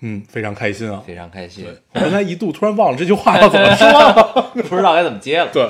[0.00, 1.02] 嗯，非常开心啊！
[1.06, 1.66] 非常开心。
[1.94, 3.86] 我刚才一度突然忘了这句话要怎么说。
[3.88, 4.52] 了。
[4.68, 5.50] 不知道该怎么接了。
[5.52, 5.62] 对。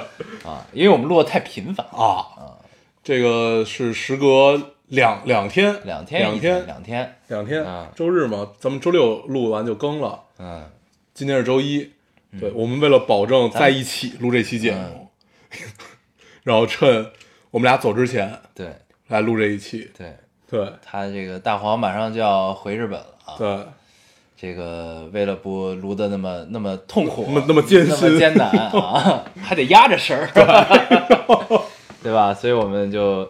[0.44, 2.26] 啊，因为我们录的太频繁，啊，
[3.02, 6.66] 这个是时隔两两天，两天一两天。
[6.66, 7.64] 两天，两天。
[7.64, 10.24] 啊，周日嘛，咱们周六录完就更了。
[10.38, 10.70] 嗯，
[11.14, 11.92] 今天是周一，
[12.38, 15.08] 对我们为了保证在一起录这期节目，
[16.44, 17.10] 然后趁
[17.50, 18.68] 我们俩走之前对。
[19.08, 19.90] 来录这一期。
[19.96, 20.14] 对，
[20.50, 20.70] 对。
[20.84, 23.64] 他这个大黄马上就要回日本了啊，对，
[24.40, 30.28] 这个为了不录的那么那么痛苦，那么那么艰辛那么艰难啊，还得压着声儿，
[32.02, 32.32] 对吧？
[32.32, 33.28] 所以我们就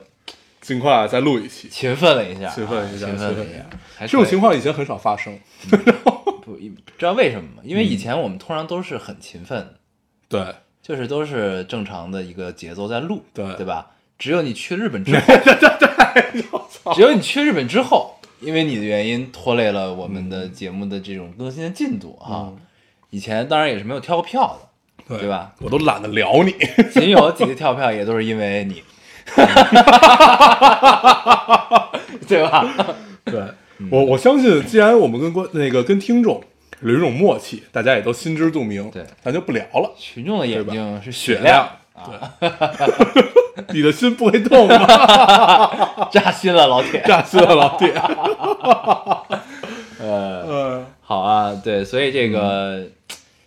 [0.60, 1.68] 尽快再录一期。
[1.70, 3.66] 勤奋了一下啊，勤奋一下勤奋了一下
[4.00, 5.38] 这种情况以前很少发生。
[6.44, 6.56] 不
[6.98, 7.62] 知道为什么吗？
[7.62, 9.74] 因为以前我们通常都是很勤奋的，
[10.28, 13.92] 对就是都是正常的一个节奏在录，对对吧？
[14.18, 15.34] 只有你去日本之后，
[16.94, 22.52] 只有你去日本之后，因为你的原因拖累了我们的节目的这种更新的进度哈。
[23.10, 24.68] 以前当然也是没有跳过票的，
[25.08, 25.54] 对对吧？
[25.60, 26.54] 我都懒得聊你。
[26.92, 28.82] 仅有几次跳票也都是因为你，
[32.28, 32.94] 对吧？
[33.24, 33.42] 对
[33.90, 36.42] 我，我相信，既然我们跟观那个跟听众
[36.82, 39.94] 有一种默契，大家也都心知肚明，对，咱就不聊了。
[39.96, 41.66] 群众的眼睛是雪雪亮
[41.98, 42.32] 啊，
[43.72, 46.08] 你的心不会动吗？
[46.12, 47.02] 扎心了，老铁。
[47.06, 47.92] 扎心了，老铁。
[50.00, 52.84] 呃，嗯，好啊，对，所以这个、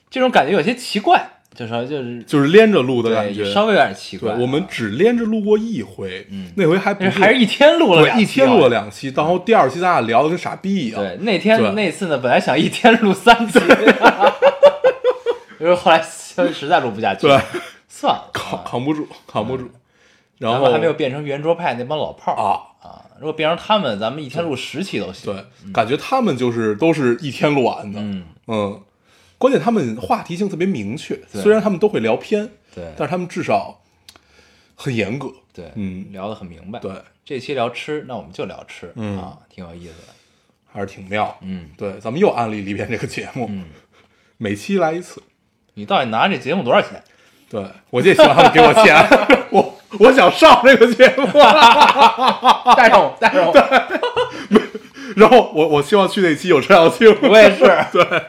[0.09, 11.01] 这种感觉有些奇怪，就是说就是就是连着录的感，觉，稍微有点奇怪啊。，我们只连着录过一回，嗯那回还不是还是一天录了两期对一天录了啊两期，然后第二期咱俩聊的跟傻逼一样。
[11.01, 13.59] 对，那天那次呢，本来想一天录三期，
[15.59, 16.01] 因为后来
[16.53, 17.39] 实在录不下去，对，
[17.91, 19.69] 算了， 扛啊扛不住，扛不住。
[20.37, 22.49] 然后还没有变成圆桌派那帮老炮儿啊
[22.81, 23.05] 啊！
[23.19, 25.31] 如果变成他们，咱们一天录十期都行。
[25.31, 27.99] 对，感觉他们就是都是一天录完的。
[28.01, 28.81] 嗯，嗯，
[29.37, 33.81] 关键他们话题性特别明确，虽然他们都会聊偏，对但是他们至少
[34.73, 35.31] 很严格。
[35.53, 36.79] 对，嗯聊得很明白。
[36.79, 36.91] 对，
[37.23, 40.13] 这期聊吃，那我们就聊吃嗯啊，挺有意思的。
[40.73, 41.37] 还是挺妙。
[41.41, 43.65] 嗯对，咱们又安利了一遍这个节目，嗯，
[44.37, 45.21] 每期来一次。
[45.75, 47.03] 你到底拿这节目多少钱？
[47.51, 48.95] 对，我就希望他们给我钱，
[49.51, 51.27] 我我想上这个节目，
[52.75, 53.53] 带上我，带上我。
[55.17, 57.13] 然后我我希望去那期有陈小青。
[57.23, 57.65] 我也是。
[57.91, 58.23] 对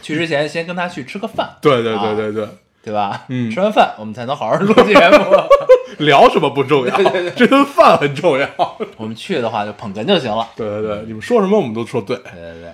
[0.00, 2.48] 去之前先跟他去吃个饭，对对对对对，
[2.84, 3.24] 对吧？
[3.28, 5.18] 嗯吃完饭我们才能好好录节目。
[6.04, 6.96] 聊什么不重要，
[7.36, 8.48] 这顿饭很重要。
[8.96, 10.48] 我们去的话就捧哏就行了。
[10.56, 12.16] 对对对，你们说什么我们都说对。
[12.16, 12.72] 对对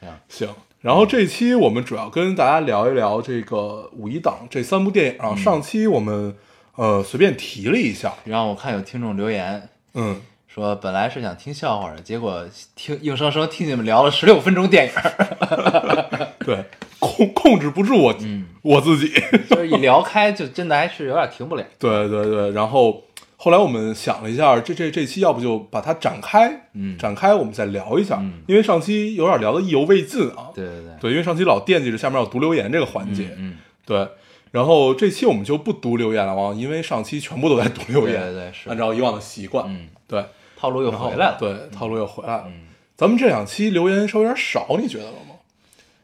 [0.00, 0.48] 对，行，
[0.86, 5.34] 然后这期我们主要跟大家聊一聊这个五一档这三部电影啊。
[5.34, 6.32] 上期我们
[6.76, 12.46] 呃随便提了一下，然后我看有听众留言嗯，说，本来是想听笑话的，结果
[12.76, 14.92] 听硬生生听你们聊了十六分钟电影，
[16.46, 16.64] 对，
[17.00, 19.12] 控控制不住我、嗯我自己。
[19.50, 21.64] 就是一聊开就真的还是有点停不了。
[21.80, 23.02] 对对对，然后
[23.36, 26.96] 后来我们想了一下，这这这期要不就把它展开，嗯。
[26.96, 28.40] 展开我们再聊一下，嗯。
[28.46, 30.48] 因为上期有点聊的意犹未尽啊。
[30.54, 34.08] 对对对，对，因为上期老惦记着下面要读留言这个环节，嗯，对。
[34.52, 38.70] 然后这期我们就不读留言了啊，因为上期全部都在读留言，对对对是。
[38.70, 40.24] 按照以往的习惯，嗯，对，
[40.56, 42.44] 套路又回来了。，对，套路又回来了。
[42.46, 45.34] 嗯，咱们这两期留言稍微有点少，你觉得了吗？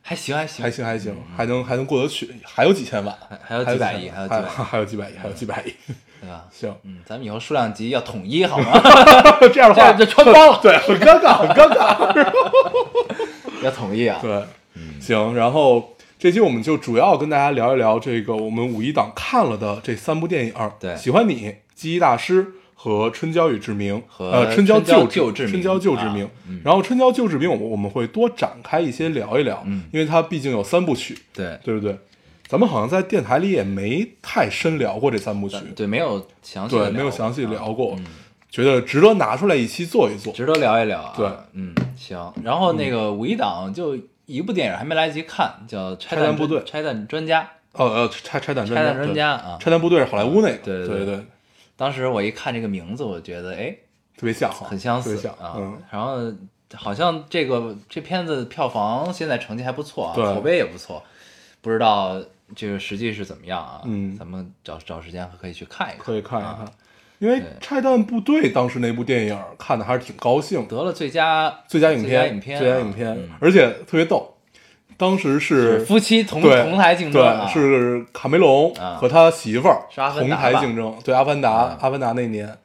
[0.03, 0.63] 还行还行。
[0.63, 5.73] 还行还行，还能还能过得去，还有几千万，还还有几百亿，还有几百亿，还有几百亿，还有几百亿。
[6.23, 6.45] 对吧？
[6.53, 8.81] 行，嗯，咱们以后数量级要统一好吗？
[9.53, 12.33] 这样的话就穿帮了对，很尴尬，很尴尬。
[13.65, 14.19] 要统一啊。
[14.23, 14.43] 对，
[15.01, 26.61] 行，然后这期我们就主要跟大家聊一聊这个我们五一档看了的这三部电影，对喜欢你、记忆大师和春娇与志明，和呃，春娇春娇救救志明春娇救志明啊嗯。
[26.65, 31.99] 然后春娇救志明，我们我们会多展开一些聊一聊，嗯因为它毕竟有三部曲，对对不对？
[32.53, 38.05] 咱们好像在电台里也没太深聊过这三部曲，对，没有详细对，聊没有详细聊过，嗯
[38.51, 40.31] 觉得值得拿出来一期做一做。
[40.35, 41.15] 值得聊一聊啊。
[41.17, 42.31] 对，嗯，行。
[42.45, 43.97] 然后那个五一档就
[44.27, 49.57] 一部电影还没来得及看，叫《拆弹部队拆弹专家哦哦，拆拆弹》，专拆弹专家啊。
[49.59, 51.27] 拆弹部队是好莱坞那个，对对对对，
[51.75, 53.75] 当时我一看这个名字，我觉得哎，
[54.19, 55.79] 特别像，很相似啊嗯。
[55.91, 56.19] 然后
[56.75, 61.03] 好像这个这片子票房现在成绩还不错啊，口碑也不错，
[61.63, 62.21] 不知道
[62.55, 63.81] 这个实际是怎么样啊？
[63.85, 66.73] 嗯咱们找找时间可以去看一看，可以看一看啊。
[67.19, 74.35] 因为《拆弹部队》当时那部电影看的还是挺高兴，得了最佳最佳影最佳片，影片啊最佳影片嗯，而且特别逗，
[74.97, 79.83] 当时是是夫妻同同台竞争啊，对，是卡梅隆啊和他媳妇儿
[80.19, 82.59] 同台竞争，对，阿凡达，啊阿凡达那年，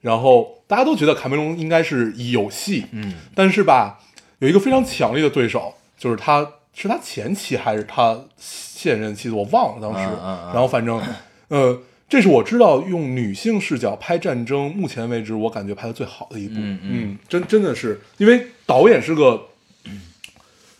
[0.00, 3.98] 然后大家都觉得卡梅隆应该是有戏，嗯但是吧，
[4.38, 10.08] 有一个非常强烈的对手，就是他是他前妻还是他现任妻子，我忘了当时。
[10.52, 11.00] 然后反正，
[11.48, 16.54] 呃，这是我知道用女性视角拍战争，目前为止我感觉拍的最好的一部。
[16.58, 19.46] 嗯嗯真真的是，因为导演是个。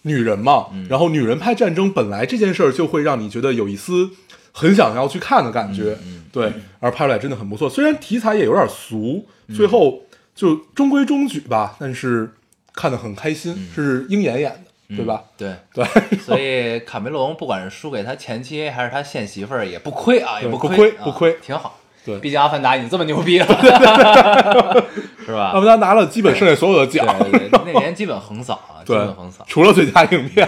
[0.07, 4.11] 女人嘛，嗯然后女人拍战争，本来这件事儿就会让你觉得有一丝
[4.53, 7.71] 很想要去看的感觉，嗯对，而拍出来真的很不错。
[7.71, 10.03] 虽然题材也有点俗，嗯最后
[10.35, 12.31] 就中规中矩吧，但是
[12.75, 15.23] 看得很开心，是鹰眼演的，对吧？
[15.37, 15.85] 对，对，
[16.19, 21.79] 所以卡梅隆不管是输给他前妻还是他现媳妇儿也不亏啊，也不亏，不亏挺好。
[22.05, 23.47] 对毕竟阿凡达已经这么牛逼了，
[25.25, 25.53] 是吧？
[25.55, 29.43] 阿凡达拿了基本剩下所有的奖，对对对，那年基本横扫啊， 基本横扫。
[29.49, 30.47] 除了最佳影片，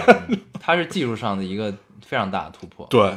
[0.59, 1.73] 它是技术上的一个
[2.05, 2.85] 非常大的突破。
[2.91, 3.11] 对，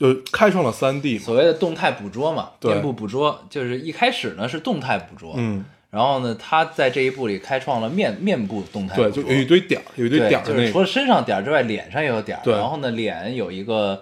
[0.00, 12.40] 就开创了三 D，所谓的动态捕捉嘛，对面部捕捉，就是一开始呢是动态捕捉，嗯，然后呢，他在这一步里开创了面面部动态捕对，就有一堆点儿，有一堆点儿那个，就是除了身上点儿之外，脸上也有点儿。
[12.44, 14.00] 对然后呢，脸有一个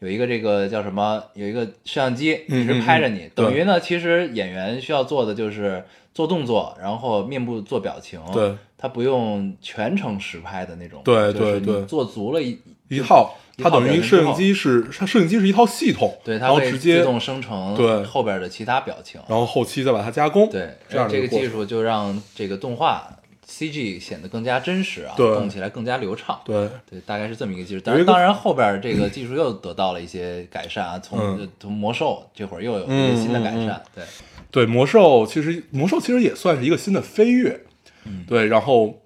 [0.00, 1.22] 有一个这个叫什么？
[1.34, 3.20] 有一个摄像机嗯一直拍着你。
[3.20, 8.20] 嗯嗯等于呢，其实演员需要做的就是做动作，然后面部做表情。
[8.32, 11.00] 对，他不用全程实拍的那种。
[11.04, 12.58] 对就是对对你做足了一
[12.88, 19.20] 一套，它等于摄影机是它摄影机是一套系统，对，然它会后直接自动生成对后边的其他表情。
[19.28, 23.08] 然后后期再把它加工，对，这样的这个技术就让这个动画
[23.46, 26.38] CG 显得更加真实啊，对动起来更加流畅。
[26.44, 27.80] 对对，大概是这么一个技术。
[27.80, 33.82] 当然，当然后边这个技术又得到了一些改善啊，从从魔兽这会儿又有一些新的改善。
[33.94, 34.04] 对，
[34.50, 37.58] 对，魔兽其实魔兽其实也算是一个新的飞跃，
[38.04, 39.00] 嗯对，然后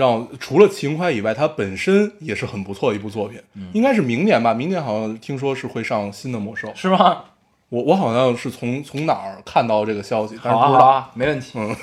[0.00, 7.24] 让除了情怀以外，它本身也是很不错的一部作品，嗯应该是明年吧，明年好像听说是会上新的魔兽，是吗？
[7.68, 11.52] 我我好像是从从哪儿看到这个消息，但是不知道，好啊，没问题。
[11.60, 11.76] 嗯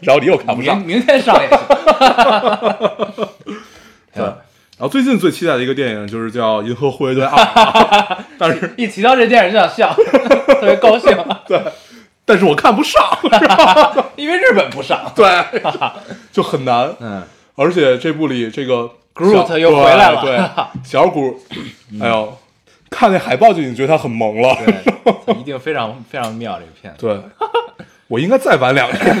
[0.00, 1.58] 然后你又看不上，明明天上也行。
[4.14, 4.22] 对。
[4.22, 9.92] 然后最近最期待的一个电影就是叫《银河护卫队二》啊，但是一提到这电影就想笑，
[10.46, 11.10] 特别高兴，
[11.48, 11.60] 对
[12.24, 15.12] 但是我看不上，是吧因为日本不上。
[15.16, 15.26] 对，
[16.30, 16.94] 就很难。
[17.00, 17.24] 嗯，
[17.58, 20.46] 而且这部里这个 Groot 又回来了对，对
[20.84, 21.36] 小谷，
[22.00, 22.38] 哎呦，
[22.88, 24.56] 看那海报就已经觉得他很萌了。
[24.64, 27.00] 对，一定非常非常妙这个片子。
[27.00, 27.20] 对，
[28.06, 29.16] 我应该再晚两年。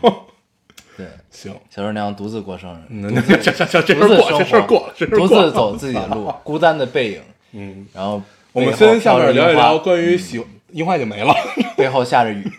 [0.96, 5.28] 对，行，小周娘独自过生日， 这这这这事儿过了，这事过了，这事过了。
[5.28, 7.20] 自走自己的路，孤单的背影。
[7.52, 8.22] 嗯，然后
[8.52, 10.42] 我们先下面聊一聊关于喜
[10.72, 11.34] 樱花已经没了，
[11.76, 12.50] 背后下着雨。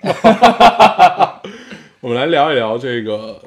[1.99, 3.41] 我们来聊一聊这个，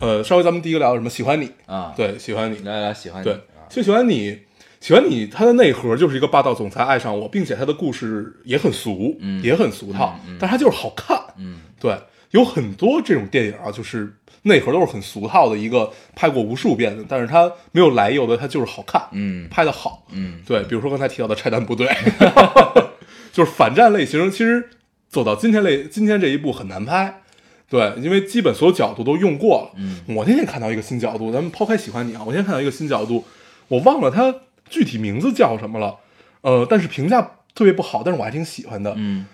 [0.00, 1.08] 呃，稍微咱们第一个聊什么？
[1.10, 3.24] 喜欢你，啊，，对，喜欢你，来来喜欢你。
[3.24, 4.38] 对啊，其实喜欢你，
[4.80, 11.18] 喜欢你，它的内核就是一个霸道总裁爱上我，并且它的故事也很俗，嗯也很俗套，嗯嗯但是它就是好看。
[11.36, 11.94] 嗯对，
[12.30, 14.10] 有很多这种电影啊，就是
[14.42, 20.06] 内核都是很俗套的一个，拍过无数遍的，但是它没有来由的，它就是好看，嗯拍的好。
[20.12, 21.86] 嗯对，比如说刚才提到的《拆弹部队》
[23.32, 24.70] 就是反战类型，其实
[25.10, 27.20] 走到今天类今天这一步很难拍。
[27.70, 29.70] 对，因为基本所有角度都用过了。
[29.76, 30.00] 嗯。
[30.16, 33.24] 我那天看到一个新角度，咱们抛开喜欢你啊，我那天看到一个新角度，
[33.68, 34.34] 我忘了它
[34.68, 35.96] 具体名字叫什么了，
[36.40, 37.22] 呃，但是评价
[37.54, 38.94] 特别不好，但是我还挺喜欢的。
[38.96, 39.26] 嗯。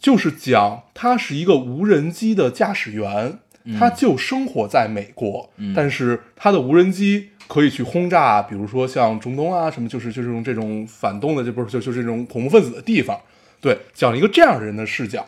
[0.00, 3.38] 就是讲他是一个无人机的驾驶员，
[3.78, 5.72] 他就生活在美国，嗯。
[5.74, 13.20] 但是他的无人机可以去轰炸，比如说像中东啊什么，就是就是用这种反动的，这不是就就这种恐怖分子的地方，
[13.60, 15.26] 对，讲一个这样的人的视角，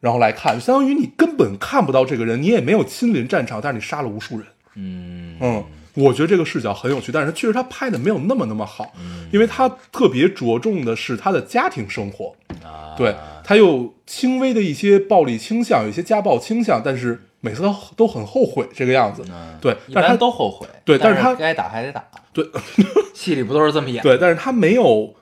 [0.00, 5.64] 然后来看，就相当于你根本看不到这个人，你也没有亲临战场，但是你杀了无数人，嗯嗯，
[5.94, 13.14] 我觉得这个视角很有趣，但是确实他拍的没有那么那么好，嗯因为他特别着重的是他的家庭生活，啊，对，
[13.44, 19.24] 他有轻微的一些暴力倾向，有一些家暴倾向，但是每次都都很后悔这个样子。
[19.30, 20.66] 嗯对，但是他都后悔。
[20.84, 22.02] 对但是他该打还得打。
[22.32, 22.46] 对
[23.14, 24.02] 戏里不都是这么演？
[24.02, 25.14] 对，但是他没有，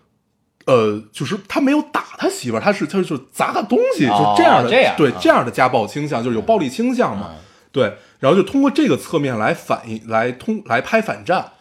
[0.68, 7.30] 呃，就是他没有打他媳妇儿，他是他就是砸他东西，哦就这样的，对这样啊这样的家暴倾向，就是有暴力倾向嘛。
[7.32, 7.36] 嗯
[7.70, 11.52] 对，然后就通过这个侧面来反映，来通来拍反战。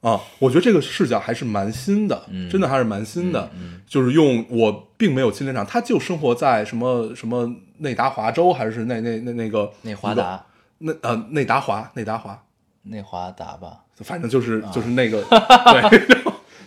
[0.00, 3.50] 啊，我觉得这个视角还是蛮新的，嗯真的还是蛮新的。
[3.60, 10.44] 嗯就是用我并没有亲临场，他就生活在什么什么内达华州，还是那那那那个内华达，
[10.78, 12.40] 那呃内达华内达华
[12.84, 16.17] 内华达吧，反正就是啊就是那个 对，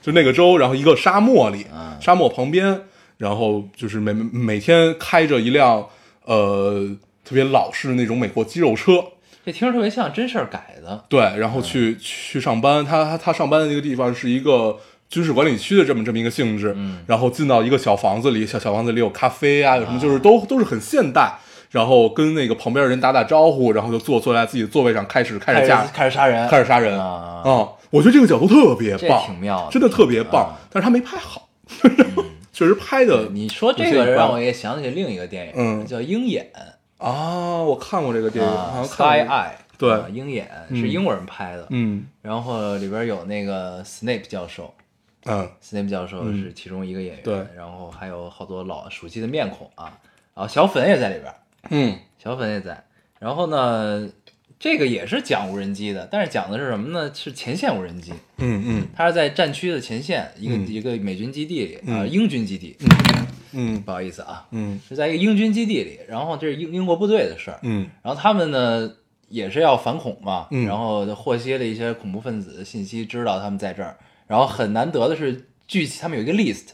[0.02, 2.82] 就那个州，然后一个沙漠里，嗯沙漠旁边，
[3.18, 5.86] 然后就是每每天开着一辆
[6.26, 6.90] 呃
[7.24, 9.04] 特别老式的那种美国肌肉车，
[9.46, 11.06] 这听着特别像真事儿改的。
[11.08, 12.84] 对，然后去、去上班。
[12.84, 14.78] 他他他上班的那个地方是一个
[15.08, 21.38] 军事管理区的这么这么一个性质，嗯然后进到一个小房子里，小小房子里有咖啡啊，有什么就是都都是很现代。
[21.70, 27.42] 然后跟那个旁边的人打打招呼，然后就坐坐在自己的座位上开始开始架开始杀人，开始杀人啊！
[27.92, 31.50] 我觉得这个角度特别棒，挺妙的真的特别棒，啊但是他没拍好，
[32.52, 36.52] 确实拍的你说这个让我也想起另一个电影，嗯叫《鹰眼》
[37.06, 44.74] 啊，我看过这个电影，好啊，《像看过 Eye》对啊鹰眼是嗯英国人拍的，嗯然后里边有那个 Snape 教授
[45.26, 49.98] 嗯，Snape 教授嗯是其中一个演员，对然后还有好多老熟悉的面孔啊，
[50.36, 51.34] 然后小粉也在里边，
[51.72, 52.84] 嗯小粉也在，
[53.20, 54.08] 然后呢，
[54.62, 57.12] 这个也是讲无人机的，但是讲的是什么呢？
[57.16, 58.88] 是前线无人机，嗯嗯。
[58.96, 60.68] 它是在战区的前线，一个、嗯。
[60.68, 63.28] 一个美军基地里啊、嗯英军基地，嗯。
[63.54, 63.82] 嗯。
[63.82, 64.80] 不好意思啊，嗯。
[64.88, 67.90] 是在一个英军基地里，然后这是英英国部队的事儿，嗯。
[68.04, 68.88] 然后他们呢
[69.30, 70.68] 也是要反恐嘛，嗯。
[70.68, 76.66] 然后就获悉了一些恐怖分子的信息，知道他们在这儿，然后很难得的是聚齐，他们有一个 list，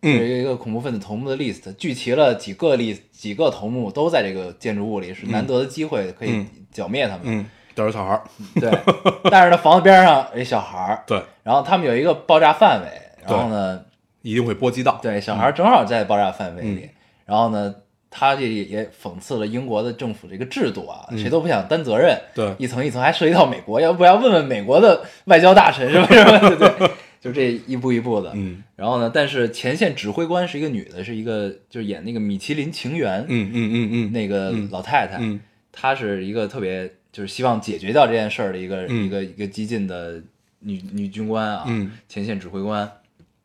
[0.00, 6.46] 有嗯一个恐怖分子头目的 list，聚齐了几个 list 几个头目都在这个建筑物里，是难得的机会可以嗯。
[6.70, 7.22] 剿灭他们。
[7.24, 8.22] 嗯，都是小孩儿，
[8.60, 8.70] 对，
[9.30, 12.88] 但是呢，房子边上有一小孩儿，对，然后他们有一个爆炸范围，
[13.26, 13.80] 然后呢，
[14.22, 16.76] 一定会波及到，对，小孩儿正好在爆炸范围嗯。
[16.76, 16.90] 里，
[17.24, 17.74] 然后呢，
[18.10, 21.18] 他这也讽刺了英国的政府这个制度啊，嗯。
[21.18, 22.54] 谁都不想担责任，对。
[22.58, 26.22] 一层一层还涉及到美国，要不要问问美国的外交大臣是不是？
[26.54, 26.90] 对对，
[27.20, 28.62] 就这一步一步的，嗯。
[28.76, 34.68] 然后呢，但是前线指挥官是一个女的，是一个就是演那个米其林情缘、嗯嗯嗯嗯，那个嗯。
[34.70, 35.40] 老太太，嗯。
[35.72, 39.04] 她是一个特别就是希望解决掉这件事儿的一个、嗯。
[39.04, 40.22] 一个一个激进的
[40.60, 42.90] 女女军官啊，嗯前线指挥官。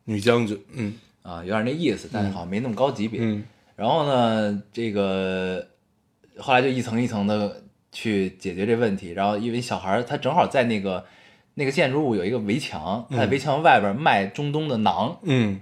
[0.04, 0.94] 女将军，嗯。
[1.22, 3.20] 啊，有点那意思，但是好像没那么高级别。
[3.22, 3.42] 嗯。
[3.76, 5.66] 然后呢，这个
[6.36, 9.10] 后来就一层一层的去解决这问题。
[9.10, 11.04] 然后因为小孩儿他正好在那个
[11.54, 15.60] 那个建筑物有一个围墙，他在围墙外边卖中东的馕嗯。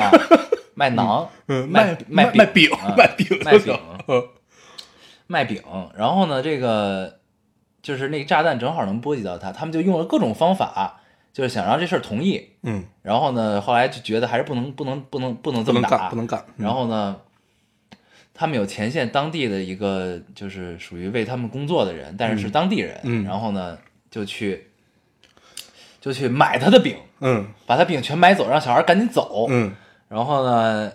[0.00, 0.10] 啊，
[0.74, 3.78] 卖馕， 嗯，卖卖卖饼啊卖饼卖饼
[5.28, 5.62] 卖饼。
[5.96, 7.20] 然后呢，这个
[7.80, 11.00] 就是那个炸弹正好能波及到他，他们就用了各种方法，
[11.32, 12.50] 就是想让这事儿同意。
[12.62, 17.16] 嗯，然后呢，后来就觉得还是不能不能不能不能这么打，干不能干，嗯然后呢，
[18.34, 23.24] 他们有前线当地的一个就是属于为他们工作的人，但是是当地人，嗯。
[23.24, 23.78] 然后呢
[24.10, 24.66] 就去
[26.02, 29.46] 就去买他的饼，嗯把他饼全买走，让小孩赶紧走。
[29.48, 29.72] 嗯
[30.08, 30.92] 然后呢，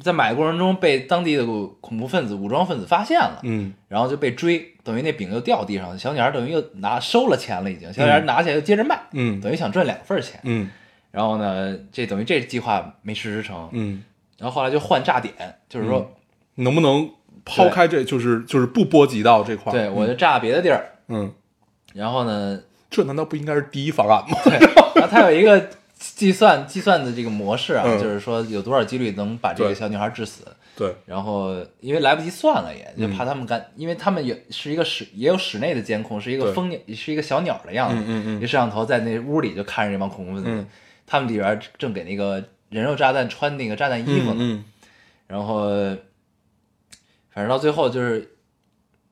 [0.00, 1.46] 在买的过程中被当地的
[1.80, 10.40] 恐怖分子、武装分子发现了，嗯然后就被追，等于那饼又掉地上，小女孩等于又拿收了钱了，已经，小女孩拿起来又接着卖，嗯等于想赚两份钱。
[10.42, 10.68] 嗯
[11.10, 14.02] 然后呢，这等于这计划没实施成，嗯，
[14.38, 15.34] 然后后来就换炸点，
[15.68, 16.10] 就是说。
[16.56, 17.10] 能不能
[17.46, 19.74] 抛开这就是就是不波及到这块儿？
[19.74, 21.32] 对，我就炸别的地儿，嗯，
[21.94, 22.60] 然后呢，
[22.92, 24.38] 这难道不应该是第一方案吗？
[24.44, 24.52] 对，
[24.94, 27.98] 然后它有一个计算计算的这个模式啊，嗯。
[27.98, 30.44] 就是说有多少几率能把这个小女孩致死，
[30.76, 33.16] 对，然后因为来不及算了也，就嗯。
[33.16, 36.52] 怕他们干，因为他们也是一个室也有室内的监控，是一个对。
[36.52, 38.42] 蜂鸟，是一个小鸟的样子，嗯嗯嗯。
[38.42, 40.66] 一摄像头在那屋里就看着这帮恐怖分子，嗯。
[41.06, 44.64] 他们里边正给那个人肉炸弹穿那个炸弹衣服呢，嗯。
[45.26, 45.70] 然后
[47.30, 48.36] 反正到最后就是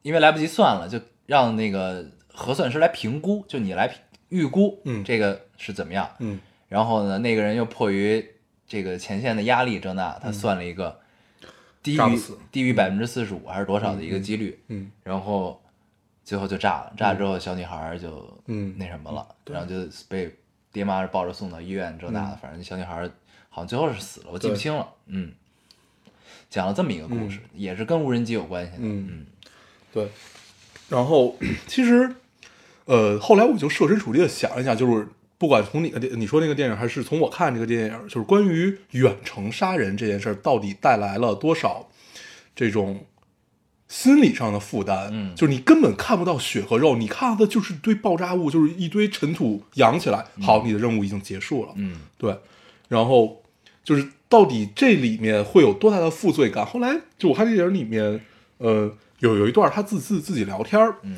[0.02, 2.04] 因为来不及算了，就让那个
[2.40, 3.98] 核算师来评估，就你来评
[4.30, 5.04] 预估，嗯。
[5.04, 6.10] 这个是怎么样。
[6.20, 6.40] 嗯。
[6.68, 8.26] 然后呢，那个人又迫于
[8.66, 10.98] 这个前线的压力这那，他算了一个
[11.82, 12.20] 低于
[12.50, 14.90] 低于百分之四十五还是多少的一个几率，嗯。
[15.04, 15.60] 然后
[16.24, 16.92] 最后就炸了。
[16.96, 18.74] 炸了之后，小女孩就嗯。
[18.78, 19.54] 那什么了，对。
[19.54, 20.34] 然后就被
[20.72, 23.06] 爹妈抱着送到医院这那的，反正小女孩
[23.50, 24.88] 好像最后是死了，我记不清了。
[25.06, 25.32] 嗯，
[26.48, 28.78] 讲了这么一个故事，也是跟无人机有关系的。
[28.80, 29.26] 嗯。
[29.92, 30.08] 对。
[30.88, 31.36] 然后
[31.68, 32.12] 其实，
[32.90, 35.06] 呃，后来我就设身处地的想一想，就是
[35.38, 41.88] 不管从你的电你说那个电影，还是从我看这个电影，就是关于远程杀人这件事儿，到底带来了多少
[42.56, 43.06] 这种
[43.86, 45.08] 心理上的负担？
[45.12, 50.26] 嗯就是你根本看不到血和肉，你看到的就是一堆爆炸物，就是一堆尘土扬起来。
[50.42, 51.72] 好，你的任务已经结束了。
[51.76, 52.36] 嗯对，
[52.88, 53.40] 然后
[53.84, 56.66] 就是到底这里面会有多大的负罪感？
[56.66, 58.20] 后来就我看电影里面，
[58.58, 61.16] 呃，有有一段他自自自己聊天儿，嗯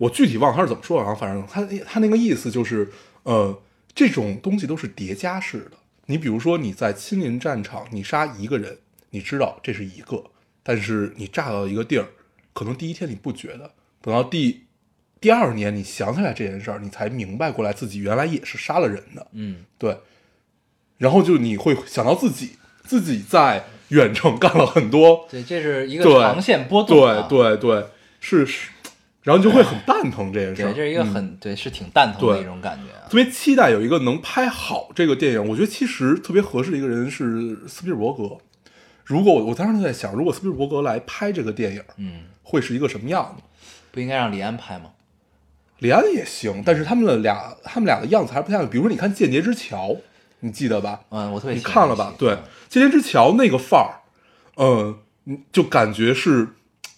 [0.00, 2.90] 我具体忘了他是怎么说的，然后反正他他那个意思就是，
[3.24, 3.60] 呃，
[3.94, 5.72] 这种东西都是叠加式的。
[6.06, 8.78] 你比如说你在亲临战场，你杀一个人，
[9.10, 10.24] 你知道这是一个，
[10.62, 12.08] 但是你炸到一个地儿，
[12.54, 14.64] 可能第一天你不觉得，等到第
[15.20, 19.66] 第二年你想起来这件事儿，你才明白过来自己原来也是杀了人的，嗯。
[19.76, 19.98] 对，
[20.96, 22.52] 然后就你会想到自己
[22.84, 27.86] 自己在远程干了很多，对，这是一个对长线波动、对啊，对对，
[28.18, 28.70] 是是，
[29.22, 33.04] 然后你就会很蛋疼这件事对，儿，这是一个嗯很、对，是挺蛋疼的一种感觉啊。
[33.08, 35.48] 特别期待有一个能拍好这个电影。
[35.48, 38.38] 我觉得其实特别合适的一个人是斯皮尔伯格。
[39.04, 43.42] 如果我我当时就在想，如果斯皮尔伯格来拍这个电影，嗯，会是一个什么样子？
[43.90, 44.92] 不应该让李安拍吗？
[45.80, 48.64] 李安也行，但是他们的俩他们俩的样子还不太。
[48.66, 49.88] 比如说，你看《间谍之桥》，
[50.40, 51.00] 你记得吧？
[51.08, 52.14] 嗯，我特别你看了吧？
[52.16, 52.32] 对，
[52.68, 54.00] 《间谍之桥》那个范儿，
[54.56, 56.48] 嗯，你就感觉是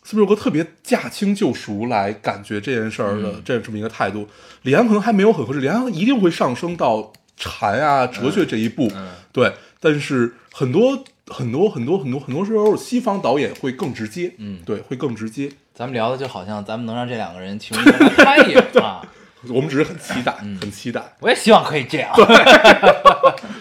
[0.04, 4.28] 斯皮尔伯格特别驾轻就熟来感觉这件事儿的嗯这这么一个态度。
[4.62, 9.52] 李安可能还没有很合适，李安一定会上升到禅啊、哲学这一步，嗯对。
[9.80, 15.50] 但是很多很多很多很多很多时候，西方导演会更直接，嗯对，会更直接。
[15.74, 19.02] 咱们聊的就好像咱们能让这两个人其中一个来拍一样啊。
[19.48, 22.10] 我们只是很期待，嗯很期待我也希望可以这样。
[22.14, 22.24] 对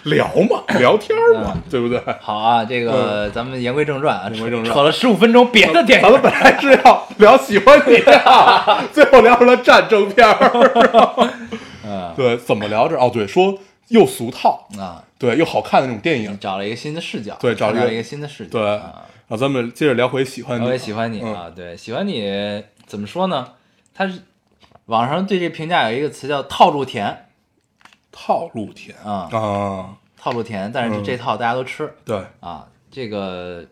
[0.04, 2.00] 聊嘛，聊天儿嘛，对不对？
[2.20, 6.20] 好啊，这个咱们言归正传啊，嗯言归正传扯了十五分钟别的电影咱们。
[6.22, 11.30] 本来是要聊喜欢你的， 最后聊成了战争片儿。
[11.84, 12.96] 嗯对，怎么聊这？
[12.96, 13.58] 哦，对，说
[13.88, 16.38] 又俗套，啊，对，又好看的那种电影。
[16.38, 18.50] 找了一个新的视角，对找了一个新的视角。
[18.58, 20.64] 对，然啊，后咱们接着聊回喜欢你。
[20.64, 23.48] 我也喜欢你嗯啊，对，喜欢你怎么说呢？
[23.94, 24.20] 他是
[24.92, 27.28] 网上对这评价有一个词叫套路甜
[28.10, 32.68] 套路甜啊，啊，套路甜，但是嗯这套大家都吃对，啊。
[32.90, 33.64] 这个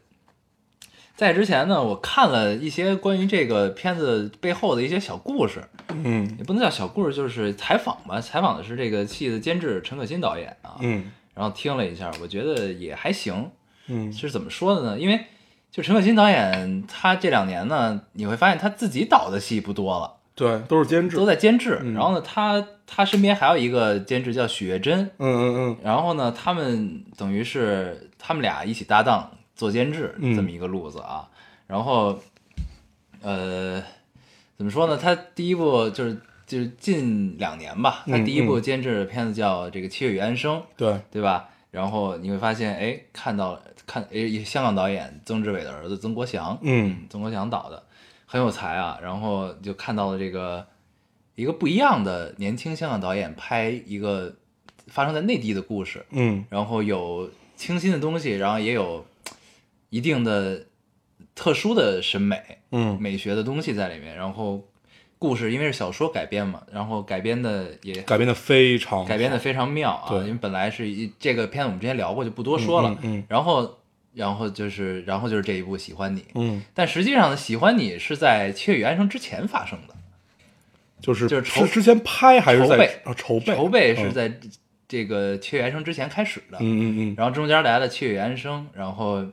[1.15, 8.19] 在之前呢，我看了一些关于这个片子背后的一些小故事，嗯也不能叫小故事，就是采访吧。
[8.19, 13.51] 采访的是这个戏的监制陈可辛导演啊，嗯然后听了一下，我觉得也还行。
[13.89, 14.99] 嗯是怎么说的呢？
[14.99, 15.27] 因为
[15.71, 21.19] 就陈可辛导演，他这两年呢，你会发现他自己导的戏不多了，对，都是监制。
[21.19, 21.79] 都在监制。
[21.83, 31.29] 嗯然后呢，他他身边还有一个监制叫许月珍，嗯嗯嗯然后呢，他们等于是他们俩一起搭档做监制嗯这么一个路子啊。
[31.67, 32.19] 然后，
[33.21, 33.83] 呃，
[34.57, 34.97] 怎么说呢？
[34.97, 41.49] 他第一部就是就是近两年吧，他嗯第一部嗯监制的片子叫这个《七月与安生》，对，对吧？
[41.71, 47.81] 然后你会发现，哎，看到看，哎，香港导演曾志伟的儿子曾国祥，嗯曾国祥导的，
[48.31, 48.97] 很有才啊。
[49.03, 50.65] 然后就看到了这个
[51.35, 54.33] 一个不一样的年轻香港导演拍一个
[54.87, 59.05] 发生在内地的故事，嗯然后有清新的东西，然后也有
[59.89, 60.67] 一定的
[61.35, 62.41] 特殊的审美
[62.71, 64.15] 嗯美学的东西在里面。
[64.15, 64.65] 然后
[65.19, 72.91] 故事因为是小说改编嘛，然后改编的也改编的非常改编的非常妙啊，因为本来是一这个片子我们之前聊过，就不多说了。
[72.91, 73.80] 嗯嗯嗯然后，
[74.15, 79.95] 然后就是，然后就是这一部《喜欢你》，嗯，但实际上呢，《喜欢你》是在《七月与安生》之前发生的，
[81.01, 84.41] 就是就是筹之前拍还是在筹备啊筹备筹备是嗯在
[84.89, 86.59] 这个《七月与安生》之前开始的。
[86.59, 89.25] 嗯嗯嗯然后中间来了《七月与安生》，然后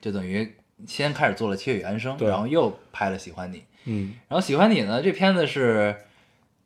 [0.00, 0.50] 就等于
[0.86, 3.58] 先开始做了《七月与安生》，对然后又拍了《喜欢你》。
[3.84, 5.94] 嗯然后《喜欢你》呢，这片子是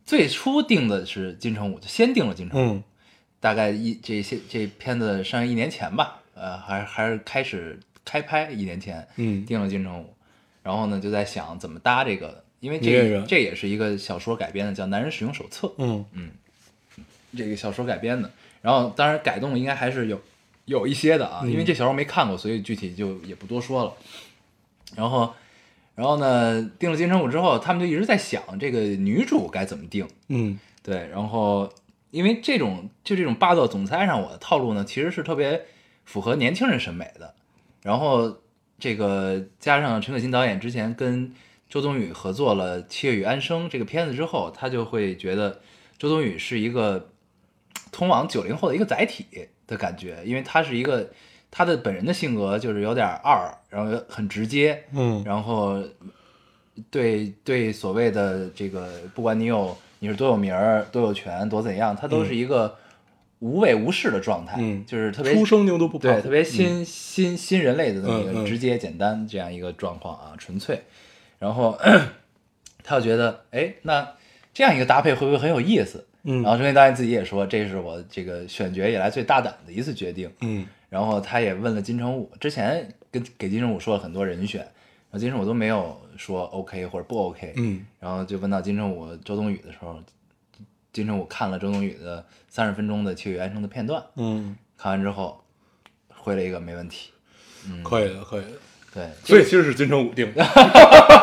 [0.04, 2.74] 最初定的是金城武，就先定了金城武。
[2.74, 2.84] 嗯
[3.40, 10.14] 大概一这些这片子上映一年前吧，呃，还是还是开始开拍一年前，嗯定了金城武，
[10.62, 16.30] 然后呢就在想怎么搭这个，因为这女演员这也是一个小说改编的，叫《男人使用手册》，嗯。
[17.36, 18.30] 这个小说改编的，
[18.62, 20.22] 然后当然改动应该还是有
[20.66, 23.92] 有一些的啊，嗯因为这小说没看过，所以具体就也不多说了。
[24.94, 25.34] 然后，
[25.96, 30.56] 然后呢，定了金城武之后，他们就一直在想这个女主该怎么定，嗯。
[30.80, 31.68] 对，然后
[32.12, 35.60] 因为这种就这种霸道总裁上我的套路呢，其实是特别
[36.04, 37.34] 符合年轻人审美的。
[37.82, 38.38] 然后
[38.78, 41.32] 这个加上陈可辛导演之前跟
[41.68, 45.60] 周冬雨合作了《七月与安生》这个片子之后，他就会觉得
[45.98, 47.10] 周冬雨是一个
[47.90, 49.26] 通往九零后的一个载体
[49.66, 51.10] 的感觉，因为他是一个
[51.50, 55.82] 他的本人的性格就是有点二，然后很直接，嗯然后
[56.90, 62.76] 对对所谓的这个，不管你有你是多有名儿、多有权、多怎样，他都是一个
[63.40, 70.82] 无畏无事的状态，嗯就是特别出生牛犊不怕对特别新、新新人类的这么一嗯嗯个直接简单这样一个状况啊，纯粹。
[71.38, 71.78] 然后
[72.82, 74.06] 他就觉得，哎，那
[74.52, 76.06] 这样一个搭配会不会很有意思？
[76.26, 80.30] 嗯然后陈导演自己也说，这是我这个选角以来最大胆的一次决定。
[80.40, 84.70] 嗯然后他也问了金城武，之前跟给金城武说了很多人选，然
[85.12, 89.98] 后金城武都没有说 OK 或者不 OK，嗯然后就问到金城武、周冬雨的时候，
[90.94, 95.44] 金城武看了周冬雨的三十分钟的《七月与安生》的片段，嗯，看完之后
[96.09, 97.11] 回了一个没问题，
[97.68, 98.48] 嗯可以的可以的，
[98.94, 100.46] 对，所以其实是金城武定的，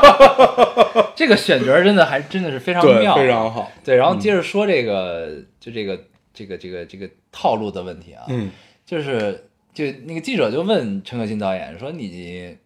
[1.16, 3.72] 这个选角真的还真的是非常，妙，非常好。
[3.82, 3.96] 对。
[3.96, 5.98] 然后接着说这个，就这个
[6.34, 8.52] 这个这个这个套路的问题啊，嗯
[8.86, 12.58] 就是就那个记者就问陈可辛导演说你，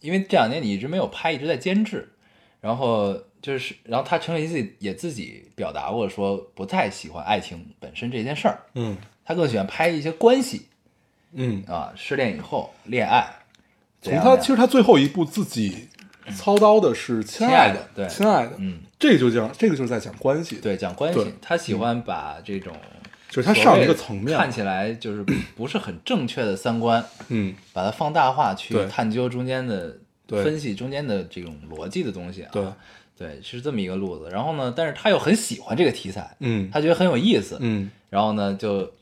[0.00, 2.12] 因为这两年你一直没有拍，一直在监制，
[2.60, 8.96] 然后就是然后他陈可辛自己也自己表达过说不太喜欢爱情本身这件事儿，嗯。
[9.24, 10.68] 他更喜欢拍一些关系
[11.34, 13.28] 嗯，啊，失恋以后恋爱。
[14.00, 15.88] 怎从他其实他最后一部自己
[16.34, 22.74] 操刀的是《亲爱的》，对亲爱的，嗯，这个就讲这个就是在讲关系，，对讲关系，他喜欢把这种
[23.28, 25.22] 就是他上一个层面，看起来就是
[25.54, 27.54] 不是很正确的三观，嗯。
[27.74, 29.94] 把它放大化去探究中间的
[30.26, 32.48] 对分析中间的这种逻辑的东西啊。
[32.50, 32.64] 对，
[33.18, 34.30] 对，是这么一个路子。
[34.30, 38.92] 然后呢，但是他又很喜欢这个题材，嗯他觉得很有意思，嗯然后呢就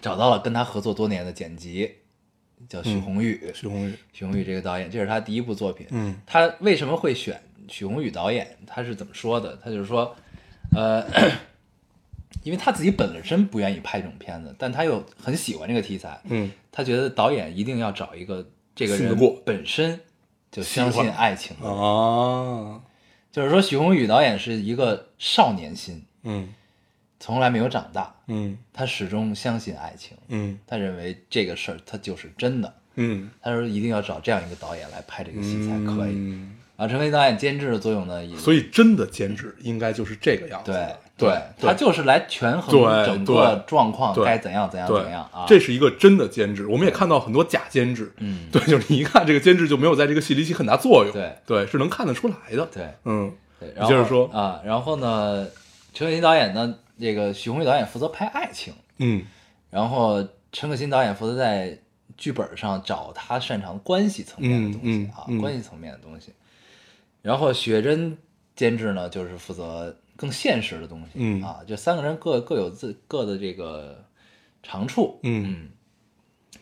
[0.00, 1.90] 找到了跟他合作多年的剪辑，
[2.68, 3.52] 叫许宏宇。
[3.52, 5.86] 许宏宇，许宏宇这个导演，这是他第一部作品。
[5.90, 8.56] 嗯他为什么会选许宏宇导演？
[8.66, 9.58] 他是怎么说的？
[9.62, 10.14] 他就是说，
[10.74, 11.04] 呃，
[12.44, 20.00] 因为他自己本身不愿意拍这种片子，但他又很喜欢这个题材，嗯他觉得导演一定要找一个这个人本身
[20.52, 22.80] 就相信爱情的人，啊，
[23.34, 26.54] 就是说许宏宇导演是一个少年心，嗯
[27.18, 32.72] 从来没有长大，嗯他始终相信爱情，嗯他认为这个事儿他就是真的。
[32.94, 36.12] 嗯，他说一定要找这样一个导演来拍这个戏才可以。
[36.14, 42.72] 嗯啊，陈飞导演监制的作用呢，也所以真的监制应该就是这个样子对，对，他就是来权衡
[43.06, 45.44] 整个状况该怎样怎样怎样啊。
[45.46, 53.32] 这是一个真的监制，我们也看到很多假监制，嗯对，就是你一看这个监制就没有在这个戏里起很大作用，对对，是能看得出来的，对嗯
[53.76, 55.46] 然后接着说啊，然后呢，
[55.92, 59.22] 陈可辛导演呢，这个许宏宇导演负责拍爱情，嗯
[59.70, 61.78] 然后陈可辛导演负责在
[62.16, 66.32] 剧本上找他擅长关系层面的东西啊，关系层面的东西。
[67.24, 68.18] 然后雪珍
[68.54, 71.42] 监制呢，就是负责更现实的东西、嗯。
[71.42, 74.04] 啊，就三个人各各有自各的这个
[74.62, 75.70] 长处，嗯。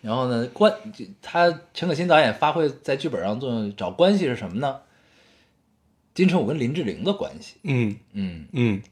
[0.01, 0.73] 然后呢，关
[1.21, 4.79] 他陈可辛导演发挥在剧本上作用找关系是什么呢？
[6.15, 7.97] 金城武跟林志玲的关系，嗯。
[8.13, 8.83] 嗯，嗯，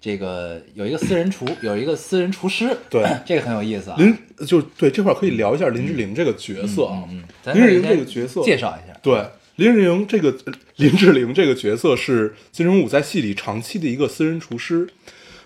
[0.00, 3.06] 这个有一个私人厨，有一个私人厨师，对。
[3.24, 3.96] 这个很有意思啊。
[3.96, 4.12] 林
[4.44, 9.24] 就对这块可以聊一下林志玲这个角色啊，嗯，咱林志玲这个角色介绍一下，对，
[9.56, 10.34] 林志玲这个
[10.76, 14.88] 林志玲这个角色是金城武在戏里长期的一个私人厨师，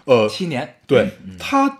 [0.05, 1.79] 呃，七年，对他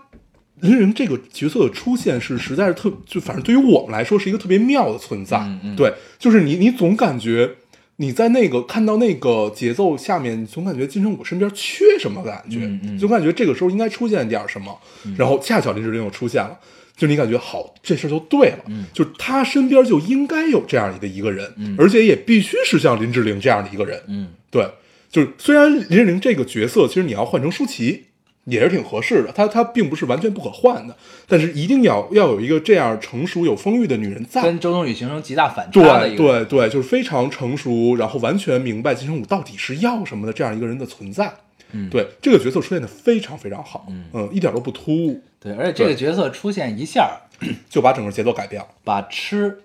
[0.61, 5.37] 林志玲这个角色的出现是实在是特，就反正对于我们来说是一个特别妙的存在。
[5.39, 5.75] 嗯嗯。
[5.75, 7.49] 对，就是你你总感觉
[7.97, 12.97] 你在那个看到那个节奏下面，你总感觉金城武身边缺什么感觉，嗯嗯。
[12.97, 14.79] 就感觉这个时候应该出现点什么，
[15.17, 16.57] 然后恰巧林志玲又出现了。
[17.01, 18.85] 就你感觉好，这事儿就对了，嗯。
[18.93, 24.27] 就他身边就应该有这样的一个人，而且也必须是像林志玲这样的一个人，嗯。
[24.51, 24.69] 对，
[25.09, 28.03] 就是虽然林志玲这个角色，其实你要换成舒淇
[28.45, 30.95] 也是挺合适的，她她并不是完全不可换的，
[31.27, 34.43] 但是一定要要有一个这样成熟有风韵的女人在。
[34.43, 41.33] 跟周冬雨形成极大反差的对一个人，对对，就是非常成熟，然后完全明白金城武到底是要什么的这样一个人的存在。
[41.71, 41.89] 嗯。
[41.89, 47.19] 对，这个角色出现的非常非常好，嗯一点都不突兀，对，而且这个角色出现一下，
[47.67, 48.69] 就把整个节奏改变了。
[48.83, 49.63] 把吃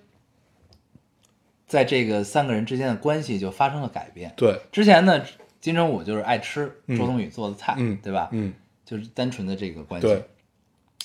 [1.67, 4.33] 在这个三个人之间的关系就发生了改变。
[4.39, 5.23] 对，之前呢，
[5.61, 8.31] 金城武就是爱吃嗯周冬雨做的菜，嗯对吧？
[8.33, 8.55] 嗯，
[8.87, 10.07] 就是单纯的这个关系。
[10.07, 10.25] 对，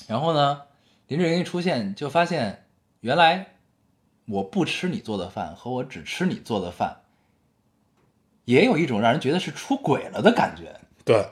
[0.07, 0.61] 然后呢，
[1.07, 2.63] 林志玲一出现，就发现
[3.01, 3.55] 原来
[4.27, 7.01] 我不吃你做的饭和我只吃你做的饭，
[8.45, 11.25] 也有一种让人觉得是出轨了的感觉，对，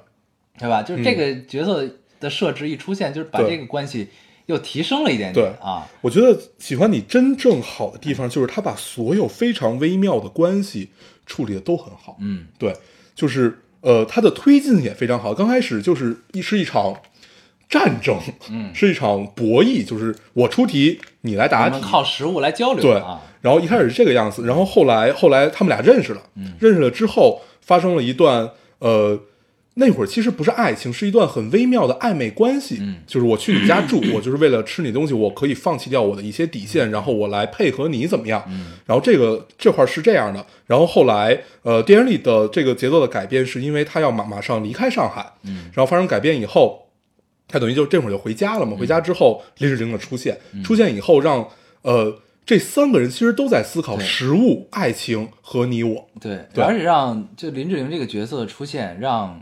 [0.58, 0.84] 对吧？
[0.84, 1.89] 就是这个角色
[2.20, 4.08] 的设置一出现，就是把这个关系
[4.48, 5.88] 又提升了一点对点啊。
[6.02, 10.90] 我觉得喜欢你真正好的地方就是他把所有非常微妙的关系
[11.26, 12.18] 处理的都很好。
[12.20, 12.76] 嗯对，
[13.16, 15.34] 就是呃，他的推进也非常好。
[15.34, 16.96] 刚开始就是一是一场
[17.70, 18.18] 战争，
[18.50, 23.22] 嗯是一场博弈，就是我出题，你来答题，靠食物来交流对啊。
[23.42, 29.18] 然后一开始是这个样子，然后后来后来他们俩认识了，嗯认识了之后发生了一段呃，
[29.80, 32.78] 那会儿其实不是爱情，是一段很微妙的暧昧关系。
[32.82, 38.44] 嗯就是我去你家住， 我就是为了吃你东西，我可以放弃掉我的一些底线，然后我来配合你怎么样？
[38.50, 46.88] 嗯然后这个这块儿是这样的，然后后来呃，电影里的这个节奏的改变是因为他要马马上离开上海，嗯然后发生改变以后，
[47.48, 48.76] 他等于就这会儿就回家了嘛。
[48.78, 51.48] 回家之后，林志玲的出现，出现以后让
[51.84, 56.08] 呃这三个人其实都在思考食物、爱情和你我。
[56.20, 59.39] 对，对而且让就林志玲这个角色的出现，让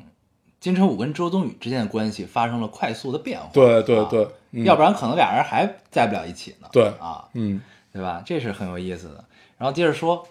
[0.59, 3.49] 金城武跟周冬雨之间的关系发生了快速的变化。
[3.53, 6.67] 对对啊对嗯要不然可能俩人还在不了一起呢。
[6.71, 8.23] 对啊，嗯对吧？
[8.25, 9.23] 这是很有意思的。
[9.57, 10.27] 然后接着说，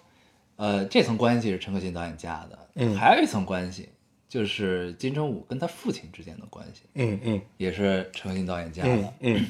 [0.57, 3.89] 呃，这层关系是陈可辛导演加的，嗯还有一层关系
[4.29, 8.89] 就是金城武跟他父亲之间的关系，嗯嗯也是陈可辛导演加的。
[8.91, 9.47] 嗯嗯，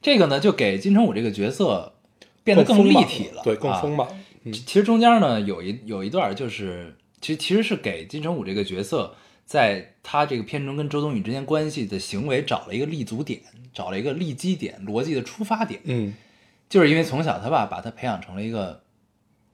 [0.00, 1.92] 这个呢，就给金城武这个角色
[2.44, 4.08] 变得更立体了，对，更啊丰满。
[4.44, 9.14] 嗯其实中间呢有一有一段就是，其实其实是给金城武这个角色，
[9.48, 13.40] 在他这个片中跟周冬雨之间关系的行为找了一个立足点，
[13.72, 16.12] 找了一个立基点，逻辑的出发点，嗯，
[16.68, 18.82] 就是因为从小他爸把他培养成了一个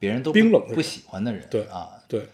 [0.01, 2.27] 别人都不冰冷的不喜欢的人，对啊，对。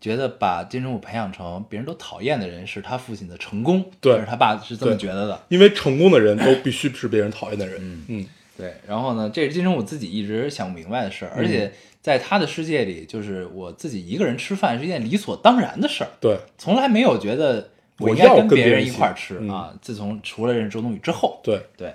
[0.00, 4.22] 觉得把金城武培养成别人都讨厌的人是他父亲的成功，对。
[4.24, 7.80] 他爸是这么觉得的，因为成功的人都必须是别人讨厌的人。
[7.82, 8.26] 嗯嗯。
[8.56, 11.38] 对，然后呢，这是金城武自己一直想不明白的事儿，嗯。
[11.38, 16.38] 而且在他的世界里，就是我自己一个人吃饭是一件理所当然的事儿，对。
[16.56, 19.48] 从来没有觉得我我应该跟别人一块儿吃、嗯。
[19.50, 19.74] 啊。
[19.82, 21.94] 自从除了认识周冬雨之后，对，对，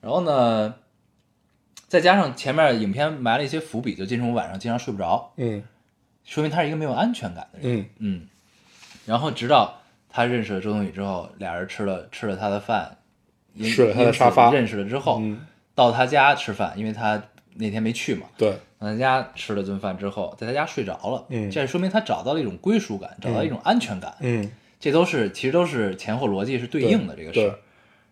[0.00, 0.74] 然后呢，
[1.88, 5.62] 再加上前面影片埋了一些伏笔，就金城武晚上经常睡不着，嗯。
[6.24, 7.80] 说明他是一个没有安全感的人。
[7.80, 7.86] 嗯。
[7.98, 8.28] 嗯，
[9.06, 9.80] 然后直到
[10.10, 12.98] 他认识了周冬雨之后，俩人吃了吃了他的饭，
[13.54, 15.40] 因吃了他的沙发认识了之后，嗯，
[15.74, 17.22] 到他家吃饭，因为他
[17.54, 27.58] 那天没去嘛，对到他家吃了顿饭之后，在他家睡着了，嗯这说明他找到了一种归属感，找到一种安全感，嗯这都是其实都是前后逻辑是对应的这个事儿。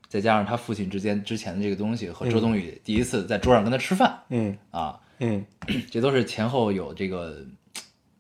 [0.08, 5.44] 再加上他父亲之间之前的这个东西和周冬雨第一次在桌上跟他吃饭、嗯啊，嗯
[5.90, 7.44] 这都是前后有这个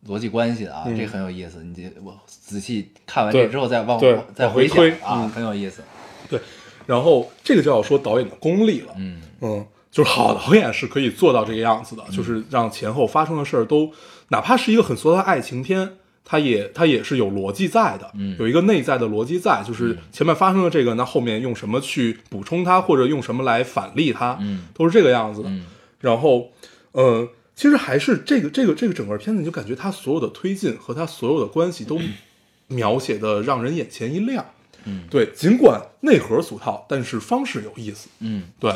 [0.06, 1.62] 逻辑关系的啊，嗯这很有意思。
[1.62, 4.00] 你这我仔细看完这之后再往
[4.34, 5.82] 再回想啊，嗯很有意思。
[6.28, 6.40] 对。
[6.86, 8.92] 然后这个就要说导演的功力了。
[8.96, 13.90] 嗯嗯，就是好导演是可以做到这个样子的，就是让前后发生的事儿都，
[14.28, 15.90] 哪怕是一个很俗的爱情片，
[16.22, 25.48] 它也它也是有逻辑在的，嗯有一个内在的逻辑在，就是前面发生了这个，那后面用什么去补充它，或者用什么来反例它，嗯都是这个样子的。
[25.48, 25.64] 嗯
[25.98, 26.52] 然后，
[26.92, 31.98] 呃，其实还是这个这个这个整个片子，你就感觉它所有的推进和它所有的关系都
[32.68, 34.44] 描写的让人眼前一亮。
[34.84, 38.08] 嗯对，尽管内核俗套，但是方式有意思。
[38.20, 38.72] 嗯对，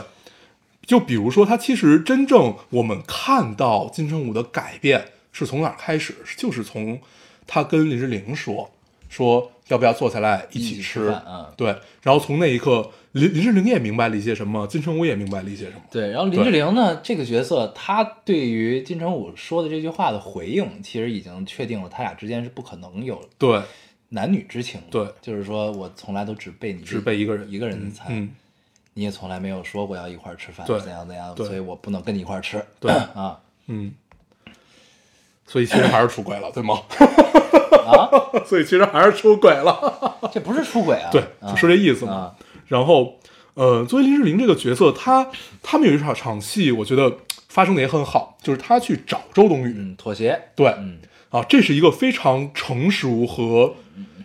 [0.86, 6.14] 就比如说，他其实真正我们看到金城武的改变是从哪儿开始？
[6.36, 7.00] 就是从
[7.46, 8.70] 他跟林志玲说
[9.08, 11.68] 说要不要坐下来一一起起吃，啊对，
[12.02, 15.82] 然后从那一刻，林林志玲也明白了一些什么，金城武也明白了一些什么。
[15.90, 23.60] 对，然后林志玲呢，这个角色，她对于金城武说的这句话的回应，其实已经确定了他俩之间是不可能有对，
[24.10, 25.04] 男女之情的。
[25.04, 28.30] 对就是说我从来都只被你只被一个人一个人的菜，嗯，
[28.94, 32.64] 你也从来没有说过要一块儿吃饭，对怎样怎样，对所以我不能跟你一块儿吃。
[32.78, 33.92] 对啊嗯，
[35.46, 36.80] 所以其实还是出轨了，对吗？
[37.86, 38.10] 啊，
[38.46, 40.20] 所以其实还是出轨了。
[40.32, 41.08] 这不是出轨啊？
[41.10, 42.12] 对，啊就是这意思嘛。
[42.12, 42.34] 啊
[42.66, 43.18] 然后，
[43.54, 45.28] 呃，作为林志玲这个角色，她
[45.60, 47.12] 他们有一场场戏，我觉得
[47.48, 51.00] 发生的也很好，就是她去找周冬雨，嗯，妥协，对，嗯
[51.30, 53.74] 啊，这是一个非常成熟和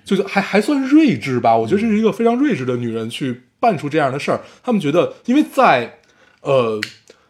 [0.06, 4.40] 就是还还算睿智吧，我觉得这是一个非常睿智的女人去办出这样的事儿。
[4.64, 5.98] 他们觉得，因为在
[6.42, 6.80] 呃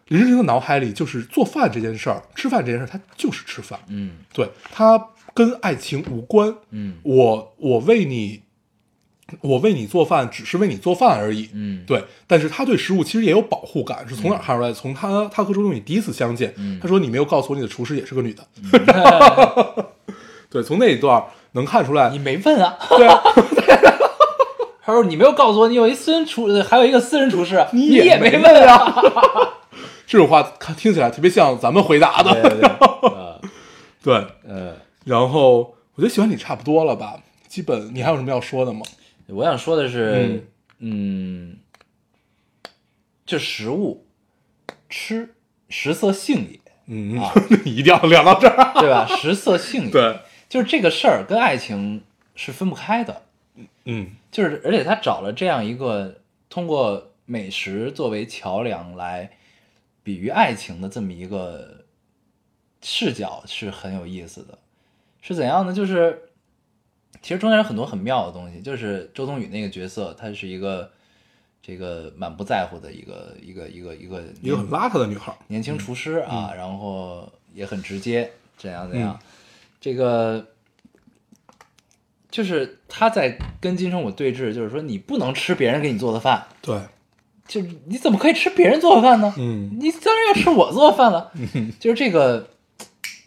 [0.09, 5.01] 林志玲的脑海里，就是做饭这件事儿，吃饭这件事儿，她就是吃饭，嗯对，它
[5.33, 6.53] 跟爱情无关。
[6.71, 8.41] 嗯我我为你，
[9.41, 11.49] 我为你做饭，只是为你做饭而已。
[11.53, 14.73] 嗯，对，但是他对食物其实也有保护感，是从哪儿看出来的？
[14.73, 18.45] 从他他和周冬雨第一次相见，嗯他说你没有告诉我你的厨师也是个女的。
[20.51, 21.21] 对，从那一段
[21.53, 22.77] 能看出来你，没问啊。
[22.89, 23.19] 对啊，
[24.85, 28.93] 他说你没有告诉我你有一私人厨，还有一个私人厨师，你也也没问啊。
[30.05, 32.31] 这种话看听起来特别像咱们回答的。
[32.31, 33.41] 对对 对，呃
[34.03, 34.13] 对，
[34.47, 37.15] 呃，然后我觉得喜欢你差不多了吧，
[37.47, 38.81] 基本你还有什么要说的吗？
[39.27, 41.57] 我想说的是，嗯，
[43.25, 44.05] 这食物
[44.87, 45.33] 吃
[45.67, 47.19] 食色性也，嗯，
[47.65, 48.73] 一定要聊到这儿。
[48.79, 49.07] 对吧？
[49.19, 52.03] 食色性也，对，就是这个事儿跟爱情
[52.35, 53.23] 是分不开的。
[53.85, 59.31] 嗯就是而且他找了这样一个通过美食作为桥梁来
[60.03, 61.85] 比喻爱情的这么一个
[62.81, 64.57] 视角是很有意思的。
[65.21, 65.73] 是怎样呢？
[65.73, 66.29] 就是
[67.19, 70.91] 其实中间有很多很妙的东西，就是周冬雨那个角色，她是一个
[71.63, 75.35] 这个满不在乎的一个一个一个一个一个很邋遢的女孩。
[75.47, 79.25] 年轻厨师啊，然后也很直接，怎样怎样，嗯
[79.81, 80.45] 这个
[82.35, 86.77] 就是他在跟金城武对峙，就是说你不能吃别人给你做的饭，对，
[87.47, 89.33] 就是你怎么可以吃别人做的饭呢？
[89.37, 91.31] 嗯你当然要吃我做的饭了。
[91.79, 92.49] 就是这个，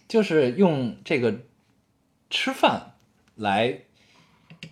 [0.06, 1.34] 就是用这个
[2.28, 2.92] 吃饭
[3.36, 3.78] 来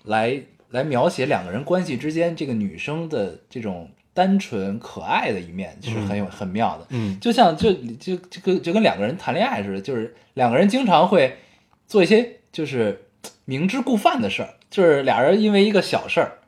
[0.04, 6.86] 来来描写两个人关系之间这个女生的这种单纯可爱的一面，是很有、很妙的。
[6.90, 11.38] 嗯就像就就就跟就跟两个人谈恋爱似的，就是两个人经常会
[11.86, 13.05] 做一些就是
[13.46, 16.38] 明知故犯的事儿，就是俩人因为一个小事儿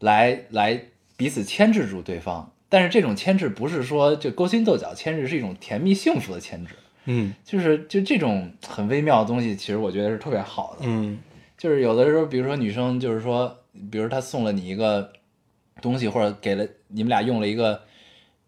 [0.00, 0.78] 来来
[1.16, 2.52] 彼此牵制住对方。
[2.68, 6.74] 但是这种牵制不是说就勾心斗角牵制，是一种甜蜜幸福的牵制。
[7.04, 10.80] 嗯就是就这种很微妙的东西，其实我觉得是特别好的。
[10.82, 11.18] 嗯
[11.56, 13.56] 就是有的时候，比如说女生，就是说，
[13.90, 15.12] 比如她送了你一个
[15.80, 17.82] 东西，或者给了你们俩用了一个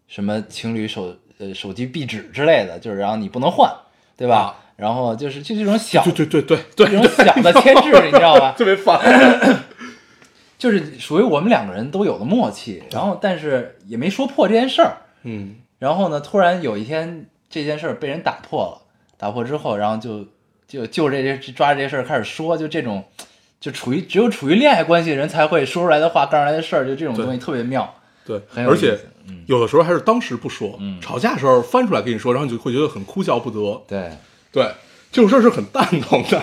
[0.08, 3.72] 什么情侣手呃手机壁纸之类的，就是然后你不能换，
[4.16, 4.36] 对吧？
[4.36, 8.54] 啊然后就是就这种小对对对对对这种小的牵制， 你知道吧？
[8.58, 9.00] 特别烦。
[10.58, 14.96] 就是属于我们两个人都有的默契，然后但是也没说破这件事儿。
[15.22, 18.80] 嗯然后呢，突然有一天这件事儿被人打破了，
[19.18, 20.26] 打破之后，然后就
[20.66, 23.04] 就就这些抓着这事儿开始说，就这种
[23.60, 27.92] 就处于只有处于恋爱关系的人才会说出来的话，干出来的事儿，就这种东西特别妙。
[28.24, 33.82] 对，很有意思而且嗯有的时候还是当时不说，嗯吵架的时候翻出来跟你说，然后你就会觉得很哭笑不得。
[33.86, 34.10] 对，
[34.54, 34.72] 对，
[35.12, 36.42] 这种事儿是很蛋疼的。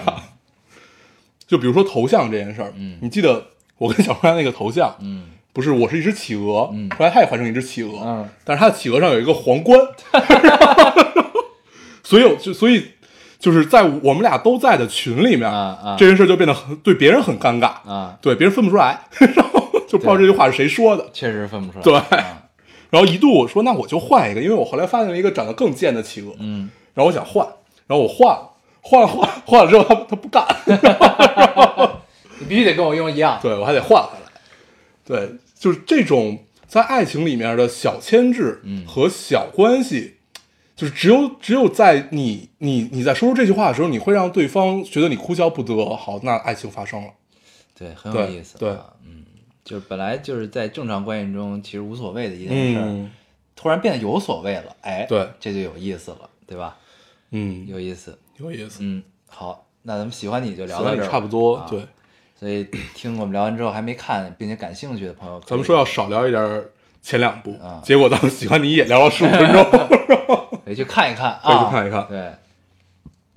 [1.47, 3.47] 就比如说头像这件事儿，嗯你记得
[3.77, 9.79] 我跟小川那个头像，嗯不是我是一只企鹅，嗯后来他也换成一只企鹅，嗯但是他的企鹅上有一个皇冠，
[12.03, 12.91] 所以有就所以
[13.39, 21.09] 就是在我们俩都在的群里面，啊啊这件事就变得很对别人很尴尬，啊，对别人分不出来， 然后就不知道这句话是谁说的。
[21.11, 21.83] 确实分不出来。
[21.83, 22.43] 对啊
[22.91, 27.47] 然后一度我说那我就换一个，因为我后来发现了一个长得更贱的企鹅，嗯，然后我想换，
[27.91, 28.49] 然后我换了，
[28.79, 30.47] 换了换了换了之后他他不干，
[32.39, 33.37] 你必须得跟我用一样。
[33.41, 34.31] 对我还得换回来。
[35.03, 40.15] 对，就是这种在爱情里面的小牵制嗯和小关系，
[40.73, 45.93] 就是只有只有在你你你在说出这句话的时候，你会让对方觉得你哭笑不得。
[45.93, 47.09] 好，那爱情发生了。
[47.77, 48.57] 对，很有意思。
[48.57, 49.25] 对啊嗯，
[49.65, 53.09] 就是本来就是在正常关系中其实无所谓的一件事
[53.53, 56.77] 突然变得有所谓了，哎，对这就有意思了，对吧？
[57.31, 58.17] 嗯，有意思。
[58.37, 58.79] 有意思。
[58.81, 61.67] 嗯，好，那咱们喜欢你就聊到这儿，差不多，啊。
[61.69, 61.85] 对。
[62.39, 62.63] 所以
[62.95, 66.63] 听我们聊完之后还没看并且感兴趣的朋友，咱们说要少聊一点
[67.01, 67.79] 前两部，啊。
[67.83, 69.63] 结果咱们喜欢你也聊了十五分钟，
[70.65, 72.07] 可以去看一看啊，去看一看。
[72.09, 72.31] 对，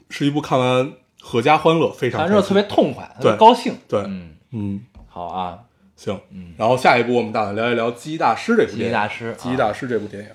[0.08, 3.36] 是一部看完合家欢乐，非常看完之后特别痛快，特别对。
[3.36, 3.74] 高兴。
[3.86, 5.58] 对嗯，嗯，好啊，
[5.96, 6.54] 行，嗯。
[6.56, 8.84] 然后下一步我们打算聊一聊《记忆大师》这部电影。
[8.84, 10.30] 记忆大师记忆大师》这部电影，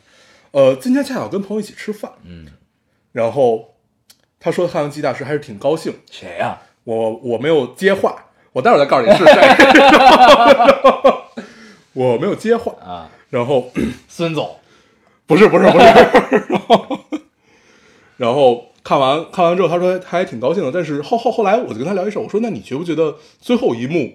[0.52, 2.46] 呃，今天恰巧跟朋友一起吃饭，嗯，
[3.20, 3.76] 然后
[4.40, 6.58] 他说看完《记忆大师》还是挺高兴，谁呀？
[6.86, 8.16] 我我没有接话，
[8.54, 9.42] 我待会儿再告诉你是谁，
[11.92, 13.70] 我没有接话，啊，然后。
[14.08, 14.56] 孙总，
[15.28, 15.86] 不是不是不是，
[16.48, 17.00] 然后
[18.16, 24.14] 然后看完看完之后，他说他还挺高兴的，但是后后后来我就跟他聊一事，我说那你觉不觉得最后一幕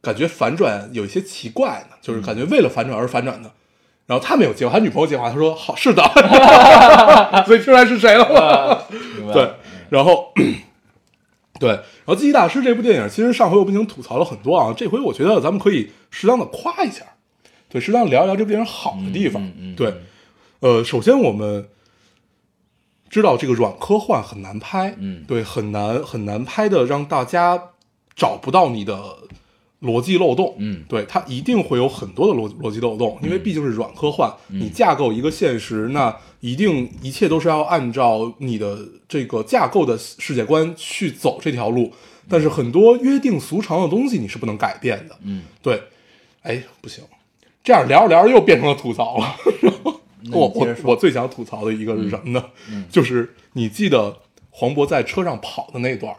[0.00, 1.96] 感觉反转有一些奇怪呢？
[2.00, 3.50] 就是感觉为了反转而反转的。
[4.06, 6.02] 然后他没有接话，他女朋友接话，他说好是的，
[7.46, 8.82] 所以听出来是谁了吗？
[9.32, 9.50] 对，
[9.88, 10.32] 然后
[11.58, 17.04] 对，然后《记忆大师》这部电影，其实上回我不已经吐槽了很多啊，这回我觉得咱们可以适当的夸一下，
[17.68, 19.50] 对，适当聊一聊这部电影好的地方。
[19.76, 19.94] 对，
[20.60, 21.68] 呃，首先我们
[23.08, 27.60] 知道这个软科幻很难拍，嗯对，很难很难拍的让大家
[28.16, 28.98] 找不到你的
[29.82, 30.82] 逻辑漏洞，嗯。
[30.88, 34.60] 对，它一定会有很多的逻逻辑漏洞，因为毕竟是软科幻，嗯。
[34.60, 41.92] 你架构一个现实，那一定一切都是要按照你的这个架构的世界观去走这条路，
[42.28, 45.82] 但是很多约定俗成的东西你是不能改变的，嗯，对，
[46.42, 47.04] 哎，不行，
[47.62, 49.36] 这样聊着聊着又变成了吐槽了。
[50.24, 50.48] 那我
[50.84, 52.44] 我最想吐槽的一个是什么呢？
[52.70, 52.84] 嗯。
[52.88, 54.16] 就是你记得
[54.50, 56.18] 黄渤在车上跑的那段儿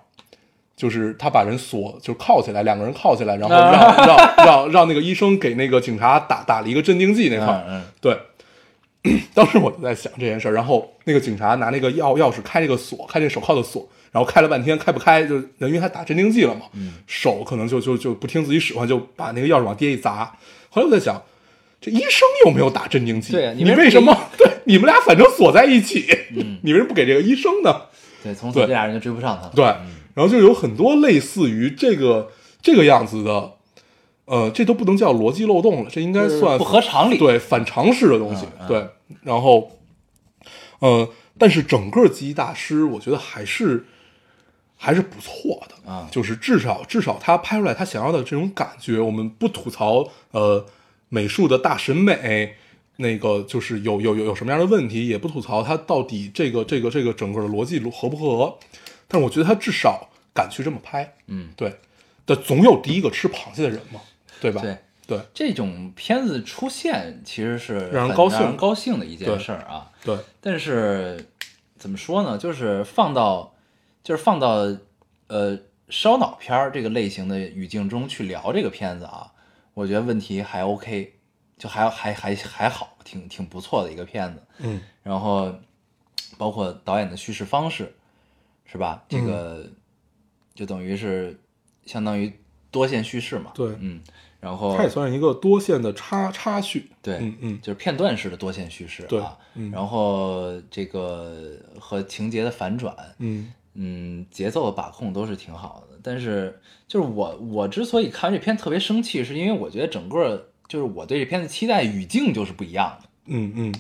[0.75, 7.63] 就是他把人锁，就铐起来，两个人铐起来，然后让、让让让那个医生给那个警察打打了一个镇定剂那块儿。
[7.67, 8.17] 嗯对，
[9.33, 20.35] 当时我就在想这件事儿，然后那个警察拿那个钥钥匙开这个锁，开这手铐的锁，然后开了半天开不开，就因为他打镇定剂了嘛，嗯手可能就就就不听自己使唤，就把那个钥匙往地下一砸。
[20.69, 21.21] 后来我在想，
[21.79, 23.37] 这医生有没有打镇定剂？
[23.55, 24.29] 你你为什么为什么？
[24.37, 27.81] 对，你们俩反正锁在一起，嗯你为什么不给这个医生呢？
[28.23, 29.51] 对，从此这俩人就追不上他了。
[29.53, 29.65] 对，
[30.13, 33.53] 然后就有很多类似于这个这个样子的，
[34.25, 38.45] 呃，这都不能叫逻辑漏洞了，这应该算不合常理对反常识的东西。
[38.45, 38.87] 嗯嗯对，
[39.23, 39.71] 然后，
[40.79, 43.85] 呃，但是整个记忆大师，我觉得还是
[44.75, 50.65] 还是不错的啊就是至少至少他拍出来他想要的这种感觉，我们不吐槽呃
[51.09, 52.55] 美术的大审美。
[52.97, 58.55] 那个就是有有有有什么样的问题，也不吐槽他到底这个这个这个整个的逻辑合不合，
[59.13, 61.79] 但是我觉得他至少敢去这么拍，嗯，对，
[62.25, 64.01] 但总有第一个吃螃蟹的人嘛，
[64.41, 64.59] 对吧？
[64.59, 69.91] 对，对这种片子出现其实是让人高兴让人高兴的一件事儿啊。
[70.03, 71.29] 对，但是
[71.77, 72.39] 怎么说呢？
[72.39, 73.53] 就是放到
[74.03, 74.75] 就是放到
[75.27, 75.59] 呃
[75.89, 79.31] 烧脑片儿这个类型的语境中去聊这个片子啊，
[79.75, 81.13] 我觉得问题还 OK，
[81.59, 84.41] 就还还还还好，挺挺不错的一个片子。
[84.57, 85.53] 嗯然后
[86.39, 87.93] 包括导演的叙事方式，
[88.65, 89.03] 是吧？
[89.07, 89.69] 这个
[90.55, 91.39] 就等于是
[91.85, 92.31] 相当于
[92.71, 93.51] 多线叙事嘛。
[93.53, 94.01] 对嗯，
[94.39, 96.89] 然后它也算是一个多线的插插叙。
[97.01, 99.37] 对，嗯嗯就是片段式的多线叙事对啊。
[99.55, 105.99] 嗯然后这个和情节的反转，嗯嗯，节奏的把控都是挺好的。
[106.01, 113.75] 但是就是我我之所以看这片特别生气，是因为我觉得整个就是我对这片的期待语境就是不一样的，嗯嗯，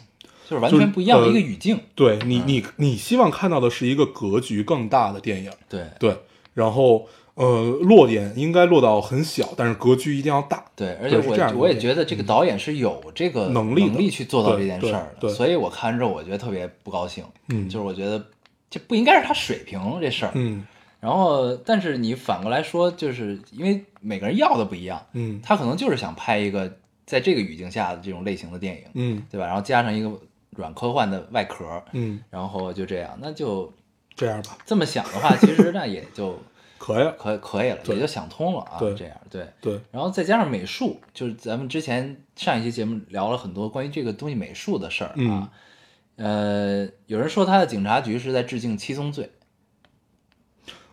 [0.49, 1.79] 就是完全不一样的一个呃语境。
[1.95, 6.17] 对你你你希望看到的是一个格局更大的电影，对对，
[6.53, 10.63] 然后呃落点应该落到很小，但是格局一定要大。
[10.75, 17.23] 对，而且是这样我我也觉得这个导演是有这个能力能力去做到这件事儿的，所以我看之后我觉得特别不高兴。
[17.49, 18.25] 嗯就是我觉得
[18.69, 20.31] 这不应该是他水平这事儿。
[20.35, 20.65] 嗯
[20.99, 29.45] 然后，但是你反过来说，就是因为每个人要的不一样，嗯他可能就是想拍一个在这个语境下的这种类型的电影，嗯对吧？
[29.45, 30.09] 然后加上一个
[30.55, 33.71] 软科幻的外壳，嗯，然后就这样，那就
[34.15, 36.39] 这样吧，这么想的话， 其实那也就
[36.77, 37.11] 可以。
[37.17, 38.77] 可可以了，也就想通了啊。
[38.79, 39.47] 对这样对。
[39.61, 45.51] 对，然后再加上美术，就是咱们之前上一期节目聊了很多关于这个东西美术的事儿啊。
[46.15, 49.31] 呃，有人说他的警察局是在致敬七宗罪，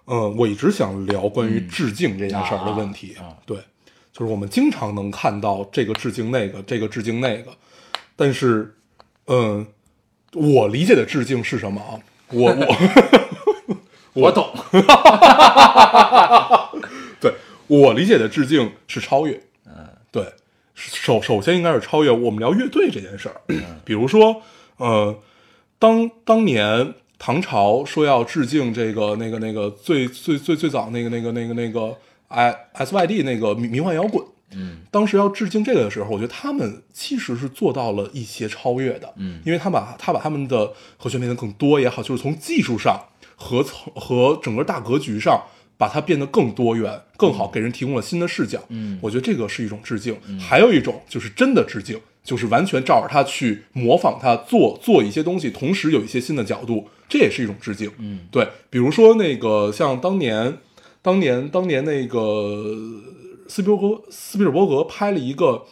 [0.06, 3.14] 嗯，我一直想聊关于致敬这件事儿的问题。
[3.20, 3.58] 嗯对，
[4.12, 7.52] 就是我们经常能看到这个致敬那个，这个致敬那个，
[8.16, 8.74] 但是，
[9.32, 9.64] 嗯，
[10.34, 11.94] 我理解的致敬是什么啊？
[12.32, 12.66] 我我
[14.14, 14.52] 我懂。
[17.20, 17.32] 对
[17.68, 19.40] 我理解的致敬是超越。
[19.66, 20.24] 嗯，对，
[20.74, 22.10] 首首先应该是超越。
[22.10, 23.40] 我们聊乐队这件事儿，
[23.84, 24.42] 比如说，
[24.78, 25.16] 呃，
[25.78, 34.24] 当当年唐朝说要致敬这个那个那个最最最最早那个那个那个那个 I S Y D 那个迷迷幻摇滚，
[34.54, 43.00] 嗯，当时要致敬这个的时候，我觉得他们其实是做到了一些超越的，嗯因为他把他把他们的和弦变得更多也好，就是从技术上
[43.36, 45.42] 和从和整个大格局上。
[45.80, 48.62] 把它变得更多元、更好，给人提供了新的视角。
[48.68, 50.14] 嗯我觉得这个是一种致敬。
[50.38, 57.90] 还有一种就是真的致敬，就是完全照着它去模仿它做做一些东西，同时有一些新的角度，这也是一种致敬。
[57.96, 60.58] 嗯，对，比如说那个像当年，
[61.00, 62.76] 当年当年那个
[63.50, 65.64] 斯皮尔伯格斯皮尔伯格拍了一个。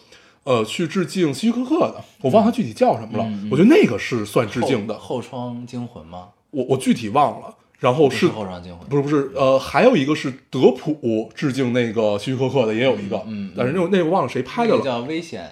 [0.44, 3.30] 呃，去致敬希区柯克的，我忘了他具体叫什么了。
[3.50, 6.28] 我觉得那个是算致敬的，后后窗惊魂吗？
[6.52, 7.54] 我我具体忘了。
[7.78, 14.78] 然后不是后窗惊魂，不是不是，呃，还有一个是德普致敬那个希区柯克的，也有一个，嗯嗯但是那个那个忘了谁拍的了。
[14.78, 15.46] 那叫危险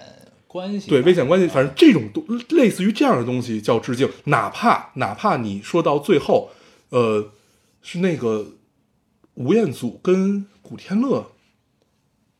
[0.47, 0.89] 关系。
[0.89, 2.25] 对危险关系，反正这种东
[2.57, 6.49] 类似于这样的东西叫致敬，哪怕哪怕你说到最后，
[6.89, 7.29] 呃，
[7.83, 8.47] 是那个
[9.35, 11.33] 吴彦祖跟古天乐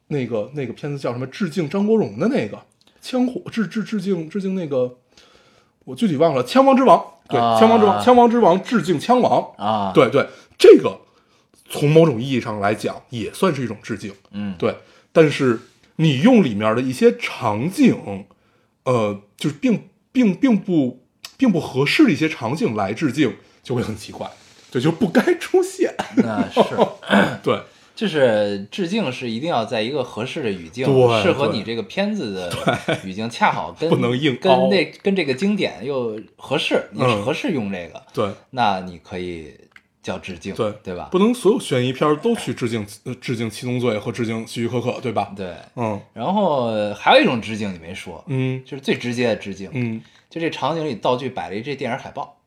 [0.07, 1.27] 那个那个片子叫什么？
[1.27, 2.59] 致敬张国荣的那个
[3.01, 4.97] 枪火致致致敬致敬那个，
[5.85, 10.27] 我具体忘了，枪王之王，对，啊枪王之王，枪王之王致敬枪王，啊，，对对，
[10.57, 10.99] 这个
[11.69, 14.75] 从某种意义上来讲也算是一种致敬，嗯，对。
[15.11, 15.59] 但是
[15.95, 18.25] 你用里面的一些场景，
[18.83, 21.03] 呃，就是并并并不
[21.37, 24.29] 并不合适的一些场景来致敬，就会很奇怪，
[24.69, 25.95] 对，就不该出现。
[26.17, 26.61] 那是。
[27.41, 27.61] 对
[27.97, 30.85] 就是致敬是一定要在一个合适的语境，
[31.19, 32.53] 适合你这个片子的
[33.03, 34.59] 语境，恰好跟 不能硬凹。
[34.59, 37.25] 跟那跟这个经典又合适，你嗯。
[37.25, 38.29] 合适用这个，对。
[38.51, 39.51] 那你可以
[40.03, 41.09] 叫致敬，对对吧？
[41.11, 41.17] 不？
[41.17, 45.33] 能所有悬疑片都去致敬呃致敬七宗罪和致敬希区柯克，对吧？
[45.35, 45.55] 对。
[45.75, 45.99] 嗯。
[46.13, 48.61] 然后还有一种致敬你没说，嗯。
[48.63, 49.99] 就是最直接的致敬，嗯。
[50.29, 52.37] 就这场景里道具摆了一这电影海报，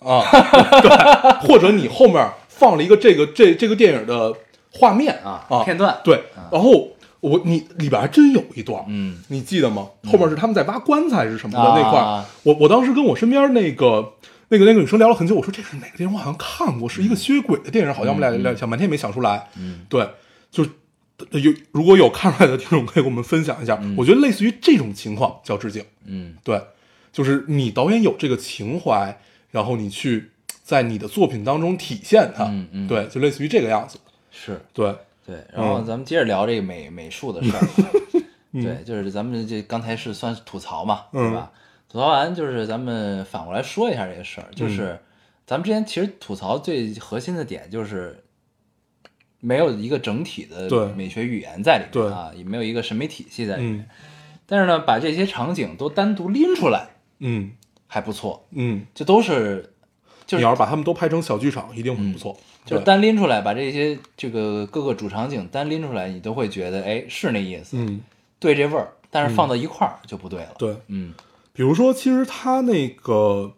[0.00, 0.20] 啊，
[0.82, 4.34] 对，或者你后面放了一个这个这这个电影的
[4.78, 6.22] 画面啊啊片段对，
[6.52, 6.88] 然后
[7.20, 9.88] 我你里边还真有一段，嗯，你记得吗？
[10.04, 14.14] 后面是他们在挖棺材是什么的、啊那块儿，我我当时跟我身边那个
[14.48, 16.14] 那个那个女生聊了很久，我说这是哪个电影？
[16.14, 19.48] 我好像看过，是一个吸血鬼的电影，好像我们俩俩想半天没想出来。
[19.56, 20.08] 嗯，对，
[20.50, 20.70] 就是
[21.30, 23.80] 有如果有看出来的听众可以给我们分享一下。
[23.96, 25.82] 我觉得类似于这种情况叫致敬。
[26.04, 26.62] 嗯对，
[27.12, 29.18] 就是你导演有这个情怀，
[29.50, 30.30] 然后你去
[30.62, 32.44] 在你的作品当中体现它。
[32.44, 33.98] 嗯嗯对，就类似于这个样子。
[34.36, 35.36] 是对，对。
[35.52, 37.60] 然后嗯咱们接着聊这个美美术的事儿，
[38.52, 41.50] 对，就是咱们这刚才是算是吐槽嘛，对吧？
[41.88, 44.98] 吐槽完就是咱们反过来说一下这个事儿，就是
[45.46, 48.22] 咱们之前其实吐槽最核心的点就是
[49.40, 53.78] 没有一个整体的对美学语言在里对面啊，也没有一个审美体系在里面。
[53.80, 53.86] 嗯
[54.48, 57.50] 但是呢，把这些场景都单独拎出来嗯
[57.88, 59.72] 还不错，嗯，就都是
[60.24, 62.38] 就是你要是把他们都拍成小剧场，一定很不错。
[62.66, 68.00] 就是单拎出来，把这些这个各个主场景单拎出来，你都会觉得哎是那意思，嗯，
[68.38, 68.88] 对这味儿。
[69.08, 70.54] 但是放到一块儿就不对了。
[70.58, 71.14] 对，嗯。
[71.54, 73.54] 比如说，其实他那个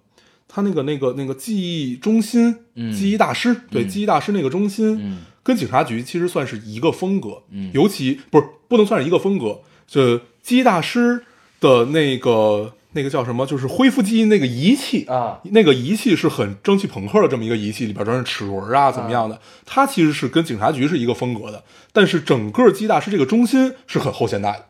[0.46, 2.92] 他那个那个那个记忆中心，嗯。
[2.92, 5.22] 记忆大师，对，嗯记忆大师那个中心，嗯。
[5.42, 7.72] 跟警察局其实算是一个风格，嗯。
[7.72, 11.24] 尤其不是不能算是一个风格，就记忆大师
[11.59, 19.40] 的那个那个叫什么，就是恢复记忆那个仪器啊，那个仪器是很蒸汽朋克的这么一个仪器，里边装着齿轮啊，怎么样的？
[19.64, 24.66] 它其实是跟警察局是一个风格的，但是整个基大师这个中心是很后现代的，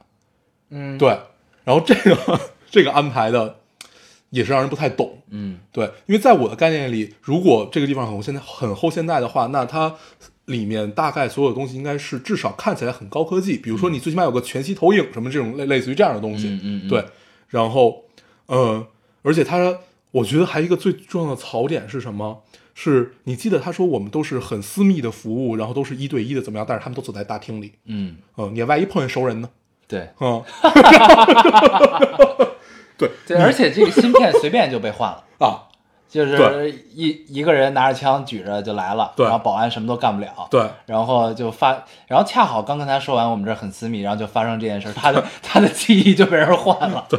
[0.70, 1.18] 嗯，对。
[1.64, 3.56] 然后这个这个安排的
[4.30, 9.94] 也是让人不太懂，嗯对，因为在我的概念里，如果这个地方很后现代、很后现代的话，那它
[10.46, 17.04] 里面大概所有东西应该是至少看起来很高科技，比如说你最起码有个全息投影什么这种类类似于这样的东西，嗯嗯嗯对。
[17.48, 18.04] 然后，
[18.48, 18.86] 呃，
[19.22, 19.78] 而且他，
[20.10, 22.42] 我觉得还有一个最重要的槽点是什么？
[22.74, 26.64] 是你记得他说我们都是很私密的服务，然后都是一对一的怎么样？
[26.68, 29.48] 但是他们都走在大厅里，嗯，嗯，你万一碰见熟人呢？
[29.88, 30.44] 对嗯，
[32.96, 35.24] 对对，而且这个芯片随便就被换了。
[35.44, 35.66] 啊，
[36.08, 47.18] 就是一一个人拿着枪举着就来了，对然后保安什么都干不了，对，然后就发，然后恰好刚跟他说完我们这儿很私密，然后就发生这件事，他的 他的记忆就被人换了，对，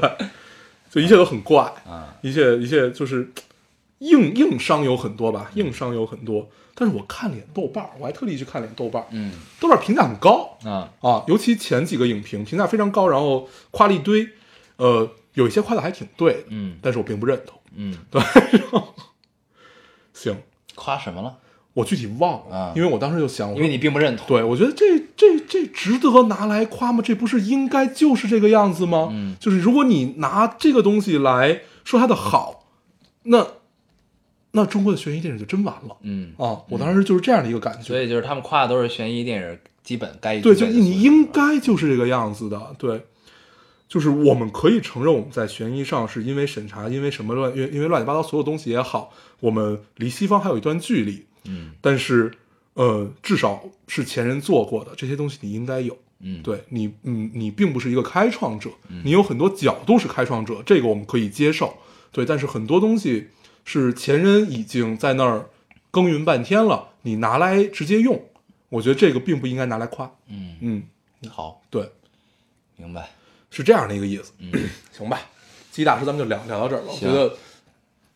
[0.90, 3.32] 就一切都很怪，啊，一切一切就是
[4.00, 6.50] 硬硬伤有很多吧，硬伤有很多。
[6.74, 14.28] 但是我看脸豆瓣儿，我还特地去看脸豆瓣儿，嗯豆瓣儿评价很高啊啊，尤其前几个影评评价非常高，然后夸了一堆，
[14.78, 17.60] 呃，有一些夸的还挺对的，嗯但是我并不认同。
[17.76, 18.22] 嗯，对，
[20.14, 20.42] 行，
[20.76, 21.38] 夸什么了？
[21.74, 27.02] 我具体忘了，啊因为我当时就想，我说因为你并不认同，对，我觉得这这这值得拿来夸吗？
[27.04, 29.10] 这不是应该就是这个样子吗？
[29.12, 32.66] 嗯就是如果你拿这个东西来说它的好，
[33.24, 33.48] 那
[34.52, 36.58] 那中国的悬疑电影就真完了嗯，啊！
[36.70, 37.84] 我当时就是这样的一个感觉。
[37.84, 42.76] 所以就是他们夸的都是悬疑电影基本该对，就你应该就是这个样子的。
[42.80, 43.06] 对，
[43.88, 51.26] 就是我们可以承认我们在悬疑上是因为审查，因为什么乱，因为因为乱七八糟所有东西也好，我们离西方还有一段距离。
[51.46, 51.72] 嗯。
[51.82, 52.32] 但是，
[52.74, 55.98] 呃，至少是前人做过的这些东西，你应该有。
[56.22, 58.70] 嗯，对你，嗯，你并不是一个开创者，
[59.06, 61.78] 你有很多角度是开创者，这个我们可以接受。
[62.12, 63.30] 对，但是很多东西
[63.64, 65.50] 是前人已经在那儿
[65.92, 68.22] 耕耘半天了，你拿来直接用，
[68.68, 70.12] 我觉得这个并不应该拿来夸。
[70.28, 70.84] 嗯，嗯，
[71.30, 71.90] 好，对，
[72.76, 73.10] 明白，
[73.50, 74.34] 是这样的一个意思。
[74.40, 74.52] 嗯。
[74.92, 75.22] 行吧，
[75.72, 77.34] 鸡大师咱们就聊聊到这儿了，我觉得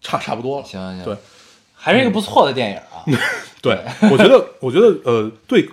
[0.01, 0.65] 差差不多了。
[0.65, 1.17] 行行行，对，
[1.83, 3.03] 还是一个不错的电影啊，
[3.61, 3.77] 对，
[4.09, 5.67] 我觉得，我觉得，呃，对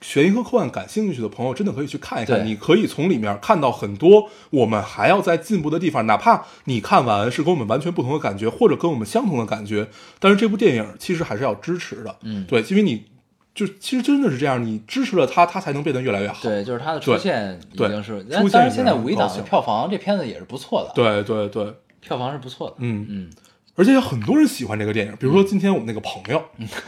[0.00, 2.38] 悬疑和科幻感兴趣的朋友，真的可以去看一看。
[2.38, 9.88] 对你可以从里面看到很多我们还要在进步的地方，哪怕你看完是跟我们完全不同的感觉，或者跟我们相同的感觉，
[10.20, 12.14] 但是这部电影其实还是要支持的。
[12.22, 13.04] 嗯对，因为你
[13.52, 16.38] 就其实真的是这样，你支持了它，它才能变得越来越好。
[16.42, 23.30] 对，就是它的出现已对经是，出现但当然现在五一档的票房这片子也是不错的，，对对对，票房是不错的，嗯嗯
[23.76, 26.42] 而且有很多人喜欢这个电影，比如说今天我们那个朋友，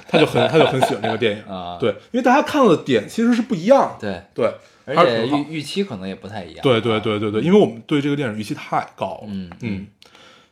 [0.09, 1.43] 他就很他就很喜欢这个电影。
[1.53, 1.77] 啊。
[1.79, 4.25] 对，因为大家看到的点其实是不一样的。
[4.35, 4.51] 对，
[4.87, 9.29] 对，而且预预期可能也不太一样，对对啊，对对对，因为我们对这个电影预期太高了。
[9.29, 9.51] 嗯。
[9.61, 9.87] 嗯，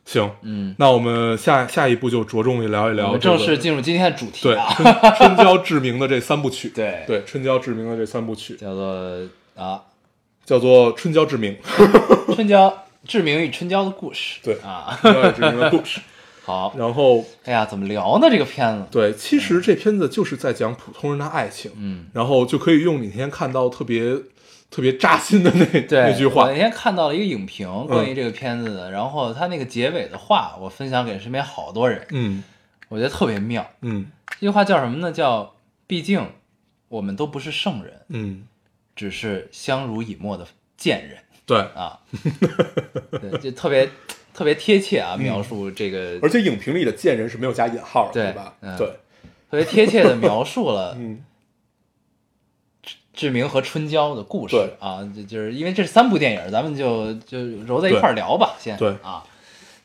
[0.05, 4.43] 行，嗯，那我们下下一步就着重于聊一聊、这个、正式进入今天的主题
[4.77, 6.69] 春春娇志明的这三部曲。
[6.75, 7.03] 对。
[7.07, 8.57] 对，春娇志明的这三部曲。
[8.57, 9.21] 叫做
[9.57, 9.81] 啊，
[10.45, 11.57] 叫做《春娇志明》，
[12.35, 14.59] 春娇志明与春娇的故事，对。
[14.61, 16.01] 啊，春娇志明的故事。
[16.47, 18.29] 好，然后，哎呀，怎么聊呢？
[18.31, 24.15] 这个片子，对，其实这片子就是在讲普通人的爱情，嗯，然后就可以用你那天看到特别
[24.71, 26.45] 特别扎心的那对，那句话。
[26.45, 32.45] 我那，天看到了一个影评关于这个片子的，然后他那个结尾的话，我分享给身边好多人，嗯。
[32.89, 33.69] 我觉得特别妙。
[33.81, 34.07] 嗯。
[34.39, 35.11] 这句话叫什么呢？
[35.11, 35.57] 叫
[35.89, 36.25] 毕竟
[36.87, 38.45] 我们都不是圣人，嗯，
[38.95, 41.19] 只是相濡以沫的贱人。
[41.45, 41.99] 对，啊。
[43.11, 43.91] 对，就特别
[44.37, 48.55] 特别贴切啊，描述这个而且影评里的贱人是没有加引号的，对对吧？
[48.61, 48.77] 嗯。
[48.77, 48.87] 对，
[49.51, 51.25] 特别贴切的描述了 嗯。
[53.15, 58.91] 志明和春娇的故事啊，就就是因为这是三部电影，咱们就就揉在一块儿聊吧，先对。
[59.03, 59.25] 啊，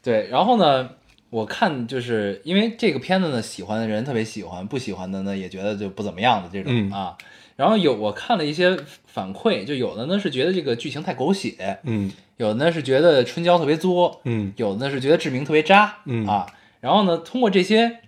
[0.04, 0.90] 对，然后呢，
[1.30, 6.92] 我看就是因为这个片子呢，喜欢的人特别喜欢，不喜欢的呢也觉得就不怎么样的这种、嗯。
[6.92, 7.18] 啊，
[7.62, 16.48] 然后有我看了一些反馈，就有的呢是觉得这个剧情太狗血，嗯有的呢是觉得春娇特别作，嗯有的呢是觉得志明特别渣，嗯啊，
[16.80, 18.00] 然后呢，通过这些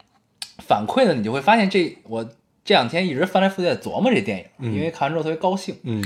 [0.58, 2.28] 反馈呢，你就会发现这我
[2.66, 5.76] 这两天一直翻来覆去在琢磨这电影，嗯因为看完之后特别高兴。
[5.84, 6.04] 嗯，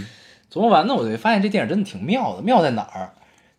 [0.51, 3.13] 琢磨完呢，我就发现这电影真的挺妙的，妙在哪儿？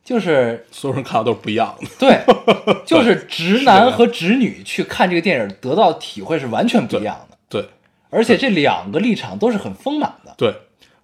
[0.05, 1.87] 就是所有人看到都是不一样的。
[1.99, 2.21] 对，
[2.85, 7.67] 就是直男和直女去看这个电影得到体会是完全不一样的，对
[8.11, 10.35] 而且这两个立场都是很丰满的。
[10.37, 10.55] 对，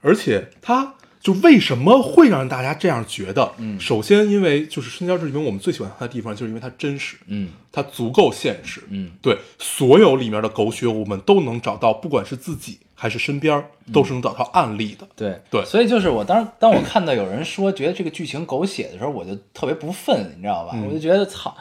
[0.01, 3.53] 而且他就为什么会让大家这样觉得？
[3.59, 8.83] 嗯首先因为就是《春娇志明》，我们最喜欢它的地方就是因为它真实，嗯它足够现实。
[8.91, 15.07] 嗯对，所有里面的狗血我们都能找到，不管是自己还是身边，都是能找到案例的。
[15.17, 20.73] 对对所以就是我当当我看到有人说觉得这个剧情狗血的时候，我就特别不忿，你知道吧？
[20.75, 21.57] 嗯我就觉得操，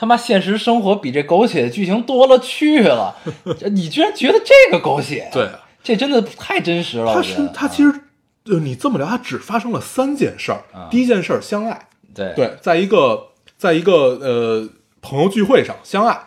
[0.00, 3.14] 他妈现实生活比这狗血的剧情多了去了，
[3.70, 5.28] 你居然觉得这个狗血？
[5.30, 5.46] 对，
[5.84, 7.12] 这真的太真实了。
[7.12, 7.92] 它我觉得是他其实，
[8.46, 10.54] 呃，你这么聊，他只发生了三件事
[10.90, 13.28] 第一件事儿相爱，对对，在一个
[13.58, 13.92] 在一个
[14.22, 14.66] 呃
[15.02, 16.18] 朋友聚会上相爱。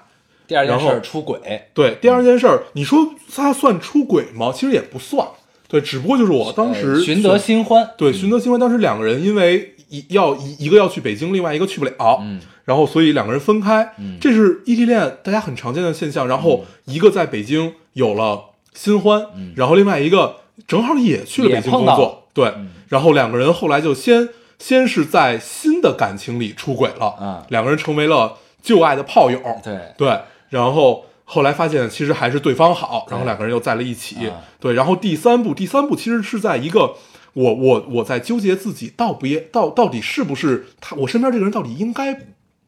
[0.45, 1.39] 第二件事出轨，
[1.73, 4.51] 对，第二件事儿，你说他算出轨吗？
[4.53, 5.27] 其实也不算。
[5.67, 14.17] 对，只不过就是我当时呃寻得新欢，对，寻得新欢，当时两个人因为一要一一个要去北京，另外一个去不了，嗯，然后所以两个人分开，嗯。
[14.19, 16.27] 这是异地恋大家很常见的现象。
[16.27, 20.37] 然后一个在北京有了新欢，然后另外一个
[20.67, 22.53] 正好也去了北京工作，对，
[22.87, 34.27] 然后两个人后来就先先是在新的感情里出轨了，嗯两个人成为了旧爱的炮友，对对，然后后来发现其实还是对方好，然后两个人又在了一起。
[34.27, 36.95] 啊对，然后第三步，第三步其实是在一个
[37.33, 42.17] 我我我在纠结自己到不也到到底是不是他，我身边这个人到底应该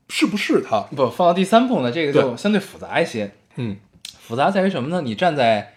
[0.10, 0.82] 是不是他？
[0.96, 3.32] 不放到第三步呢，这个就相对复杂一些。
[3.56, 3.78] 嗯
[4.20, 5.02] 复杂在于什么呢？
[5.02, 5.74] 你站在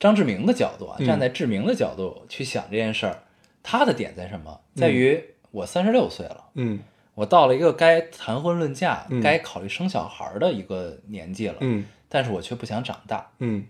[0.00, 3.22] 张志明的角度啊，嗯站在志明的角度去想这件事儿，
[3.62, 4.60] 他的点在什么？
[4.74, 6.80] 在于我三十六岁了，嗯
[7.14, 13.30] 我到了一个该谈婚论嫁、嗯该考虑生小孩的一个年纪了，嗯但是我却不想长大。
[13.38, 13.64] 嗯，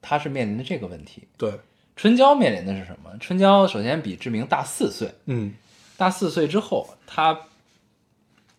[0.00, 1.26] 他是面临的这个问题。
[1.36, 1.52] 对，
[1.96, 3.10] 春娇面临的是什么？
[3.18, 5.54] 春娇首先比志明大四岁，嗯
[5.96, 7.36] 大四岁之后，她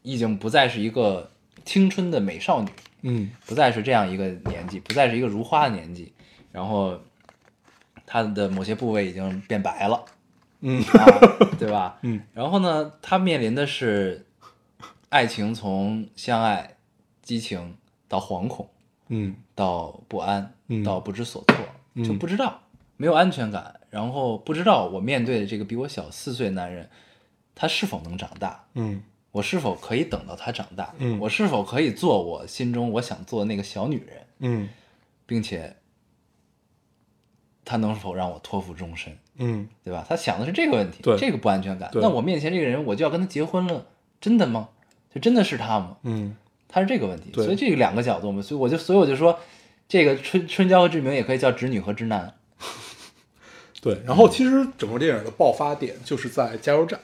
[0.06, 1.32] 已经不再是一个
[1.66, 2.70] 青春的美少女，
[3.02, 3.32] 嗯。
[3.46, 6.14] 不再是这样一个年纪，不再是一个如花的年纪，
[6.52, 6.98] 然后
[8.06, 10.06] 她的某些部位已经变白了，
[10.62, 10.82] 嗯。
[10.84, 11.06] 啊，
[11.60, 11.98] 对吧？
[12.06, 14.26] 嗯，然后呢，她面临的是
[15.10, 16.78] 爱情从相爱、
[17.24, 17.76] 激情
[18.08, 18.70] 到惶恐，
[19.10, 19.36] 嗯。
[19.56, 20.84] 到不安，嗯。
[20.84, 21.58] 到不知所措，
[21.96, 22.04] 嗯。
[22.04, 22.62] 就不知道，
[22.98, 26.88] 没有安全感，然后不知道我面对的这个比我小四岁的男人，
[27.56, 29.02] 他是否能长大，嗯
[29.36, 34.70] 我是否可以等到他长大，嗯我是否可以做我心中我想做的那个小女人，嗯
[35.26, 35.76] 并且
[37.66, 40.06] 他能否让我托付终身，嗯对吧？
[40.08, 41.92] 他想的是这个问题，这个不安全感。
[41.96, 43.86] 那我面前这个人，我就要跟他结婚了，
[44.22, 44.70] 真的吗？
[45.14, 45.98] 就真的是他吗？
[46.04, 46.38] 嗯
[46.70, 49.38] 他是这个问题，所以这个两个角度嘛，所以我就所以我就说，
[49.90, 52.34] 这个春春娇和志明也可以叫直女和直男，
[53.82, 54.02] 对。
[54.06, 56.98] 然后其实整个电影的爆发点就是在加油站，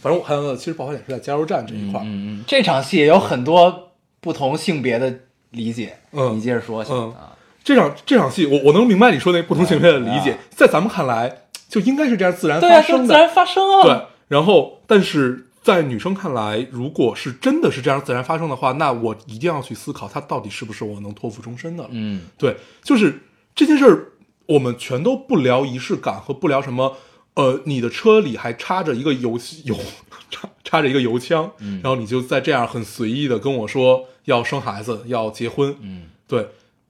[0.00, 2.04] 反正我看到的其实爆发点是在加油站这一块儿。
[2.04, 5.12] 嗯嗯，这场戏也有很多不同性别的
[5.50, 13.02] 理解，嗯你接着说行嗯啊，这场这场戏，我我能明白你说那不同性别的理解啊，在咱们看来就应该是这样自然发生的。
[13.02, 21.86] 就自然发生啊，对，然后但是在女生看来，如果是真的是这样自然发生的话，那我一定要去思考，它到底是不是我能托付终身的。
[21.90, 23.20] 嗯对，就是
[23.54, 24.08] 这件事儿，
[24.46, 26.96] 我们全都不聊仪式感和不聊什么。
[27.34, 29.76] 呃，你的车里还插着一个油油
[30.30, 31.80] 插插着一个油枪，嗯。
[31.82, 36.04] 然后你就在这样很随意的跟我说要生孩子要结婚，嗯。
[36.28, 36.48] 对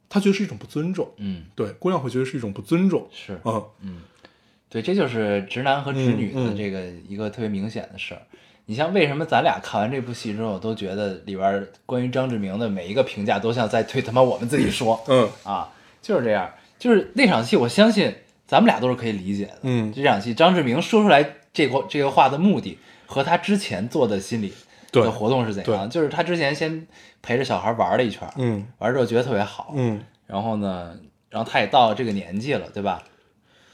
[0.08, 3.64] 他觉得是一种不尊重，嗯，对姑娘会觉得是一种不尊重，是，嗯。
[3.80, 4.02] 嗯。
[4.68, 8.22] 对，这就是直男和直女的这个一个特别明显的事儿。
[8.66, 14.98] 你像为什么咱俩看完这部戏之后都觉得里边关于张志明的每一个评价都像在对他妈我们自己说。
[15.08, 15.28] 嗯。
[15.44, 18.14] 啊，就是这样，就是那场戏，我相信
[18.52, 19.58] 咱们俩都是可以理解的。
[19.62, 24.52] 嗯这场戏张志明说出来这个这个话的目的和他之前做的心理
[24.92, 25.88] 的活动是怎样？
[25.88, 26.86] 就是他之前先
[27.22, 30.94] 陪着小孩玩了一圈，嗯玩之后觉得特别好，嗯，然后呢，
[31.30, 33.02] 然后他也到了这个年纪了，对吧？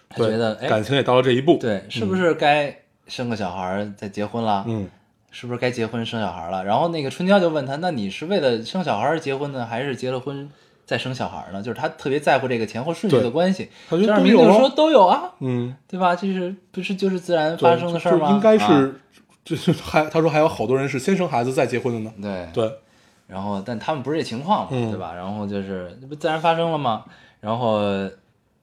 [0.09, 2.73] 他，觉得哎，感情也到了这一步，对，是不是该
[3.09, 4.65] 生个小孩再结婚了？
[4.69, 4.89] 嗯
[5.33, 6.65] 是不是该结婚生小孩了？
[6.65, 10.49] 然后那个春娇就问他，那你是为了生小孩结婚呢，还是结了婚
[10.89, 11.63] 再生小孩呢？
[11.63, 13.69] 就是他特别在乎这个前后顺序的关系。
[13.91, 16.17] 他觉得张志都有啊明就说都有啊，嗯，对吧？
[16.17, 18.21] 这是不是就是自然发生的事儿吗？
[18.21, 19.01] 就就应该啊是，
[19.45, 22.79] 就是还他说还有好多人是先生孩子再结婚的呢，对对，
[23.27, 25.13] 然后但他们不是这情况嘛，嗯对吧？
[25.15, 27.05] 然后就是那不自然发生了吗？
[27.41, 27.81] 然后，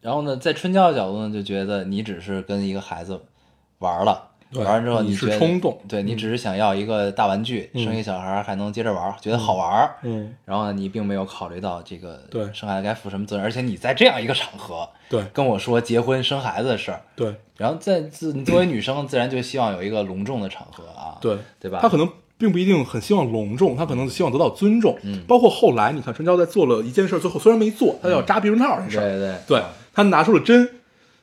[0.02, 3.22] 然后呢，在春娇的角度呢，就觉得你只是跟一个孩子
[3.78, 7.84] 玩了，对玩完之后你是冲动对你只是想要一个大玩具，嗯。
[7.84, 9.96] 生一小孩儿还能接着玩儿，觉得好玩儿。
[10.04, 15.24] 嗯，然后呢，你并没有考虑到这个对生孩子该负什么责任，而且你在这样一个场合对。
[15.34, 17.36] 跟我说结婚生孩子的事儿，对。
[17.58, 21.80] 然后在自你作为女生，自然就希望有一个隆重的场合啊，对对吧？
[21.82, 24.98] 他可能并不一定很希望隆重，他可能希望得到尊重。
[25.04, 25.24] 嗯。
[25.28, 30.70] 包括后来你看春娇在做了一件事，最后虽然没做，他要扎避孕套这事儿，对对对他拿出了针，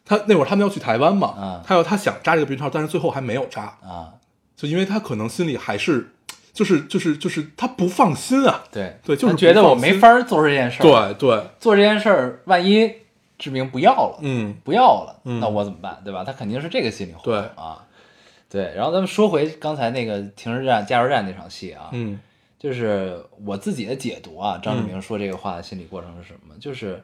[0.05, 4.15] 他那会儿他们要去台湾嘛，嗯他要他想扎这个避孕套，但是最后还没有扎，啊，
[4.57, 6.13] 就因为他可能心里还是
[6.53, 12.93] 就是就是就是他不放心啊，对对就是觉得我没法儿做这件事儿，对对，做这件事儿，万一
[13.39, 16.01] 志明不要了，嗯不要了，嗯那我怎么办？
[16.05, 16.23] 对吧？
[16.25, 17.85] 他肯定是这个心理活动对啊。
[18.51, 22.21] 对，然后咱们说回刚才那个停尸站、加油站那场戏啊，嗯
[22.59, 24.61] 就是我自己的解读啊。
[24.63, 26.55] 张志明说这个话的心理过程是什么？
[26.61, 27.03] 就是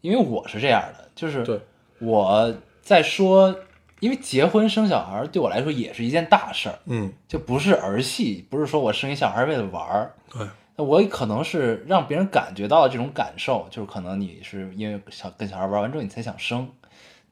[0.00, 1.60] 因为我是这样的，就是对
[1.98, 3.54] 我在说，
[4.00, 7.12] 因为结婚生小孩对我来说也是一件大事儿，嗯。
[7.26, 10.46] 就不是儿戏，不是说我生一小孩为了玩儿，对。
[10.76, 16.68] 那我可能是让别人感觉到这种感受，就是可能你是因为小跟小孩玩完之后你才想生，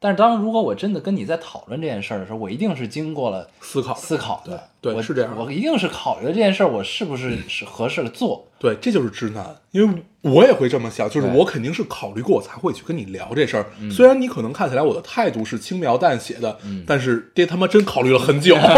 [0.05, 13.65] 但是当如果我真的跟你在讨论这件事儿的时候，我一定是经过了思考思考对对是这样的我一定是考虑了这件事儿我是不是是合适的做，对，这就是直男，因为我也会这么想，就是我肯定是考虑过，我才会去跟你聊这事儿。
[13.91, 18.55] 虽然你可能看起来我的态度是轻描淡写的，但是爹他妈真考虑了很久。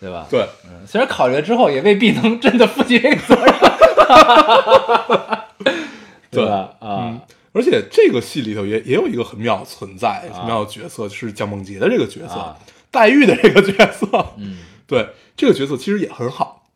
[0.00, 0.26] 对吧？
[0.28, 3.54] 对，嗯，虽然考虑了之后，也未必能真的负起这个责任，
[6.32, 6.70] 对吧？
[6.80, 7.20] 啊，
[7.54, 12.58] 而且这个戏里头也也有一个很妙的存在，很妙的角色，就是蒋梦婕的这个角色，啊。
[12.90, 14.06] 黛玉的这个角色。
[14.36, 16.66] 嗯， 对，这个角色其实也很好，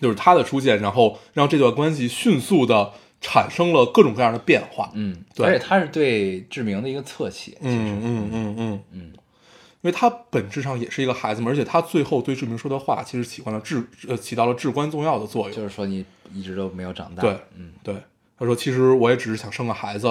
[0.00, 4.90] 就是他的出现，然后让这段关系迅速的产生了各种各样的变化。
[4.94, 5.46] 嗯，对。
[5.46, 8.82] 而且他是对志明的一个侧写，其实，嗯嗯嗯嗯。
[8.92, 15.56] 嗯，因为他本质上也是一个孩子嘛，而且他最后对志明说的话，其实起到了至呃起到了至关重要的作用。
[15.56, 17.72] 就是说你一直都没有长大，对嗯。
[17.82, 17.94] 对，
[18.38, 20.08] 他说其实我也只是想生个孩子，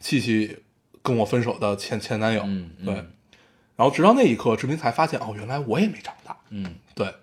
[0.00, 0.58] 气气
[1.02, 2.42] 跟我分手的前前男友。
[2.44, 2.94] 嗯嗯对。
[3.76, 6.36] 然后直到那一刻，志明才发现哦，原来我也没长大。
[6.50, 7.14] 嗯对，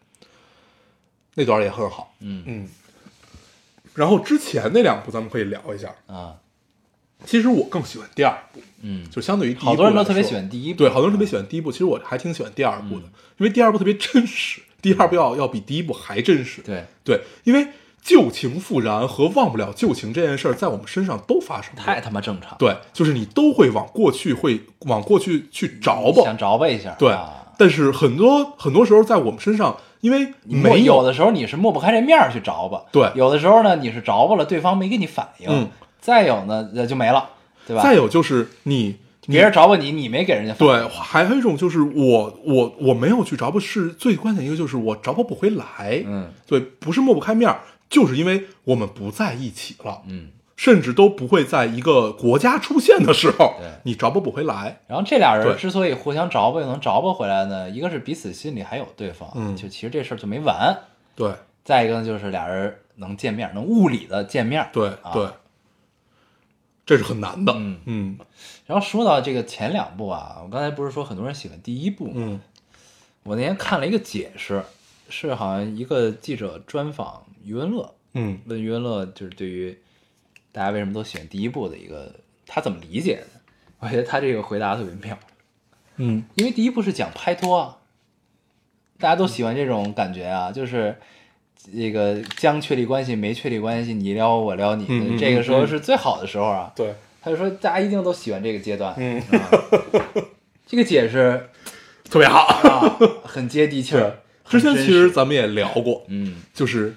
[1.34, 2.16] 那段也很好。
[2.20, 2.70] 嗯嗯。
[3.94, 5.94] 然后之前那两部咱们可以聊一下。
[6.08, 6.38] 啊，
[7.26, 13.06] 其实我更喜欢第二部，嗯，就相对于第一部好多人都特别喜欢第一部，对，好多人特别喜欢第一部，其实我还挺喜欢第二部的，
[13.38, 16.62] 因为第二部特别真实，第二部要要比第一部还真实。
[16.62, 17.68] 对，对，因为
[18.06, 21.84] 旧情复燃和忘不了旧情这件事儿，在我们身上都发生过。
[21.84, 26.22] 太他妈正常，对，就是你都会往过去会往过去去找吧。
[26.24, 35.68] 想着吧一下，对，啊但是很多很多时候在我们身上，因为没有的时候你是抹不开这面儿去着吧，对有的时候呢你是着吧了，对方没给你反应，嗯
[36.00, 37.28] 再有呢那就没了，
[37.66, 37.82] 对吧？
[37.82, 46.04] 再有就是你别人着吧你，你没给人家反应，对，还有一种就是我我我没有去着吧，是最关键一个就是我着吧不回来。
[46.06, 50.32] 嗯对，不是抹不开面儿，就是因为我们不在一起了，嗯。
[50.58, 54.80] 甚至都不会在一个国家出现的时候对，你着不不回来。
[54.88, 60.74] 然后这俩人之所以互相着不又能着不回来呢，一个是彼此心里还有对方，嗯就其实这事儿就没完；
[61.14, 61.34] 对
[61.66, 64.66] 再一个呢，就是俩人能见面，能物理的见面。
[64.72, 65.28] 对啊对，
[66.86, 67.52] 这是很难的。
[67.58, 68.18] 嗯嗯
[68.66, 72.14] 然后说到这个前两部啊，我刚才不是说很多人喜欢第一部吗？
[72.16, 72.40] 嗯
[73.24, 74.64] 我那天看了一个解释，
[75.10, 79.78] 是好像一个记者专访余文乐，嗯问余文乐就是对于
[80.52, 82.14] 大家为什么都喜欢第一部的一个
[82.46, 83.28] 他怎么理解的？
[83.80, 85.18] 我觉得他这个回答特别妙，
[85.98, 87.78] 嗯因为第一部是讲拍拖啊，
[89.00, 90.96] 大家都喜欢这种感觉啊，就是
[91.74, 96.74] 这个将确立关系没确立关系，你撩我我撩你，嗯嗯这个时候嗯是最好的时候啊。
[96.76, 99.50] 对，他就说大家一定都喜欢这个阶段，嗯啊，
[100.66, 101.50] 这个解释
[102.10, 102.40] 特别好。
[102.46, 104.20] 啊很接地气儿。
[104.48, 106.96] 之前其实咱们也聊过，嗯就是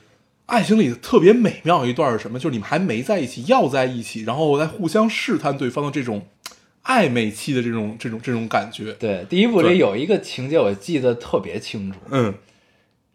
[0.48, 2.38] 爱情里特别美妙一段是什么？
[2.38, 6.26] 就是你们还没在一起，要在一起，然后在互相试探对方的这种
[6.84, 8.94] 暧昧期的这种这种这种感觉。
[8.94, 12.34] 对，第一部里有一个情节我记得特别清楚，嗯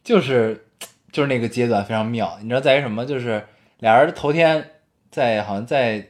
[0.04, 0.68] 就是
[1.12, 3.04] 就是那个阶段非常妙，你知道在于什么？
[3.04, 3.44] 就是
[3.80, 4.70] 俩人头天
[5.10, 6.10] 在好像在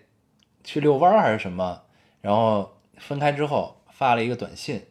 [0.62, 1.84] 去遛弯还是什么，
[2.20, 4.82] 然后分开之后发了一个短信，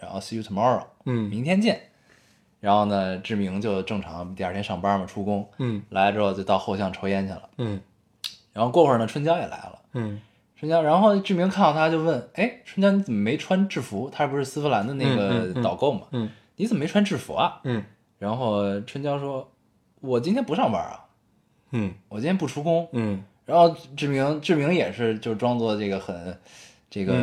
[0.00, 1.80] 然后 see you tomorrow，嗯明天见。
[2.66, 7.48] 然后呢，志明就正常第二天上班嘛，出工，嗯来了之后就到后巷抽烟去了。
[7.58, 7.80] 嗯
[8.52, 10.20] 然后过会儿呢，春娇也来了，嗯
[10.58, 14.10] 春娇，然后志明看到他就问：“哎，春娇你怎么没穿制服？
[14.12, 16.08] 他不是丝芙兰的那嗯个导购嘛？
[16.10, 17.84] 嗯你怎么没穿制服啊？”嗯
[18.18, 19.48] 然后春娇说
[20.02, 21.04] ：“我今天不上班啊，
[21.70, 22.88] 嗯我今天不出工。
[22.90, 26.36] 嗯然后志明志明也是就装作这个很
[26.90, 27.14] 这个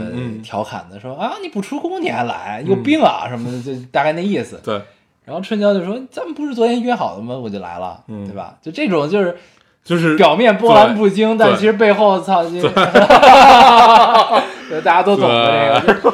[0.42, 4.62] 调侃的说啊你不出工你还来有病啊什么的，就大概那意思。
[4.64, 4.82] 对，
[5.26, 7.36] 然后春娇就说咱们不是昨天约好的吗？
[7.36, 8.56] 我就来了，嗯对吧？
[8.62, 9.36] 就这种就是
[9.84, 12.72] 就是表面波澜不惊，但其实背后操，就对
[14.82, 16.12] 大家都懂的这个，就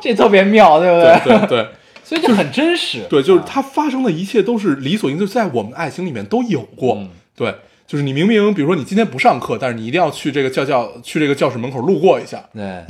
[0.00, 1.68] 这特别妙，对不对对对
[2.04, 3.04] 所以就很真实。
[3.10, 6.94] 对，就是啊它发生的一切都是理所应当，就在我们的爱情里面都有过。
[6.96, 7.54] 嗯对，
[7.86, 12.38] 就是你明明比如说你今天不上课，但是你一定要去这个教教去这个教室门口路过一下。
[12.54, 12.84] 对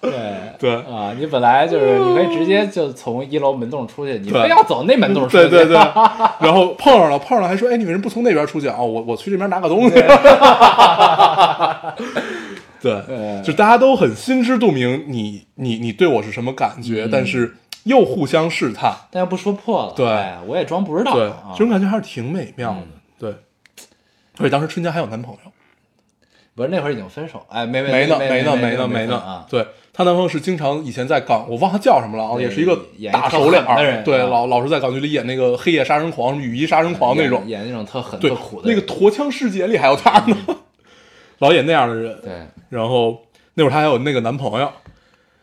[0.00, 0.10] 对
[0.58, 5.74] 对对啊，你本来就是你可以直接就从一楼门洞出去，你非要走那门洞出去，对对对，
[6.40, 8.80] 然后碰上了，碰上了还说，哎，你为什么不从那边出去啊？
[8.80, 9.90] 我我去这边拿个东西。
[12.80, 22.78] 对， 嗯就大家都很心知肚明你，你你对我是什么感觉，嗯但是又互相试探，但又不说破了，对哎我也装不知道，对，啊这种感觉还是挺美妙的。
[22.80, 22.88] 嗯
[23.18, 23.30] 对，
[24.38, 25.50] 而且当时春娇还有男朋友，
[26.56, 29.46] 不是那会儿已经分手，哎，没没没呢，没呢，没呢，没呢啊。
[29.48, 40.36] 对她男朋友是经常以前在港，我忘他叫什么了啊，也是一个演大手脸的人儿，对，啊老老是在港剧里演那个黑夜杀人狂、雨衣杀人狂那种，演演那种特狠对特苦，的，那个驼枪世界里还有他呢，
[41.40, 42.18] 老演那样的人。
[42.22, 42.32] 对，
[42.70, 43.22] 然后
[43.54, 44.72] 那会儿她还有那个男朋友，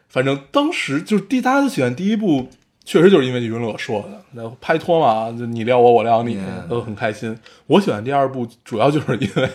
[0.09, 2.49] 反正当时就是第大家都喜欢第一部，
[2.83, 7.37] 确实就是因为余文乐说的，那拍拖嘛，就你撩我，我撩你，嗯都很开心。
[7.67, 9.49] 我喜欢第二部，主要就是因为，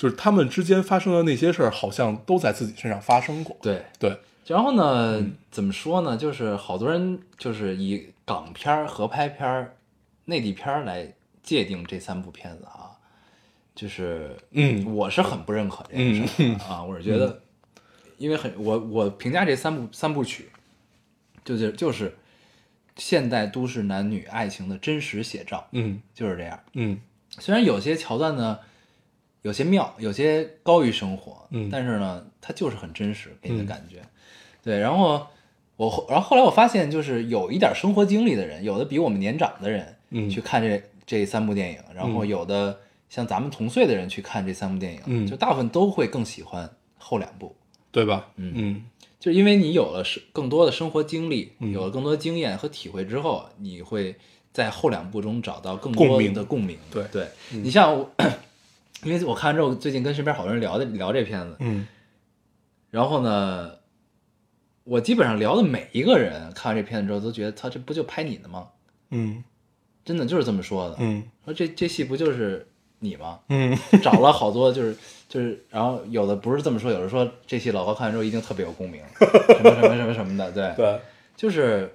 [0.00, 3.54] 就是他们之间发生的那些事儿，好像都在自己身上发生过。
[3.60, 3.84] 对。
[3.98, 6.16] 对，然后呢，嗯怎么说呢？
[6.16, 9.76] 就是好多人就是以港片儿、合拍片儿、
[10.24, 12.96] 内地片儿来界定这三部片子啊，
[13.74, 17.42] 就是嗯我是很不认可这件事儿的啊，我是觉得，
[18.16, 20.48] 因为很我我评价这三部三部曲，
[21.44, 22.16] 就是就是
[22.96, 26.58] 现代都市男女爱情的真实写照，嗯就是这样。
[26.72, 26.98] 嗯
[27.38, 28.58] 虽然有些桥段呢
[29.42, 31.68] 有些妙，有些高于生活，嗯。
[31.70, 34.02] 但是呢，它就是很真实给你的感觉。
[34.62, 35.26] 对，然后
[35.76, 40.28] 我后然后后来我发现，就是有一点生活经历的人，有的比我们年长的人，嗯。
[40.28, 42.78] 去看这这三部电影，然后嗯有的
[43.08, 45.26] 像咱们同岁的人去看这三部电影，嗯。
[45.26, 47.56] 就大部分都会更喜欢后两部。
[47.90, 48.28] 对吧？
[48.36, 48.52] 嗯。
[48.54, 48.84] 嗯。
[49.18, 51.72] 就是因为你有了生更多的生活经历，嗯。
[51.72, 54.14] 有了更多经验和体会之后，你会
[54.52, 56.34] 在后两部中找到更多共鸣。
[56.34, 56.78] 的共鸣。
[56.90, 57.04] 对。
[57.10, 58.10] 对，你像我，
[59.02, 61.86] 因为我看完之后，最近跟身边好多人聊的聊这片子，嗯
[62.90, 63.70] 然后呢，
[64.84, 68.68] 我基本上聊的每一个人看完这片子之后，都觉得他这不就拍你的吗？
[69.10, 69.42] 嗯
[70.04, 70.96] 真的就是这么说的。
[70.98, 72.66] 嗯说这这戏不就是
[72.98, 73.38] 你吗？
[73.48, 74.96] 嗯 找了好多就是
[75.28, 80.72] 就是，然后有的不是这么说，有的说这戏老高看完之后一定特别有共鸣，什么什么什么什么的，对。
[80.76, 81.00] 对，
[81.36, 81.92] 就是，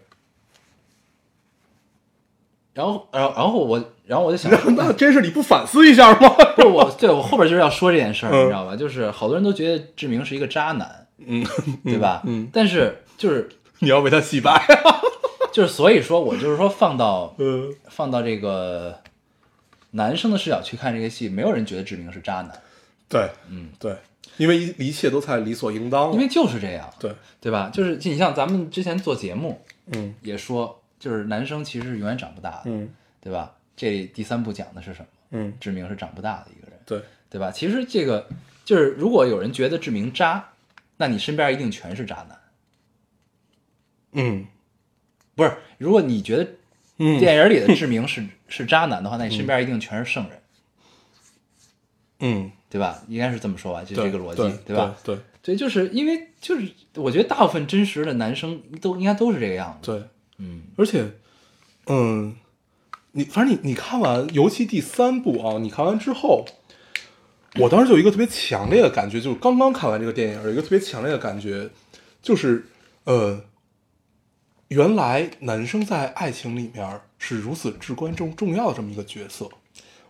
[2.75, 6.29] 然后，然后，然后我，然后我就想，那真是你不反思一下吗？
[6.55, 8.75] 不是我，对我后边就是要说这件事儿，嗯你知道吧？
[8.75, 11.43] 就是好多人都觉得志明是一个渣男，嗯，
[11.85, 12.21] 对吧？
[12.27, 13.49] 嗯，但是就是
[13.79, 14.61] 你要为他洗白。
[15.53, 18.99] 就是，所以说我就是说放到嗯放到这个
[19.91, 22.51] 男生的视角去看这个戏，没有人觉得志明是渣男，
[23.07, 23.95] 对，嗯，对，
[24.35, 26.13] 因为一一切都太理所应当了。
[26.13, 27.09] 因为就是这样，对，
[27.39, 27.69] 对吧？
[27.73, 29.61] 就是你像咱们之前做节目
[29.93, 32.89] 嗯也说，就是男生其实是永远长不大的，嗯
[33.21, 33.55] 对吧？
[33.75, 35.07] 这第三部讲的是什么？
[35.31, 36.79] 嗯，志明是长不大的一个人。
[36.85, 37.51] 对，对吧？
[37.51, 38.27] 其实这个
[38.63, 40.51] 就是，如果有人觉得志明渣，
[40.97, 42.39] 那你身边一定全是渣男。
[44.13, 44.47] 嗯
[45.35, 46.47] 不是，如果你觉得
[46.97, 50.41] 嗯电影里的志明是、是渣男的话，那你身边一定全是圣人，
[52.19, 53.03] 嗯，对吧？
[53.09, 54.95] 应该是这么说吧，就对这个逻辑，对吧？？
[55.03, 59.91] 对对，就是因为就是我觉得大部分真实的男生都应该都是这个样子。
[59.91, 60.07] 对，
[60.37, 61.11] 嗯而且，
[61.87, 62.35] 嗯，
[63.11, 66.45] 你反正你你看完，尤其第三部啊，你看完之后，
[67.55, 71.69] 我当时就有一个特别强烈的感觉，就是刚刚看完这个电影，有一个特别强烈的感觉，
[72.21, 72.65] 就是
[73.05, 73.41] 呃，
[74.67, 79.49] 原来男生在爱情里面是如此至关重重要的这么一个角色。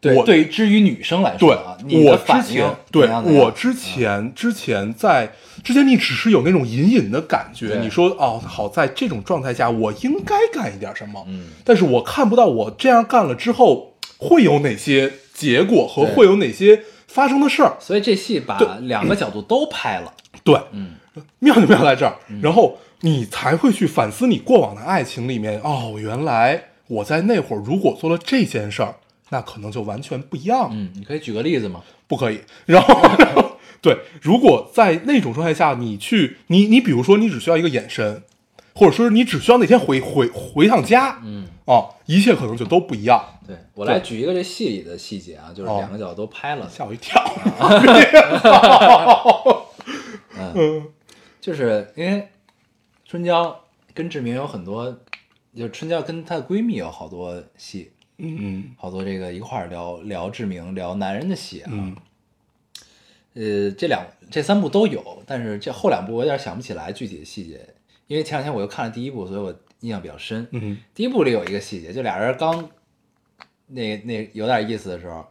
[0.06, 1.50] 对，我对于至于女生来说
[1.88, 5.32] 对我之前对我之前之前在
[5.64, 17.76] 之前你只是有那种隐隐的感觉，你说哦好，在这种状态下我应该干一点什么，嗯，但是我看不到我这样干了之后会有哪些结果和会有哪些发生的事儿。
[17.80, 20.14] 所以这戏把两个角度都拍了。
[20.44, 20.92] 对，嗯，
[21.40, 28.96] 妙就妙在这儿，然后你才会去反思你过往的爱情里面，哦，原来我在那会儿如果做了这件事儿，
[29.30, 30.70] 那可能就完全不一样了。
[30.74, 31.84] 嗯，你可以举个例子吗？
[32.08, 32.42] 不可以。
[32.66, 38.24] 然后，对，如果在那种状态下，你去，你你比如说，你只需要一个眼神，
[38.74, 43.24] 或者说你只需要那天回回回趟家，嗯，啊，一切可能就都不一样。
[43.48, 47.24] 对我来举一个这戏里的细节啊，就是哦两个角都拍了，吓我一跳。
[50.56, 50.88] 嗯，
[51.40, 52.28] 就是因为
[53.06, 53.62] 春娇
[53.94, 54.92] 跟志明有很多，
[55.56, 61.70] 就是春娇跟她的闺蜜有好多戏，嗯好多这个一块儿聊聊志明，聊男人的戏啊。
[61.72, 61.96] 嗯。
[63.34, 67.60] 呃，这两这三部都有，但是这后两部我有点想不起来具体的细节，
[68.08, 70.48] 因为前两天我又看了第一部，所以我印象比较深。
[70.52, 70.78] 嗯。
[70.94, 72.70] 第一部里有一个细节，就俩人刚
[73.68, 75.28] 那那有点意思的时候，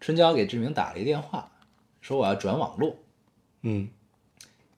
[0.00, 1.52] 春娇给志明打了一电话，
[2.00, 2.96] 说我要转网络，
[3.62, 3.88] 嗯。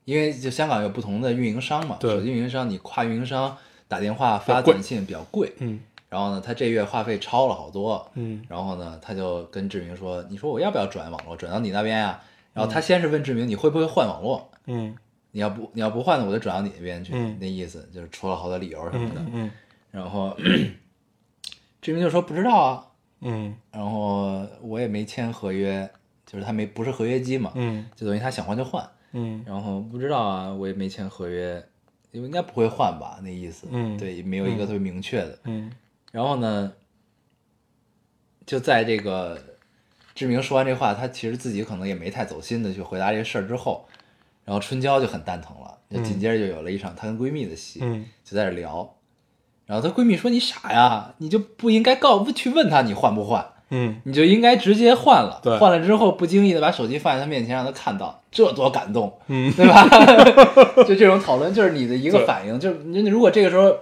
[0.04, 3.56] 因为就香港有不同的运营商嘛，手机运营商你跨运营商
[3.86, 5.78] 打电话发短信比较贵，嗯
[6.12, 12.20] 然后呢，他这月话费超了好多，嗯然后呢，他就跟志明说：“你说我要不要转网络，转到你那边呀？”
[12.52, 14.46] 然后他先是问志明：“你会不会换网络？
[14.66, 14.94] 嗯
[15.30, 17.14] 你要不你要不换呢，我就转到你那边去。
[17.14, 19.22] 嗯那意思就是出了好多理由什么的。
[19.32, 19.50] 嗯
[19.90, 20.36] 然后
[21.80, 22.86] 志明就说：“不知道啊。
[23.22, 25.90] 嗯”然后我也没签合约，
[26.26, 28.86] 就是他没不是合约机嘛，嗯就等于他想换就换。
[29.12, 31.64] 嗯然后不知道啊，我也没签合约，
[32.10, 33.18] 因为应该不会换吧？
[33.22, 35.38] 那意思，嗯对，没有一个特别明确的。
[35.44, 35.72] 嗯
[36.12, 36.72] 然后呢，
[38.46, 39.42] 就在这个
[40.14, 43.88] 志明说完这话，他其实自己可能也没太走心的去回答这个事儿之后，
[44.44, 48.06] 然后春娇就很蛋疼了，就紧接着就有了一场她跟闺蜜的戏，嗯。
[48.22, 48.96] 就在这聊。
[49.66, 55.40] 然后她闺蜜说：“你傻呀，你就不应该告不去问他你换不换，嗯你就应该直接换了。
[55.42, 59.88] 对换了之后不经意的把手机放在他面前，让他看到，这多感动，嗯对吧？
[60.86, 62.60] 就这种讨论，就是你的一个反应。
[62.60, 63.74] 就是你如果这个时候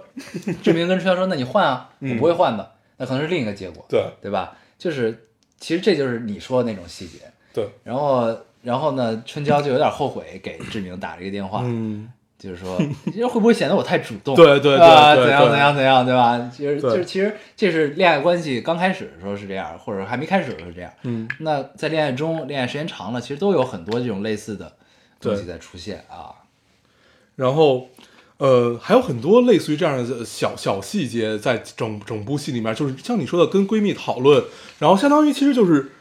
[0.63, 4.53] 志明跟春娇说：‘那你换啊，我嗯不会换的’，那可能是另一个结果，对对吧？
[4.77, 5.25] 就是
[5.59, 7.19] 其实这就是你说的那种细节。
[7.53, 8.33] 对然后，
[8.63, 12.09] 然后呢，春娇就有点后悔给志明打这个电话，嗯
[12.41, 12.75] 就是说，
[13.15, 14.35] 这 会不会显得我太主动？
[14.35, 16.51] 对对对怎样怎样怎样，对吧？
[16.57, 20.91] 就是就是其实这是恋爱关系刚开始的时候是这样，或者还没开始的时候是这样。
[21.03, 24.73] 嗯那在恋爱中，恋爱时间长了，其实都有很多这种类似的
[25.19, 26.33] 东西在出现啊。
[27.35, 27.87] 然后，
[28.37, 34.43] 呃，还有很多类似于这样的小小细节，在整整部戏里面，就是像你说的，跟闺蜜讨论，
[34.79, 35.91] 然后相当于其实就是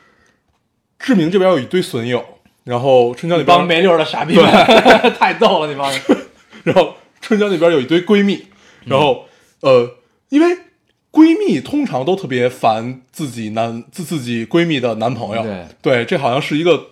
[0.99, 2.25] 志明这边有一堆损友，
[2.65, 4.45] 然后春娇那边，帮没溜儿的傻逼们，
[5.19, 6.01] 太逗了，那帮人。
[6.65, 8.47] 然后春娇那边有一堆闺蜜，
[8.85, 9.27] 然后、
[9.61, 9.97] 呃，
[10.29, 10.57] 因为
[11.13, 15.43] 闺蜜通常都特别烦自己男自自己闺蜜的男朋友，
[15.83, 16.91] 对这好像是一个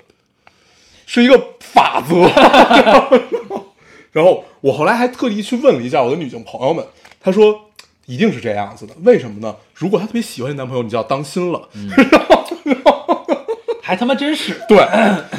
[1.06, 2.26] 是一个法则。
[4.10, 6.84] 然后我后来还特地去问了一下我的女性朋友们，
[7.20, 7.70] 她说
[8.06, 9.54] 一定是这样子的，为什么呢？
[9.74, 11.68] 如果她特别喜欢你男朋友，你就要当心了。
[13.88, 14.76] 还他妈真是，对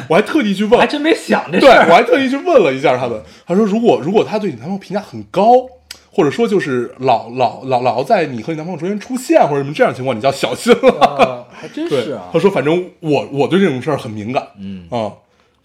[0.08, 1.86] 我还特地去问，还真没想这事对儿。
[1.88, 5.68] 我还特意去问了一下他们，他说如果如果他对你男朋友评价很高，
[6.12, 11.00] 或者说就是老老老老在你和你男朋友中间出现或者什么这样情况，你就要小心了。
[11.00, 12.40] 啊还真， 是啊他。
[12.40, 15.14] 说反正我我对这种事儿很敏感，嗯啊，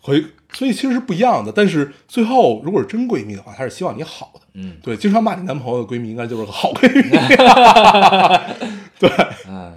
[0.02, 0.22] 回
[0.52, 1.50] 所以其实是不一样的。
[1.50, 4.40] 但是最后如果是真闺蜜的话，她是希望你好的。
[4.56, 7.10] 嗯对，经常骂你男朋友的闺蜜应该就是个好闺蜜。
[9.00, 9.10] 对，
[9.48, 9.72] 嗯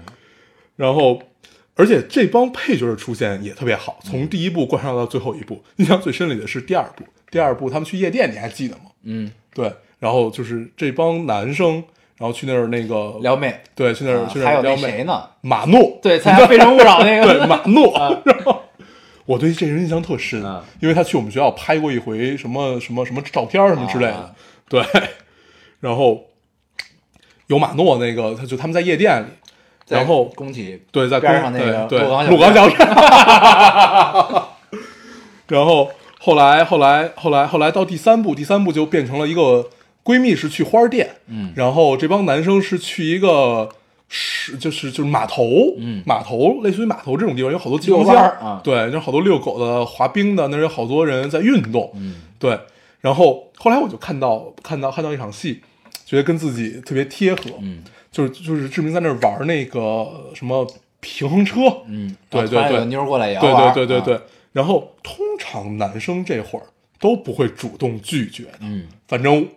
[0.75, 1.19] 然后，
[1.77, 5.63] 而且这帮配角的出现也特别好，从第一部贯穿到最后一部。
[5.77, 8.85] 印象最深里的是第二部，第二部他们去夜店，你还记得吗？
[9.03, 11.75] 嗯，对，然后就是这帮男生，
[12.17, 15.29] 然后去那儿那个撩妹，对，去那儿、啊去那还有那儿撩妹，谁呢？
[15.41, 17.31] 马诺，对，参加《非诚勿扰》那个。
[17.37, 18.63] 对，马诺，然后
[19.25, 20.65] 我对这人印象特深，啊。
[20.81, 24.35] 因为他去我们学校拍过一回什么什么什么照片什么之类的，啊。
[24.67, 24.83] 对，
[25.79, 26.25] 然后
[27.45, 29.46] 有马诺那个，他就他们在夜店里，在
[29.87, 34.43] 然后工体对，在边上那个对对鹿港小鹿港站小站，
[35.47, 39.69] 然后后来后来后来后来到第三部，第三部就变成了一个
[40.03, 41.53] 闺蜜是去花店，嗯。
[41.55, 43.69] 然后这帮男生是去一个
[44.09, 45.43] 是就是就是码头，
[45.77, 46.03] 嗯。
[46.05, 48.59] 码头类似于码头这种地方有好多机遛动箱弯儿啊。
[48.63, 52.15] 对，有好多遛狗的、滑冰的，那有好多人在运动，嗯。
[52.37, 52.59] 对。
[52.99, 55.61] 然后后来我就看到看到看到一场戏，
[56.05, 57.83] 觉得跟自己特别贴合，嗯
[58.17, 60.65] 就是就是志明在那儿玩那个什么
[60.99, 64.21] 平衡车，嗯，对对对妞儿过来也要对对对对对。
[64.53, 66.65] 然后通常男生这会儿
[66.99, 69.47] 都不会主动拒绝的，嗯，反正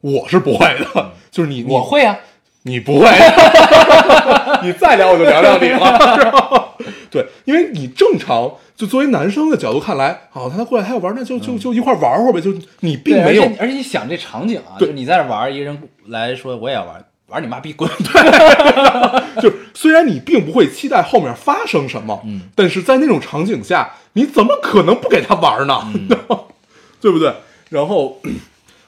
[0.00, 2.16] 我是不会的，就是你你我会啊，
[2.62, 3.08] 你不会，
[4.62, 6.76] 你再聊我就聊聊你了？
[7.10, 17.90] 对，因为你正常就作为男生的角度看来，好，他过来他要玩，那就就就一块玩会儿呗，就你并没有而且而且你想这场景啊，对就你在这玩，一个人来说我也要玩，玩你妈逼滚！
[17.98, 25.80] 对就是虽然你并不会期待后面发生什么，嗯，但是在那种场景下，你怎么可能不给他玩呢？
[27.00, 27.34] 对不对？
[27.70, 28.20] 然后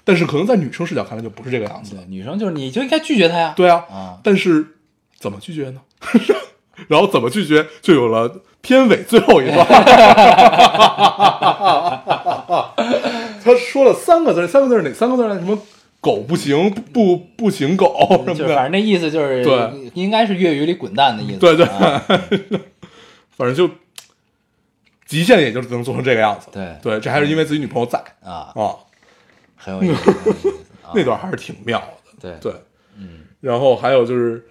[0.04, 1.96] 但是可能在女生视角看来就不是这个样子，。
[2.08, 3.52] 女生就是你就应该拒绝他呀。
[3.56, 4.76] 对啊，啊，但是
[5.18, 5.80] 怎么拒绝呢？
[6.88, 8.30] 然后怎么拒绝，就有了
[8.60, 9.66] 片尾最后一段。
[13.42, 15.38] 他说了三个字，三个字儿哪三个字儿呢？
[15.40, 15.58] 什么
[16.00, 21.38] 狗不行，不不行狗什么的，就反正那意思就是，对，应该是粤语里滚蛋的意思。
[21.38, 22.04] 对对啊
[23.36, 23.68] 反正就
[25.04, 26.48] 极限也就只能做成这个样子。
[26.52, 28.74] 对对，这还是因为自己女朋友在啊，啊，
[29.56, 30.12] 很有意思。
[30.94, 31.96] 那段还是挺妙的。
[32.20, 32.60] 对对，
[32.96, 34.46] 嗯，然后还有就是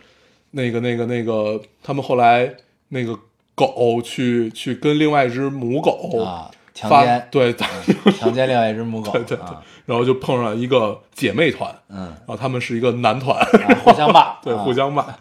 [0.52, 2.54] 那个那个那个，他们后来
[2.90, 3.18] 那个
[3.56, 7.56] 狗去去跟另外一只母狗啊，强奸对，
[8.20, 15.16] 强奸另外一只母狗，对对对啊，然后就碰上一个姐妹团，嗯，然后他们是一个男团，啊互相骂， 对，啊互相骂，然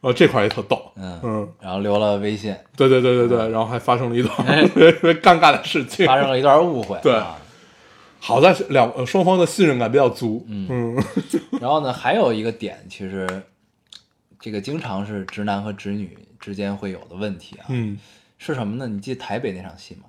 [0.00, 4.34] 后这块也特逗，嗯嗯，然后留了微信，对对对对对，然后还发生了一段
[4.70, 7.36] 特 别尴尬的事情，发生了一段误会，对啊。
[8.22, 10.94] 好在是两呃双方的信任感比较足，嗯。
[11.60, 13.26] 然后呢，还有一个点，其实
[14.38, 17.98] 这个经常是直男和直女之间会有的问题啊，嗯。
[18.36, 18.86] 是什么呢？
[18.86, 20.04] 你记得台北那场戏吗？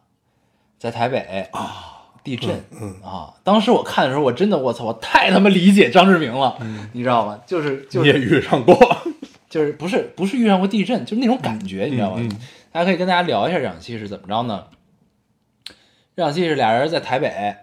[0.82, 6.58] 在台北啊，地震，嗯啊，当时我看的时候，我真的我操，我太他妈理解张志明了，
[6.92, 7.40] 你知道吗？
[7.46, 8.76] 就是就你也是遇上过，
[9.48, 12.28] 就是不是不是遇上过地震，就是那种感觉，你知道吗？
[12.72, 14.66] 大家可以跟大家聊一下这场戏是怎么着呢？
[16.16, 17.56] 这场戏是俩人在台北，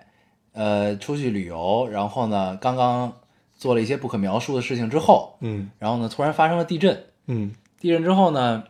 [0.53, 3.15] 呃，出去旅游，然后呢，刚刚
[3.57, 8.63] 做了一些不可描述的事情之后，嗯然后呢，突然发生了地震，嗯地震之后呢，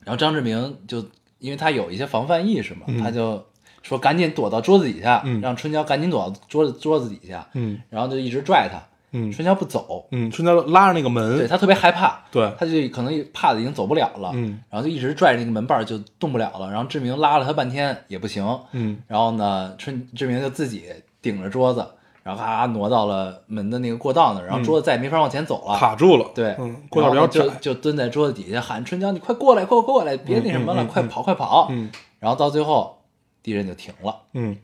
[0.00, 1.06] 然后张志明就
[1.38, 3.46] 因为他有一些防范意识嘛，嗯他就
[3.82, 5.40] 说赶紧躲到桌子底下，嗯。
[5.40, 7.80] 让春娇赶紧躲到桌子桌子底下，嗯。
[7.88, 8.78] 然后就一直拽他，
[9.12, 9.30] 嗯。
[9.32, 12.50] 春娇不走，嗯，春娇拉着那个门，对他特别害怕，对。
[12.58, 14.60] 他就可能怕的已经走不了了，嗯。
[14.70, 18.98] 然后就一直拽着那个门把就动不了了，然后志明拉了他半天也不行，嗯。
[19.06, 20.84] 然后呢，春志明就自己
[21.22, 21.84] 顶着桌子，
[22.22, 31.68] 然后咔挪到了门的那个过道那儿，然后桌子再也没法往前走了，卡住了，对，嗯，过道比较窄然后，就就蹲在桌子底下喊春娇，你快过来，快过来，别那什么了，快跑，快跑。
[31.70, 31.90] 嗯。
[32.20, 32.98] 然后到最后，
[33.42, 34.22] 地震就停了。
[34.34, 34.56] 嗯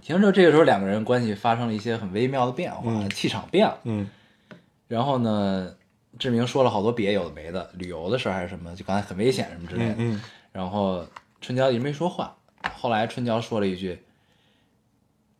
[0.00, 3.78] 停了之后，这个时候两个人关系发生了一些很微妙的变化，嗯气场变了。
[3.84, 4.08] 嗯
[4.88, 5.72] 然后呢，
[6.18, 9.92] 志明说了好多别有的没的，旅游的事儿还是什么，就刚才很危险什么之类的。
[9.92, 11.06] 嗯嗯然后
[11.40, 12.36] 春娇一直没说话。
[12.76, 13.98] 后来春娇说了一句：“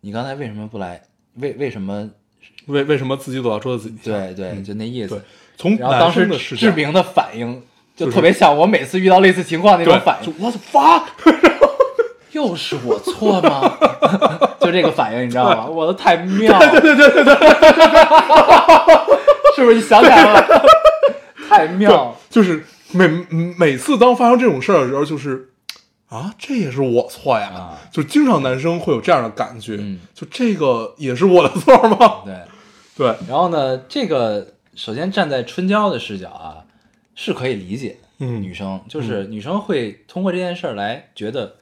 [0.00, 1.02] 你刚才为什么不来？
[1.34, 2.10] 为为什么？
[2.66, 4.12] 为为什么自己躲到桌子底下？
[4.12, 5.22] 对对，就那意思对。，
[5.56, 7.62] 从然后当时志明的反应
[7.94, 11.04] 就就是特别像我每次遇到类似情况那种反应，就 what the fuck，
[12.32, 13.76] 又是我错吗？
[14.60, 15.66] 就这个反应，你知道吗？
[15.66, 17.34] 我的太妙了，对对对对对，
[19.56, 20.62] 是不是你想起来了？
[21.48, 23.06] 太妙了，就是每
[23.58, 25.50] 每次当发生这种事儿的时候，就是
[26.08, 32.22] 啊，这也是我错呀，啊就经常男生会有这样的感觉，嗯就这个也是我的错吗？
[32.24, 32.34] 对。
[32.94, 36.56] 对，然后呢，这个首先站在春娇的视角啊，
[37.14, 37.98] 是可以理解。
[38.18, 41.56] 嗯女生就是女生会通过这件事儿来觉得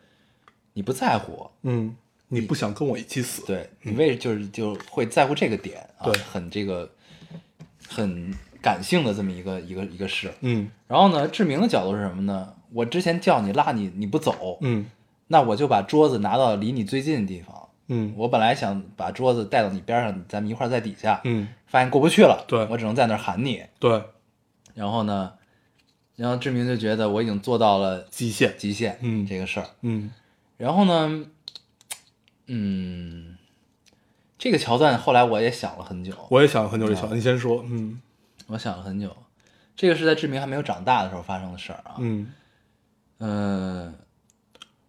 [0.72, 1.96] 你不在乎我，嗯，
[2.28, 6.90] 你不想跟我一起死，对你为就是就会在乎这个点啊，对很这个
[7.88, 10.32] 很感性的这么一个一个一个事。
[10.40, 12.54] 嗯然后呢，志明的角度是什么呢？
[12.72, 14.86] 我之前叫你拉你，你不走，嗯
[15.26, 17.68] 那我就把桌子拿到离你最近的地方。
[17.92, 23.64] 嗯我本来想把桌子带到你边上，咱们一块儿在底下，嗯，发现过不去了，对我只能在那儿喊你。
[23.80, 24.00] 对，
[24.74, 25.32] 然后呢，
[26.14, 29.66] 然后志明就觉得我已经做到了极限，极限，嗯这个事儿。
[29.82, 30.08] 嗯
[30.60, 31.24] 然后呢，
[32.46, 33.38] 嗯，
[34.36, 37.98] 这个桥段后来我也想了很久，我也想了很久这桥段，你先说，嗯
[38.46, 39.16] 我想了很久，
[39.74, 41.94] 这个是在志明还没有长大的时候发生的事儿啊。
[41.98, 42.30] 嗯
[43.20, 43.94] 嗯，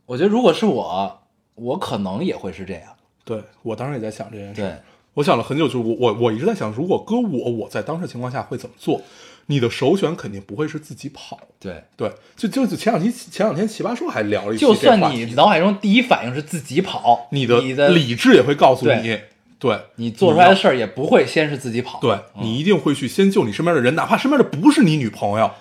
[0.08, 1.22] 我觉得如果是我，
[1.56, 2.94] 我可能也会是这样。
[3.24, 4.76] 对我当时也在想这件事，对，
[5.14, 9.02] 我想了很久，就是我我我一直在想，如果搁我，我在当时情况下会怎么做？
[9.48, 19.20] 你的首选肯定不会是自己跑，对，对，就就就前两天前两天奇葩说还聊了一期就算你脑海中第一反应是自己跑，你的你的理智也会告诉你，
[19.60, 19.80] 对。
[19.96, 22.00] 你做出来的事儿，也不会先是自己跑。
[22.00, 22.44] 对嗯。
[22.44, 25.52] 你一定会去先救你身边的人，哪怕身边的不是你女朋友，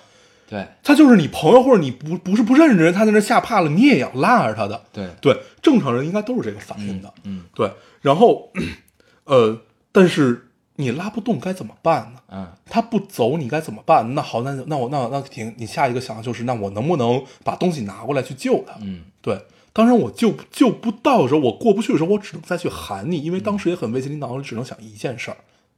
[0.48, 0.66] 对。
[0.82, 4.82] 他就是你朋友或者你不不是不认识的人，他在那吓怕了，你也要拉着他的。
[4.92, 5.08] 对。
[5.20, 7.12] 对，正常人应该都是这个反应的。
[7.24, 7.42] 嗯。
[7.54, 7.70] 对，
[8.00, 8.50] 然后
[9.24, 9.60] 呃，
[9.92, 10.49] 但是
[10.80, 12.20] 你拉不动该怎么办呢？
[12.32, 14.14] 嗯他不走，你该怎么办？
[14.14, 18.74] 那好，那那我那那停，你下一个想的就是，那我能不能把东西拿过来去救他？
[18.80, 19.40] 嗯对，
[19.72, 25.36] 当然我救救不到的时候，我过不去的时候，我只能再去喊你，因为当时也很危急，你脑子里只能想一件事儿，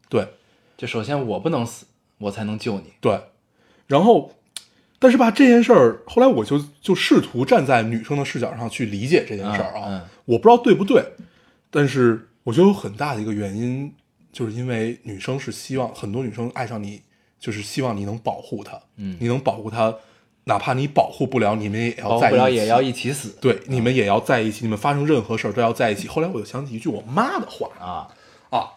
[0.09, 0.29] 对
[0.77, 1.87] 就首先我不能死，
[2.19, 2.93] 我才能救你。
[3.01, 3.21] 对，
[3.87, 4.33] 然后，
[4.99, 11.05] 但是吧，这件事儿后来我就就试图站在女生的视角上去理解这件事儿啊，嗯嗯我不知道对不对，
[11.71, 13.93] 但是我觉得有很大的一个原因，
[14.33, 17.03] 就是因为女生是希望很多女生爱上你，
[17.39, 19.95] 就是希望你能保护她，嗯你能保护她，
[20.45, 23.37] 哪怕你保护不了，你们也要在一起，不了也要一起死。
[23.41, 26.09] 对，你们也要在一起，你们发生任何事儿都要在一起。
[26.09, 28.09] 后来我就想起一句我妈的话啊，
[28.51, 28.73] 啊，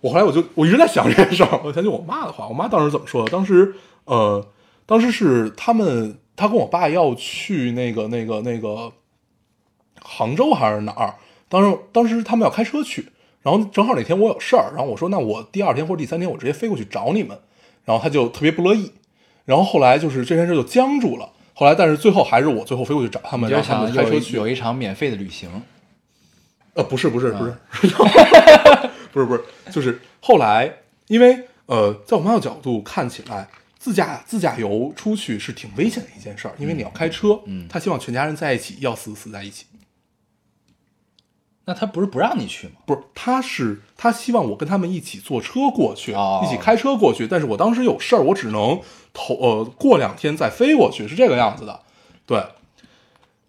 [0.00, 3.30] 我后来我就我一直在想这件事儿，我想起我妈的话，我妈当时怎么说的？
[3.30, 3.74] 当时
[4.04, 4.46] 呃，
[4.86, 8.92] 当时是他们，她跟我爸要去那个那个那个
[10.00, 11.14] 杭州还是哪儿？
[11.48, 13.10] 当时当时他们要开车去，
[13.42, 17.38] 然后正好那天我有事儿，然后我说那我第二天或者第三天我直接飞过去找你们，
[17.84, 18.92] 然后他就特别不乐意，
[19.44, 21.30] 然后后来就是这件事就僵住了。
[21.54, 24.36] 后来，但是最后还是我最后飞过去找他们，然后他们开车去。
[24.36, 25.50] 有一场免费的旅行，
[26.74, 27.60] 呃，不是不是不是，啊
[29.12, 29.42] 不是 不是，
[29.72, 30.72] 就是后来，
[31.08, 39.66] 因为呃，在我妈的角度看起来，自驾自驾游出去是挺危险的一件事儿，因为你要开车，嗯她希望全家人在一起，要死死在一起。
[41.68, 42.76] 那他不是不让你去吗？
[42.86, 48.80] 不是，他是他希望我跟他们一起坐车过去，哦一起开车过去，但是我当时有事儿，我只能
[49.12, 51.80] 头呃过两天再飞过去，是这个样子的，
[52.24, 52.42] 对。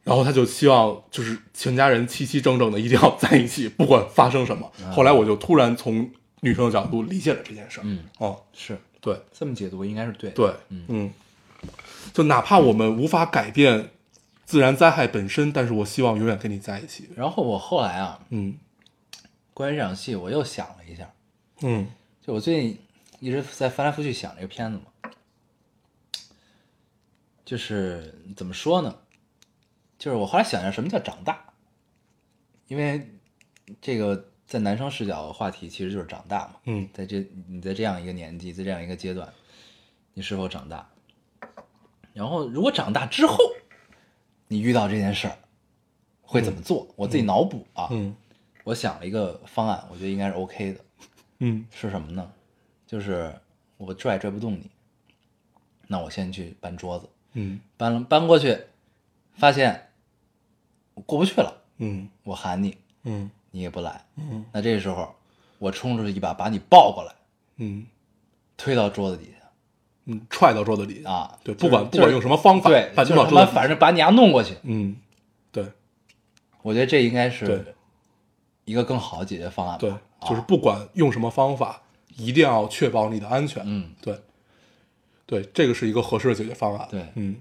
[0.03, 4.69] 然后他就希望就是全家人齐齐整整的一定要在一起，不管发生什么。
[4.91, 6.09] 后来我就突然从
[6.41, 10.35] 女生的角度理解了这件事儿，嗯，哦，是对这么解读应该是对的。
[10.35, 10.51] 对，
[10.87, 11.09] 嗯，
[12.11, 13.91] 就哪怕我们无法改变
[14.49, 17.07] 自然灾害本身，但是我希望永远跟你在一起。
[17.15, 18.57] 然后我后来啊，嗯
[19.53, 21.13] 关于这场戏，我又想了一下，
[21.61, 21.87] 嗯
[22.19, 22.79] 就我最近
[23.19, 25.11] 一直在翻来覆去想这个片子嘛，
[27.45, 28.97] 就是怎么说呢？
[29.99, 31.53] 就是我后来想一下，什么叫长大？
[32.69, 33.07] 因为
[33.79, 36.55] 这个在男生视角的话题其实就是长大嘛。
[36.65, 39.31] 嗯在这你在这样一个年纪，在这样一个阶段，
[40.15, 40.89] 你是否长大？
[42.13, 43.37] 然后如果长大之后，
[44.49, 45.37] 你遇到这件事儿
[46.21, 46.87] 会怎么做？
[46.97, 48.13] 我自己脑补啊，嗯
[48.65, 50.79] 我想了一个方案，我觉得应该是 OK 的。
[51.39, 52.29] 嗯是什么呢？
[52.85, 53.33] 就是
[53.77, 54.69] 我拽拽不动你，
[55.87, 58.57] 那我先去搬桌子，嗯搬了搬过去，
[59.35, 59.89] 发现
[60.95, 65.15] 我过不去了，嗯我喊你，嗯你也不来，嗯那这时候
[65.59, 67.15] 我冲出去一把把你抱过来，
[67.57, 67.85] 嗯
[68.57, 69.38] 推到桌子底下
[70.09, 71.09] 嗯，踹到桌子底下。
[71.09, 73.45] 啊，对，就是不管不管用什么方法，对，把桌子。
[73.53, 74.95] 反正把你丫弄过去，嗯，
[75.51, 75.63] 对
[76.61, 77.63] 我觉得这应该是对
[78.65, 79.79] 一个更好的解决方案吧。
[79.79, 81.81] 对，啊就是不管用什么方法，
[82.17, 83.63] 一定要确保你的安全。
[83.65, 84.19] 嗯，对，
[85.25, 86.87] 对，这个是一个合适的解决方案。
[86.89, 87.37] 对嗯，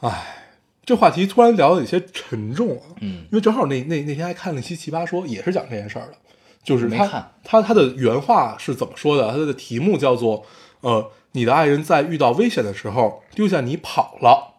[0.00, 0.36] 唉，
[0.84, 2.82] 这话题突然聊的有些沉重啊。
[3.00, 6.14] 嗯因为正好那那那天还看了一期《奇葩说》，也是讲这件事儿的，
[6.62, 9.30] 就是他他他的原话是怎么说的？
[9.30, 10.44] 他的题目叫做
[10.82, 14.58] 呃，你的爱人在遇到危险的时候丢下你跑了，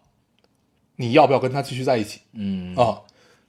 [0.96, 2.20] 你要不要跟他继续在一起？
[2.34, 3.00] 嗯啊，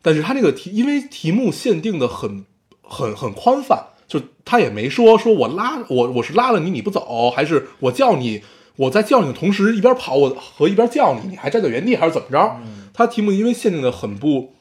[0.02, 2.46] 但是他这个题，因为题目限定的很
[2.82, 8.44] 很很宽泛，就他也没说说我拉我我是拉了你你不走，还是我叫你
[8.76, 12.58] 我在叫你的同时一边跑我和一边叫你，你还站在原地还是怎么着？
[12.94, 14.54] 他题目因为限定的很不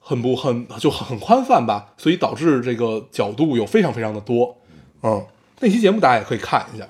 [0.00, 4.56] 很不很就很很宽泛吧，所以导致这个角度有非常非常的多。
[5.02, 5.26] 嗯，
[5.60, 6.88] 那期节目大家也可以看一下，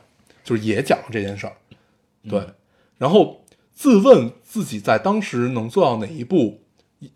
[0.48, 1.54] 就是也讲了这件事儿。
[2.26, 2.42] 对，
[2.96, 3.44] 然后
[3.74, 6.62] 自问自己在当时能做到哪一步，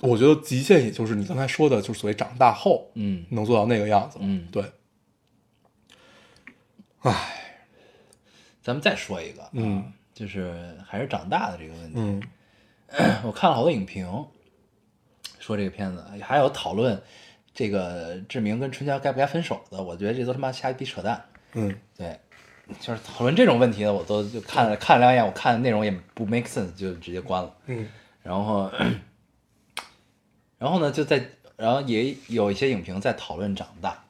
[0.00, 4.18] 我觉得极限也就是你刚才说的，就是所谓长大后嗯能做到那个样子。
[4.20, 4.62] 嗯对。
[7.00, 7.66] 唉，
[8.60, 11.94] 咱们再说一个，啊嗯，就是还是长大的这个问题。
[11.96, 12.22] 嗯
[13.24, 14.06] 我看了好多影评，
[15.38, 17.02] 说这个片子还有讨论
[17.54, 21.24] 这个志明跟春娇该不该分手的，我觉得这都他妈瞎逼扯淡。
[21.54, 22.18] 嗯对，
[22.80, 27.54] 就是讨论这种问题的，我都就看了看了两眼，我看内容也不 make sense，就直接关了。
[27.66, 27.88] 嗯。
[28.22, 28.70] 然后，
[30.58, 31.22] 然后呢，就在
[31.56, 34.04] 然后也有一些影评在讨论长大，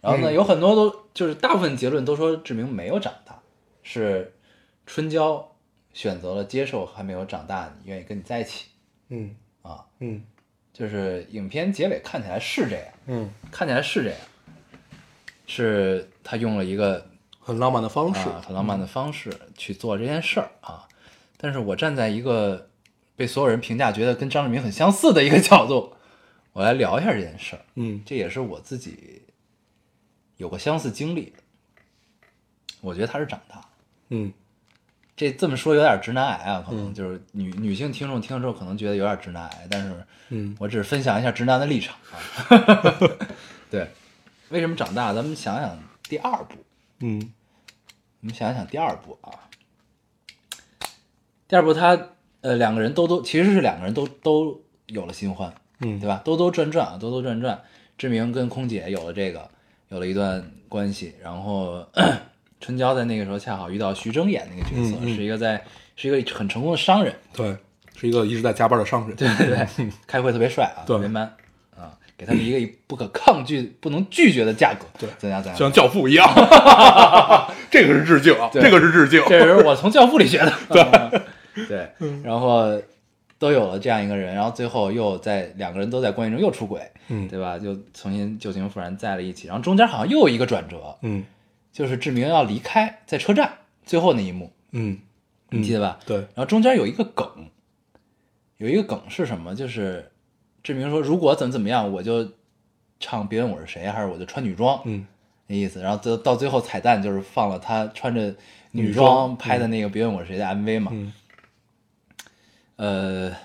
[0.00, 0.34] 然后呢，嗯。
[0.34, 3.40] 有很多都就是大部分结论都说志明没有长大，
[3.82, 4.34] 是
[4.86, 5.52] 春娇
[5.92, 8.66] 选择了接受还没有长大，你愿意跟你在一起。
[9.08, 9.34] 嗯。
[9.62, 10.24] 啊，嗯。
[10.72, 14.18] 就是影片结尾看起来是这样，嗯，看起来是这样，
[15.46, 17.06] 是他用了一个
[17.44, 18.28] 很浪漫的方式。
[18.28, 20.88] 啊，很浪漫的方式去做这件事儿啊。
[21.36, 22.70] 但是我站在一个
[23.14, 25.94] 被所有人评价觉得跟张志明很相似的一个角度，
[26.52, 27.62] 我来聊一下这件事儿。
[27.74, 29.22] 嗯这也是我自己
[30.38, 31.42] 有过相似经历的。
[32.80, 33.68] 我觉得他是长大了，
[34.08, 34.32] 嗯
[35.16, 39.94] 这这么说有点直男癌啊，可能嗯就是女女性听众听了之后可能觉得有点直男癌，但是
[40.30, 42.98] 嗯我只是分享一下直男的立场啊。
[43.70, 43.88] 对，
[44.48, 45.12] 为什么长大？
[45.12, 46.56] 咱们想想第二部，
[47.04, 47.32] 嗯。
[48.20, 49.30] 我们想一想第二部啊，
[51.46, 52.08] 第二部他
[52.40, 56.22] 呃两个人兜兜其实是两个人都都有了新欢，嗯，对吧？
[56.24, 57.62] 兜兜转转啊，兜兜转转，
[57.98, 59.46] 志明跟空姐有了这个，
[59.90, 61.86] 有了一段关系，然后
[62.62, 65.14] 春娇在那个时候恰好遇到徐峥演那个角色，嗯嗯。
[65.14, 65.62] 是一个在
[65.96, 67.54] 是一个很成功的商人，对，
[67.94, 69.14] 是一个一直在加班的商人。
[69.14, 70.96] 对对对，开会特别帅啊，对。
[70.96, 71.36] 特别 man 啊，
[72.16, 75.08] 给他们一个不可抗拒、不能拒绝的价格，对。
[75.18, 76.26] 怎样怎样，像教父一样，
[77.70, 78.62] 这个是致敬啊，对。
[78.62, 79.22] 这个是致敬。
[79.28, 80.52] 这是我从《教父》里学的。
[80.70, 81.66] 对。
[81.68, 81.88] 对，
[82.24, 82.80] 然后
[83.38, 87.28] 都有了这样一个人，然后最后又在两个人都在关系中又出轨，嗯。
[87.28, 87.58] 对吧？
[87.58, 91.24] 就重新旧情复燃在了一起，然后中间好像又有一个转折，嗯。
[91.72, 93.52] 就是志明要离开，在车站
[93.84, 94.96] 最后那一幕，嗯，
[95.50, 95.98] 你记得吧？
[96.06, 97.26] 对，然后中间有一个梗，
[98.58, 99.56] 有一个梗是什么？
[99.56, 100.08] 就是
[100.64, 102.26] 志明说，如果怎么怎么样，我就
[102.98, 105.06] 唱《别问我是谁》，还是我就穿女装，嗯
[105.46, 105.80] 那意思。
[105.80, 108.34] 然后到到最后彩蛋就是放了他穿着
[108.70, 110.90] 女女装装拍的那个《别问我是谁》的 MV 嘛。
[110.92, 111.12] 嗯
[112.76, 113.36] 呃，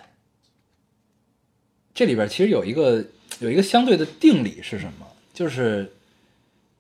[1.94, 3.06] 这里边其实有一个
[3.40, 5.06] 有一个相对的定理是什么？
[5.34, 5.94] 就是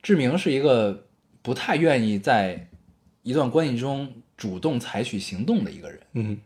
[0.01, 1.05] 志明是一个
[1.41, 2.67] 不太愿意在
[3.21, 5.99] 一段关系中主动采取行动的一个人。
[6.13, 6.37] 嗯，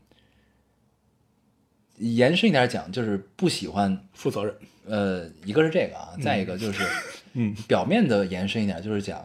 [1.98, 4.56] 延伸一点讲，就是不喜欢负责任。
[4.86, 6.84] 呃，一个是这个啊，再一个就是，
[7.34, 9.24] 嗯表面的延伸一点，就是讲，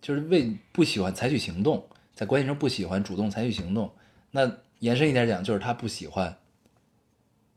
[0.00, 1.84] 就是为不喜欢采取行动，
[2.14, 3.90] 在关系中不喜欢主动采取行动。
[4.30, 6.36] 那延伸一点讲，就是他不喜欢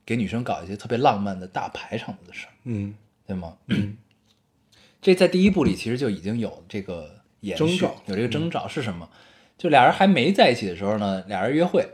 [0.05, 2.95] 给女生搞一些特别浪漫的大排场子的事儿，嗯
[3.27, 3.55] 对吗？
[5.01, 9.07] 这在第一部里其实就已经有这个延续征兆，有这个征兆是什么？
[9.57, 11.87] 就俩人还没在一起的时候呢，俩人约会，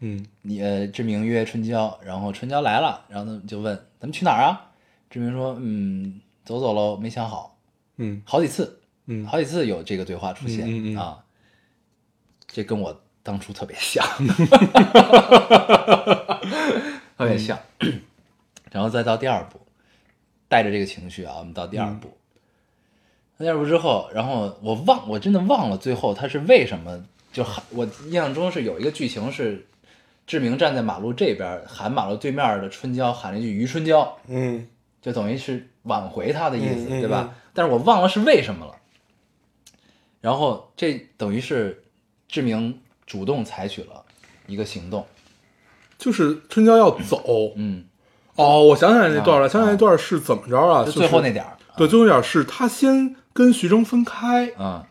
[0.00, 0.24] 嗯。
[0.42, 4.70] 你呃，志明约春娇，然后春娇来了，然后呢就问咱们去哪儿啊？
[5.10, 7.56] 志明说，嗯，走走喽，没想好，
[7.96, 8.22] 嗯。
[8.24, 9.26] 好几次，嗯。
[9.26, 10.96] 好几次有这个对话出现、嗯嗯嗯。
[10.96, 11.24] 啊，
[12.46, 14.04] 这跟我当初特别像，
[17.16, 17.58] 特别像。
[18.70, 19.60] 然后再到第二部，
[20.48, 22.16] 带着这个情绪啊，我们到第二部。
[23.38, 29.66] 第二部之后，然后我忘，我真的忘了最后他是为什么就喊我印象中是有一个剧情是
[30.26, 34.66] 志明站在马路这边喊马路对面的春娇喊了一句于春娇，嗯
[35.00, 37.32] 就等于是挽回他的意思，对吧？
[37.54, 38.74] 但是我忘了是为什么了。
[40.20, 41.84] 然后这等于是
[42.26, 44.04] 志明主动采取了
[44.48, 45.06] 一个行动，
[45.96, 47.52] 就是春娇要走。
[47.54, 47.84] 嗯，
[48.34, 50.84] 哦，我想起来那段了，啊想起来那段是怎么着啊？
[50.84, 54.84] 就就是最后那点儿，对，最后那点儿是他先跟徐峥分开，嗯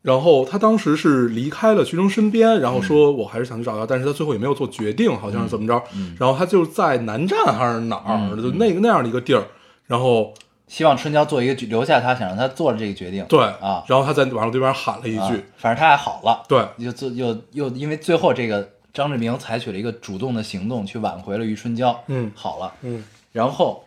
[0.00, 5.82] 然后他当时是离开了徐峥身边，然后说我还是想去找他，但是他最后也没有做决定，好像是怎么着。
[6.18, 9.44] 然后他就在南站还是哪儿，嗯就那个那样的一个地儿，
[9.86, 10.32] 然后
[10.68, 22.30] 希望春娇做一个留下他，想让他做了这个决定，对啊，然后他在马路对面喊了一啊句，反正他还好了，对，又做又又因为最后这个张志明采取了一个主动的行动去挽回了于春娇，嗯。
[22.34, 23.04] 好了，嗯。
[23.32, 23.84] 然后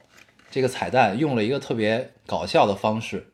[0.49, 3.27] 这个彩蛋用了一个特别搞笑的方式，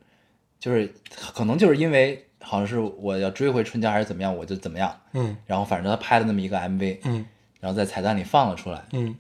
[0.60, 0.94] 就是
[1.34, 5.36] 可能就是因为好像是我要追回春娇还是怎么样，我就怎么样，嗯。
[5.46, 7.26] 然后反正他拍了那么一个 MV，嗯。
[7.60, 9.16] 然后在彩蛋里放了出来，嗯。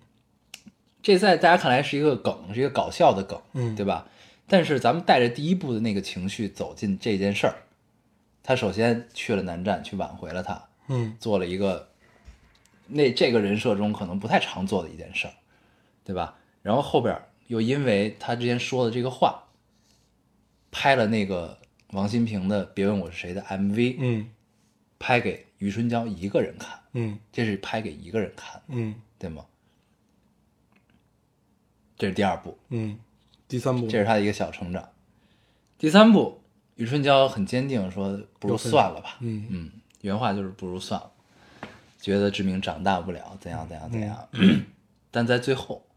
[1.03, 3.75] 这在大家看来是一个梗，是一个搞笑的梗，嗯。
[3.75, 4.07] 对吧？
[4.47, 7.55] 但是咱们带着第一部的那个情绪走进这件事儿，
[8.41, 11.17] 他首先去了南站，去挽回了他，嗯。
[11.19, 11.89] 做了一个
[12.87, 15.33] 那这个人设中可能不太常做的一件事儿，
[16.05, 16.35] 对吧？
[16.61, 19.43] 然后后边又因为他之前说的这个话，
[20.71, 21.57] 拍了那个
[21.91, 24.29] 王心平的《别问我是谁》的 MV，嗯。
[24.99, 27.19] 拍给余春娇一个人看，嗯。
[27.31, 28.95] 这是拍给一个人看，嗯。
[29.19, 29.45] 对吗？
[31.97, 32.99] 这是第二部，嗯，
[33.47, 33.87] 第三部。
[33.87, 34.87] 这是他的一个小成长。
[35.79, 36.41] 第三部，
[36.75, 39.47] 余春娇很坚定说：“不如算了吧。”嗯。
[39.49, 41.11] 嗯，原话就是“不如算了”，
[41.99, 44.29] 觉得志明长大不了，怎样怎样怎样。
[44.33, 44.65] 嗯。
[45.09, 45.87] 但在最后，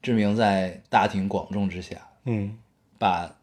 [0.00, 2.56] 志明在大庭广众之下，嗯。
[2.98, 3.34] 把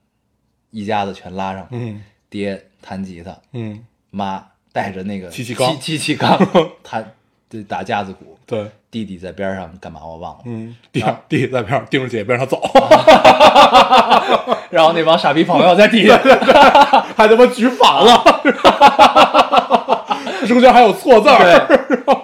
[0.77, 6.37] 一家子全拉上来，嗯爹弹吉他，嗯妈带着那个机器钢，机器钢
[6.83, 7.13] 弹
[7.49, 10.41] 对打架子鼓，对，弟弟在边上干嘛我忘了。
[10.45, 12.61] 嗯，弟弟弟在边上盯着姐姐边上走，
[14.69, 16.15] 然后那帮傻逼朋友在底下，
[17.17, 18.23] 还他妈举反了，
[20.47, 22.15] 中间还有错字儿，对，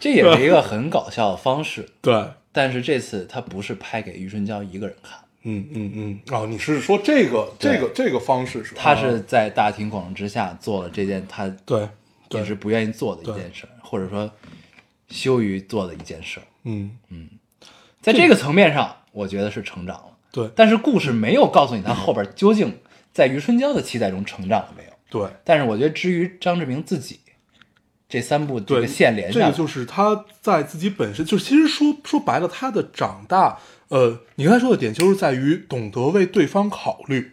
[0.00, 1.90] 这也是一个很搞笑的方式。
[2.00, 8.74] 对，但是这次他不是拍给余春娇一个人看，嗯嗯嗯，哦，你是说这个这个这个方式是？
[8.74, 11.88] 他是在大庭广众之下做了这件他对
[12.28, 14.30] 对平时不愿意做的一件事，或者说
[15.08, 16.90] 羞于做的一件事嗯。
[17.08, 17.28] 嗯
[18.00, 20.16] 在这个层面上，我觉得是成长了。
[20.30, 22.80] 对但是故事没有告诉你他后边究竟
[23.12, 24.90] 在于春娇的期待中成长了没有。
[25.08, 27.20] 对但是我觉得，至于张志明自己，
[28.08, 33.58] 这三部这，个线连下来，这个就是他在自己本身，就是其实说说白了，他的长大，
[33.94, 37.30] 呃，你刚才说的点就是在于懂得为对方考虑，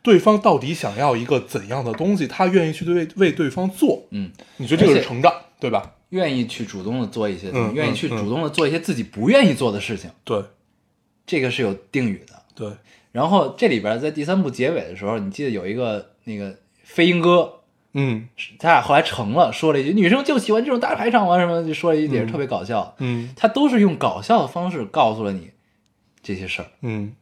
[0.00, 4.04] 对方到底想要一个怎样的东西，他愿意去为为对方做。
[4.12, 5.30] 嗯，你觉得这个是成长，
[5.60, 5.92] 对吧？
[6.08, 10.42] 愿意去主动的做一些，嗯愿意去主动的做一些自己不愿意做的事情，对
[11.26, 12.42] 这个是有定语的。
[12.54, 12.70] 对，
[13.12, 17.52] 然后这里边在第三部结尾的时候，你记得有一个那个飞鹰哥，
[17.92, 18.26] 嗯
[18.58, 22.94] 他俩后来成了，说了一句“女生就喜欢这种大排场啊”什么，就说了一点特别搞笑。
[23.00, 25.50] 嗯他都是用搞笑的方式告诉了你
[26.28, 26.68] 这些事儿。
[26.82, 27.14] 嗯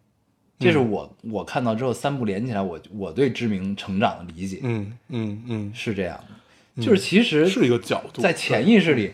[0.59, 6.19] 这是我我看到之后三部连起来，我我对知名成长的理解嗯嗯嗯，是这样
[6.75, 9.13] 的，就是其实是一个角度，在潜意识里，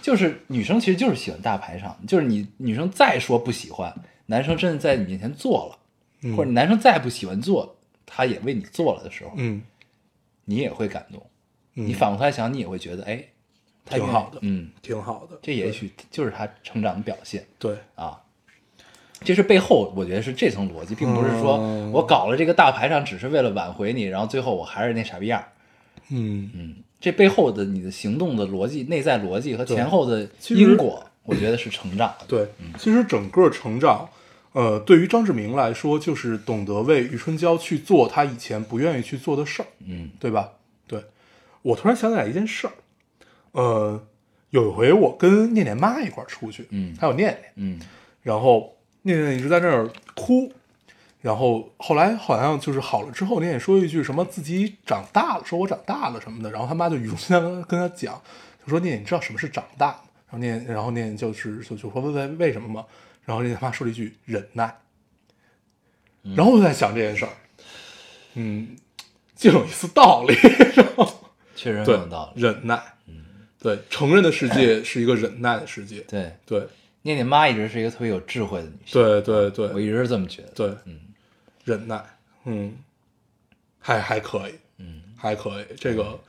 [0.00, 3.92] 就是女生其实就是喜欢大排场，就是你女生再说不喜欢，
[4.26, 5.78] 男生真的在你面前做了，
[6.20, 7.74] 嗯或者男生再不喜欢做，
[8.06, 9.62] 他也为你做了的时候，嗯
[10.44, 11.20] 你也会感动。
[11.74, 13.24] 嗯你反过来想，你也会觉得，哎，
[13.86, 18.21] 他挺好的嗯，挺好的，这也许就是他成长的表现对啊。
[19.24, 25.48] 这是背后，我觉得是这层逻辑，并不是说嗯我搞了这个大排场只是为了挽回你，然后最后我还是那傻逼样儿。
[26.10, 26.50] 嗯。
[26.54, 32.26] 嗯，这背后的你的行动的逻辑、内在逻辑和前后的因果，我觉得是成长的。
[32.28, 32.46] 对，
[32.78, 34.08] 其实整个成长，
[34.52, 40.10] 呃，对于张志明来说，就是懂得为余春娇去做他以前不愿意去做的事儿，嗯。
[40.20, 40.50] 对吧？
[40.86, 41.02] 对，
[41.62, 42.72] 我突然想起来一件事儿，
[43.52, 44.02] 呃，
[44.50, 46.94] 有一回我跟念念妈一块儿出去，嗯。
[47.00, 47.80] 还有念念，嗯。
[48.22, 50.52] 然后念念一直在那儿哭，
[51.20, 58.20] 然后后来好像就是好了之后，念念说一句什么自己长大了，说我长大了什么的，然后他妈就语重心长跟他讲，
[58.64, 60.00] 就说念念，你知道什么是长大吗？
[60.30, 62.84] 然后念念，然后念念就是就就说为为为什么吗？
[63.24, 64.78] 然后念念他妈说了一句忍耐，
[66.34, 67.32] 然后我就在想这件事儿，
[68.34, 68.76] 嗯，
[69.36, 70.34] 竟有一丝道理，
[71.54, 72.42] 确实很对有道理。
[72.42, 72.82] 忍耐，
[73.60, 76.66] 对，成人的世界是一个忍耐的世界，对，对
[77.02, 80.48] 念念妈一直是一个特别有智慧的女性，对对对，我一直是这么觉得。
[80.54, 80.98] 对，嗯，
[81.64, 82.02] 忍耐，
[82.44, 82.74] 嗯，
[83.78, 85.64] 还还可以，嗯，还可以。
[85.76, 86.20] 这个，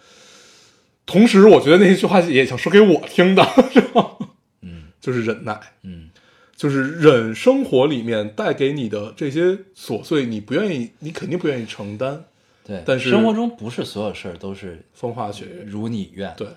[1.05, 4.17] 同时我觉得那句话也想说给我听的， 是吧？
[4.61, 6.09] 嗯 就是忍耐，嗯
[6.55, 12.23] 就是忍生活里面带给你的这些琐碎，你不愿意，你肯定不愿意承担，
[12.63, 16.33] 对，但是生活中不是所有事儿都是风花雪月，如你愿。
[16.37, 16.47] 对，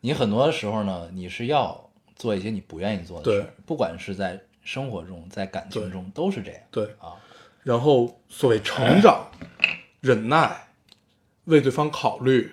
[0.00, 1.87] 你很多时候呢，你是要
[2.18, 6.60] 做一些你不愿意做的事儿，不管是在生活中，在感情中都是这样。
[6.70, 6.84] 对。
[6.98, 7.14] 啊，
[7.62, 9.30] 然后所谓成长、
[10.00, 10.68] 忍耐、
[11.44, 12.52] 为对方考虑，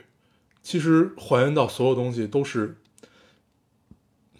[0.61, 2.77] 其实还原到所有东西都是，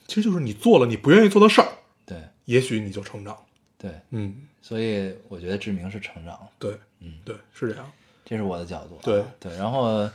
[0.07, 1.68] 其实就是你做了你不愿意做的事儿，
[2.06, 3.41] 对也许你就成长了。
[3.77, 7.91] 对，嗯，所以我觉得志明是成长了，对，嗯，对，是这样。
[8.23, 9.02] 这是我的角度啊。
[9.03, 10.10] 对对，然后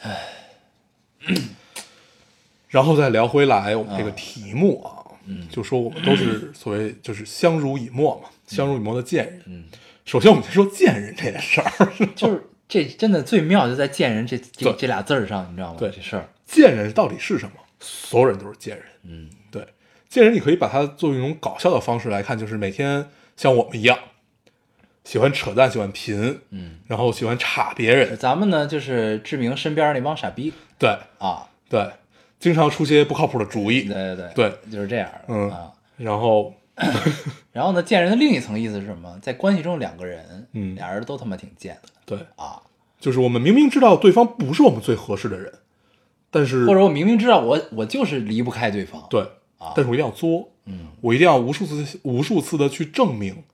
[2.72, 5.46] 然后再聊回来我们这个题目啊，嗯。
[5.48, 9.42] 就说我们都是所谓就是相濡以沫嘛，相濡以沫的贱人。
[9.46, 9.64] 嗯，
[10.06, 14.72] 首先我们先说贱人这件事儿， 就是这真的最妙就在“贱人”这这对。
[14.78, 15.76] 这俩字儿上，你知道吗？
[15.78, 15.90] 对。
[15.90, 17.52] 这事儿，贱人到底是什么？
[17.78, 18.86] 所有人都是贱人。
[19.04, 19.28] 嗯。
[19.50, 19.66] 对，
[20.08, 23.98] 贱人你可以把它作为一种搞笑的方式来看，就是每天像我们一样，
[25.04, 30.54] 喜欢扯淡，喜欢贫，嗯，然后喜欢插别人，咱们呢就是志明身边那帮傻逼。
[30.78, 30.96] 对。
[31.18, 31.90] 啊，对，
[32.42, 35.48] 经常出些不靠谱的主意，对对对对，就是这样嗯。
[35.48, 35.70] 啊。
[35.96, 36.52] 然后
[37.52, 39.16] 然后呢，贱人的另一层意思是什么？
[39.22, 40.74] 在关系中，两个人，嗯。
[40.74, 41.88] 俩人都他妈挺贱的。
[42.04, 42.60] 对，啊，
[42.98, 45.52] 就是我们明明知道对方不是我们最合适的人，
[46.32, 49.20] 但是或者我明明知道我我就是离不开对方，对，
[49.58, 49.72] 啊。
[49.76, 53.44] 但是我一定要作，嗯，我一定要无数次无数次的去证明，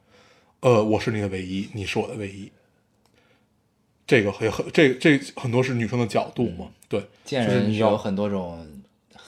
[0.61, 2.51] 呃，我是你的唯一，你是我的唯一。
[4.07, 8.67] 这个也很这这很多是女生的角度嘛，对，见就是你要人是有很多种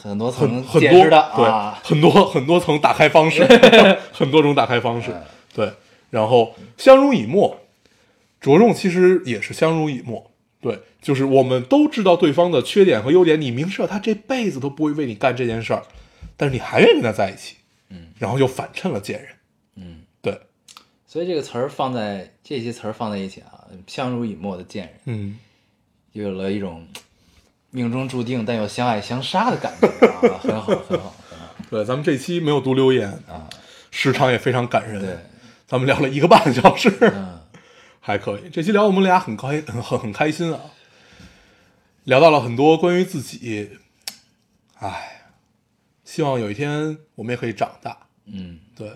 [0.03, 3.45] 很多很层很多的对啊，很多 很多层打开方式，
[4.13, 5.23] 很多种打开方式，嗯。
[5.53, 5.73] 对，
[6.11, 7.61] 然后相濡以沫，
[8.41, 15.83] 着重其实也是相濡以沫，对，就是我们都知道对方的缺点和优点，你明知道他这辈子都不会为你干这件事儿，
[16.37, 17.57] 但是你还愿意跟他在一起，
[17.89, 19.29] 嗯，然后又反衬了贱人，
[19.75, 20.41] 嗯，对，
[21.07, 25.39] 所以这个词儿放在这些词儿放在一起啊，相濡以沫的贱人，嗯，
[26.15, 26.87] 就有了一种
[27.71, 31.15] 命中注定但又相爱相杀的感觉啊，很好，很好，很好
[31.71, 33.49] 对，咱们这期没有读留言，啊，
[33.91, 35.17] 时长也非常感人，对，
[35.69, 37.41] 咱们聊了一个半小时，嗯，
[38.01, 38.51] 还可以。
[38.51, 40.61] 这期聊我们俩很高兴，很很很开心啊，
[42.05, 43.79] 聊到了很多关于自己，
[44.81, 45.27] 唉，
[46.05, 47.97] 希望有一天我们也可以长大。
[48.27, 48.91] 嗯，对，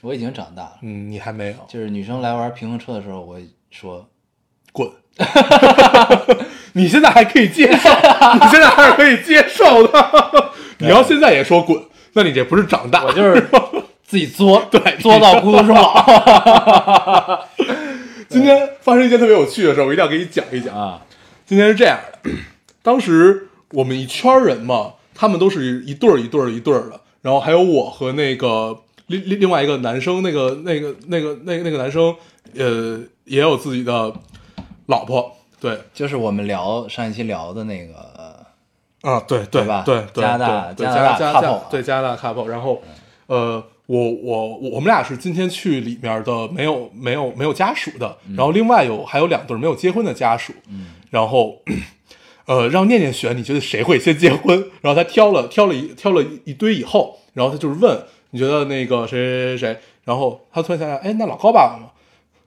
[0.00, 3.38] 我已经长大了，嗯，你还没有，就是女生来玩平衡车的时候，我
[3.70, 4.08] 说，
[4.72, 4.90] 滚！
[6.72, 7.88] 你现在还可以接受，
[8.34, 10.50] 你现在还是可以接受的。
[10.78, 11.80] 你要现在也说滚，
[12.14, 13.48] 那你这不是长大，我就是
[14.02, 17.48] 自己作， 对作到孤独终老
[18.28, 20.74] 今天发生一件特别有趣的事儿，我一定要给你讲一讲。
[20.76, 21.00] 啊。
[21.44, 22.30] 今天是这样的，
[22.80, 28.78] 当时我们一圈人嘛，他们都是一对儿一对儿一对儿的，然后还有我和那个
[29.08, 32.14] 另另另外一个男生，那个那个那个那个那个男生，
[32.56, 34.12] 呃，也有自己的
[34.86, 38.44] 老婆，对，就是我们聊上一期聊的那个，
[39.02, 39.82] 啊，对对对吧？
[39.84, 41.66] 对对，加拿大对加拿大 couple 啊。
[41.70, 42.82] 对加拿大 couple，然后
[43.26, 50.86] 呃，我我我我们俩是今天去里面的没有没有没有家属的，然后另外有还有两对没有结婚的家属，嗯。
[51.10, 51.60] 然后
[52.46, 54.58] 呃让念念选，你觉得谁会先结婚？
[54.80, 61.90] 然后他挑了挑了一挑了一一堆以后，然后他就是问你觉得那个谁谁谁谁，然后他突然想想，哎，那老高爸爸呢？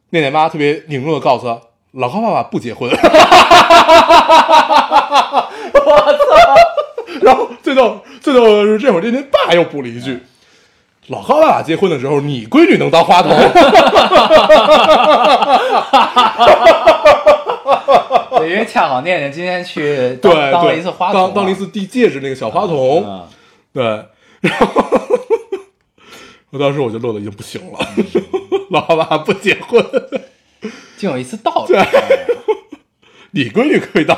[0.10, 1.60] 念念妈特别凝重的告诉他，
[1.94, 2.90] 老高爸爸不结婚。
[2.90, 2.96] 我
[5.76, 5.84] 操
[7.22, 10.20] 然后最逗最逗的是，这会儿念念爸又补了一句
[11.08, 13.32] ：“老高爸爸结婚的时候，你闺女能当花童。
[18.40, 23.04] 对，因为恰好念念今天去对当当了对一次花童啊，当当了一次递戒指那个小花童。
[23.06, 23.28] 嗯
[23.72, 23.84] 对，
[24.42, 24.82] 然后
[26.52, 27.80] 我当时我就乐的已经不行了，
[28.70, 29.84] 老爸爸不结婚，
[30.98, 31.76] 竟有一次道理。
[33.32, 34.18] 你闺女可以当。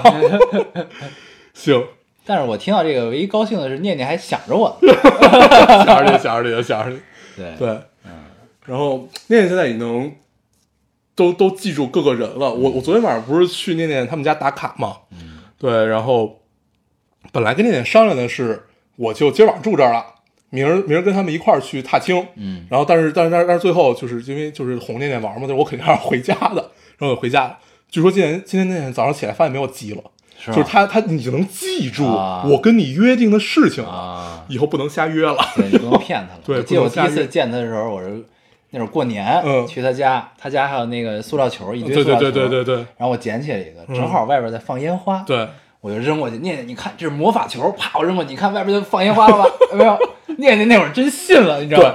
[1.53, 1.88] 行，
[2.26, 4.93] 但是我听到这个，唯一高兴的是念念还想着我呢。
[5.85, 6.99] 想着你，想着你，想着你。
[7.38, 7.69] 对对，
[8.05, 8.11] 嗯
[8.65, 10.15] 然后念念现在已经
[11.15, 12.53] 都都记住各个人了。
[12.53, 14.97] 我我昨天晚上不是去念念他们家打卡嘛，
[15.57, 16.41] 对，然后
[17.31, 18.63] 本来跟念念商量的是，
[18.97, 20.14] 我就今儿晚上住这儿了，
[20.56, 27.57] 明儿明儿跟他们一块儿去踏青，嗯，然后但是但是但是但是最后就是因为就是哄念念玩嘛，就是我肯定还是回家的，然后我回家了。
[27.90, 30.02] 据说今天今天念念早上起来发现没有鸡了，
[30.40, 35.38] 是就是他他已经能记住啊我跟你约定的事情了，啊，以后不能瞎约了。
[35.56, 36.41] 对你不能骗他了。
[36.45, 38.23] 对我记得我第一次见他的时候，我是
[38.72, 45.48] 那会儿过年，嗯去他家，他家还有那个塑料球，一堆对塑料球，对对对对对然后我捡起来一个，正好外边在放烟花，对。
[45.86, 46.38] 我就扔过去。
[46.38, 49.45] 念念，你看这是魔法球，啪，我扔过去，你看外边就放烟花了吧？
[49.70, 49.95] 有没有？
[50.40, 51.90] 念念那会儿真信了，你知道吗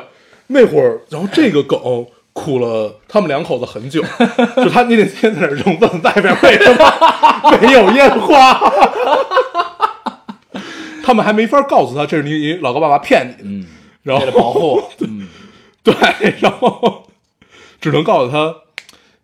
[0.46, 4.00] 对？，那会儿，然后这个梗苦了他们两口子很久，
[4.54, 8.72] 就他那天天在那儿扔，问外边为什么没有烟花，
[11.02, 13.66] 他们还没法告诉他这是你你老高爸爸骗你的，嗯，
[14.04, 15.26] 然后为了保护我， 嗯，
[15.82, 15.92] 对，
[16.38, 17.02] 然后
[17.80, 18.54] 只能告诉他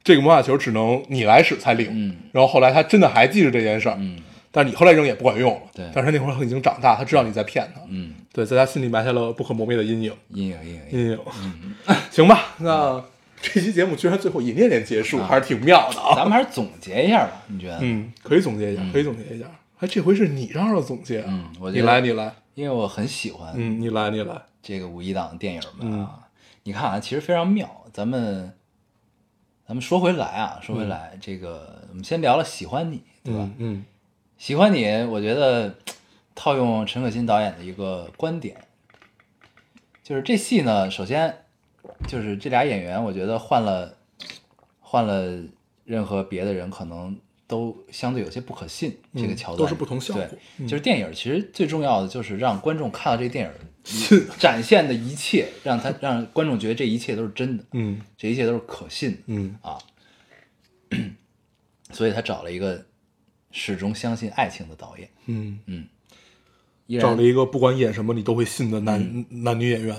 [0.03, 4.17] 这个魔法球只能你来使才灵，嗯然后后来他真的还记着这件事儿，嗯
[4.57, 10.11] 但是你后来扔也不管用了，对但是他那会儿已经长大，他知道你在骗他，嗯，对，在他心里埋下了不可磨灭的阴影。
[10.29, 11.21] 阴影阴影阴影。
[11.43, 11.75] 嗯。
[12.11, 13.05] 行吧，那
[13.43, 16.15] 这期节目居然最后以念念结束，还是挺妙的啊。
[16.17, 17.81] 咱们还是总结一下吧，你觉得？
[17.83, 19.45] 嗯，可以总结一下，可以总结一下。
[19.81, 21.27] 哎，这回是你让我总结啊？
[21.29, 22.33] 嗯我你来，你来。
[22.55, 24.41] 因为我很喜欢嗯，你来，你来。
[24.63, 26.21] 这个五一档电影们嗯啊，
[26.63, 27.85] 你看啊，其实非常妙。
[27.93, 28.55] 咱们
[29.69, 33.41] 咱们说回来啊，说回来，这个我们先聊了喜欢你，对吧？
[33.41, 33.85] 嗯嗯
[34.39, 35.75] 喜欢你，我觉得
[36.35, 38.57] 套用陈可辛导演的一个观点，
[40.03, 41.45] 就是这戏呢，首先
[42.07, 43.97] 就是这俩演员，我觉得换了
[44.81, 45.43] 换了
[45.85, 48.99] 任何别的人，可能都相对有些不可信。
[49.13, 53.53] 嗯这个桥段都是不同效果对，嗯就是电影其实最重要的就是让观众看到这电影
[54.39, 59.19] 展现的一切，让他让观众觉得这一切都是真的，嗯这一切都是可信的。
[59.29, 59.79] 嗯啊，
[61.93, 62.85] 所以他找了一个
[63.51, 65.89] 始终相信爱情的导演，嗯，
[66.87, 69.97] 依然找了一个不管演什么你都会信的男男女演员。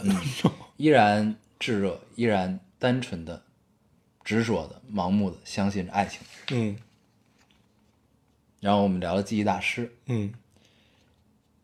[0.78, 3.44] 依然炙热，依然单纯的、
[4.24, 6.22] 执着的、盲目的相信着爱情。
[6.52, 6.78] 嗯
[8.60, 10.34] 然后我们聊了记忆大师，嗯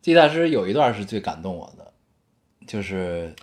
[0.02, 1.94] 记忆大师有一段是最感动我的，
[2.68, 3.36] 就是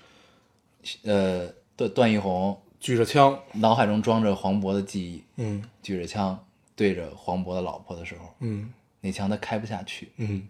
[1.03, 3.41] 呃段段奕宏举着枪。
[3.55, 6.45] 脑海中装着黄渤的记忆，嗯举着枪
[6.81, 10.11] 对着黄渤的老婆的时候，嗯那枪他开不下去。
[10.17, 10.49] 嗯，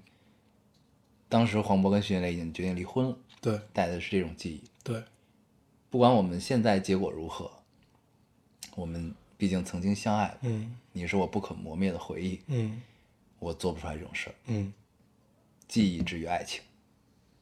[1.28, 4.62] 当时黄渤跟徐静蕾已经决定离婚了，对带的是这种记忆。
[4.84, 5.02] 对，
[5.90, 7.50] 不管我们现在结果如何，
[8.76, 12.80] 我们毕竟曾经相爱过，嗯你是我不可磨灭的回忆，嗯
[13.40, 14.34] 我做不出来这种事儿。
[14.46, 14.72] 嗯
[15.66, 16.62] 记忆之于爱情。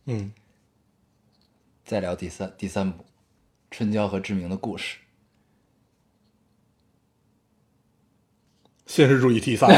[0.07, 0.33] 嗯
[1.85, 3.05] 再聊第三第三部，
[3.71, 4.97] 春娇和志明的故事。
[8.89, 9.69] 现实主义题材。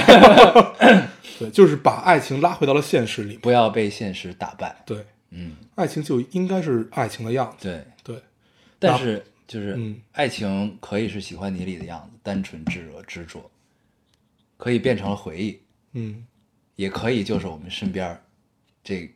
[1.38, 3.36] 对，就是把爱情拉回到了现实里。
[3.36, 4.82] 不要被现实打败。
[4.86, 7.68] 对，嗯，爱情就应该是爱情的样子。
[7.68, 7.84] 对。
[8.02, 8.22] 对，
[8.78, 13.50] 但是就是，嗯爱情可以是喜欢你里的样子，单纯、炙热、执着，
[14.56, 15.60] 可以变成了回忆，
[15.92, 16.24] 嗯
[16.76, 18.18] 也可以就是我们身边
[18.84, 19.10] 这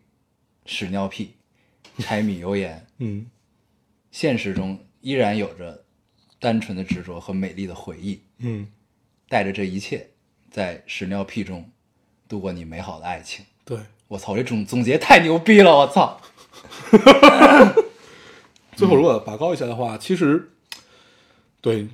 [0.67, 1.35] 屎尿屁、
[1.99, 3.27] 柴米油盐、 嗯
[4.11, 5.85] 现实中依然有着
[6.39, 8.67] 单纯的执着和美丽的回忆，嗯，
[9.29, 10.11] 带着这一切，
[10.51, 11.71] 在屎尿屁中
[12.29, 13.45] 度过你美好的爱情。
[13.65, 13.79] 对。
[14.07, 15.75] 我操，这种总结太牛逼了！
[15.75, 16.21] 我操，
[18.77, 20.53] 最后如果拔高一下的话，其实
[21.63, 21.89] 对，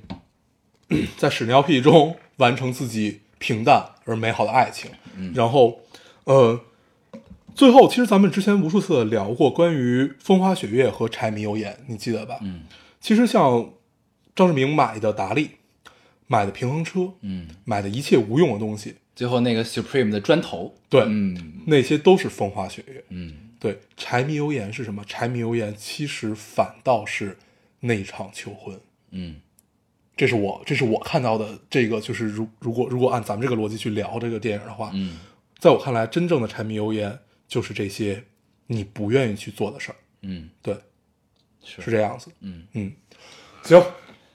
[1.17, 4.91] 在屎尿屁中完成自己平淡而美好的爱情。
[5.33, 5.79] 然后，
[6.25, 6.59] 呃，
[7.55, 12.39] 最后其实咱们之前无数次聊过关于风花雪月和柴米油盐，你记得吧？
[12.41, 12.65] 嗯，
[12.99, 13.71] 其实像
[14.35, 15.51] 张志明买的达利，
[16.31, 21.59] 买的平衡车，嗯，买的一切无用的东西，最后那个 Supreme 的砖头，对，嗯。
[21.67, 23.03] 那些都是风花雪月。
[23.09, 23.49] 嗯。
[23.59, 25.03] 对，柴米油盐是什么？
[25.05, 27.37] 柴米油盐其实反倒是
[27.81, 28.79] 那场求婚。
[29.09, 29.41] 嗯。
[30.15, 35.19] 这是我这是我看到的这个，就是如如果如果按咱们这个逻辑去聊这个电影的话，嗯。
[35.59, 38.23] 在我看来，真正的柴米油盐就是这些
[38.67, 39.95] 你不愿意去做的事儿。
[40.21, 40.73] 嗯，对，
[41.61, 41.81] 是。
[41.81, 42.31] 是这样子。
[42.39, 42.93] 嗯，嗯，
[43.63, 43.83] 行，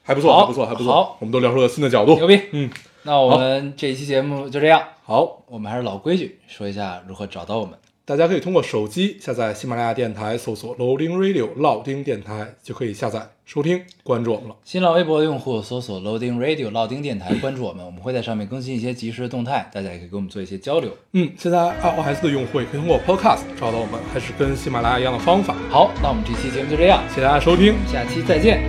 [0.07, 0.93] 还不错，好还不错，还不错。
[0.93, 2.39] 好我们都聊出了新的角度，牛逼。
[2.53, 2.69] 嗯，
[3.03, 4.81] 那我们这一期节目就这样。
[5.03, 7.77] 好，我们还是老规矩，说一下如何找到我们。
[8.07, 14.55] 大家可以通过手机下载喜马拉雅电台，搜索 Loading Radio 老丁电台，就可以下载收听，关注我们了。
[14.63, 20.89] 新浪微博的用户搜索 Loading Radio 老丁电台，关注我们，我们会在上面更新一些即时的动态，大家也可以跟我们做一些交流。
[21.11, 25.53] 嗯，现在 iOS 的用户也可以通过 Podcast 找到我们，还是跟喜马拉雅一样的方法。
[25.69, 28.63] 好，那我们这期节目就这样，谢谢大家收听，下期再见，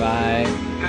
[0.00, 0.46] 拜。
[0.80, 0.88] 拜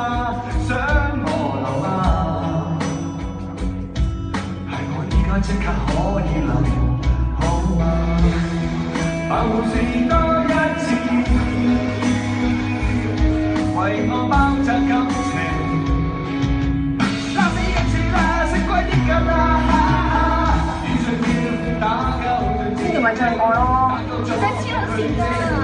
[23.13, 23.63] 對呢條咪就係我咯，
[24.25, 25.60] 真真係黐線㗎，係啊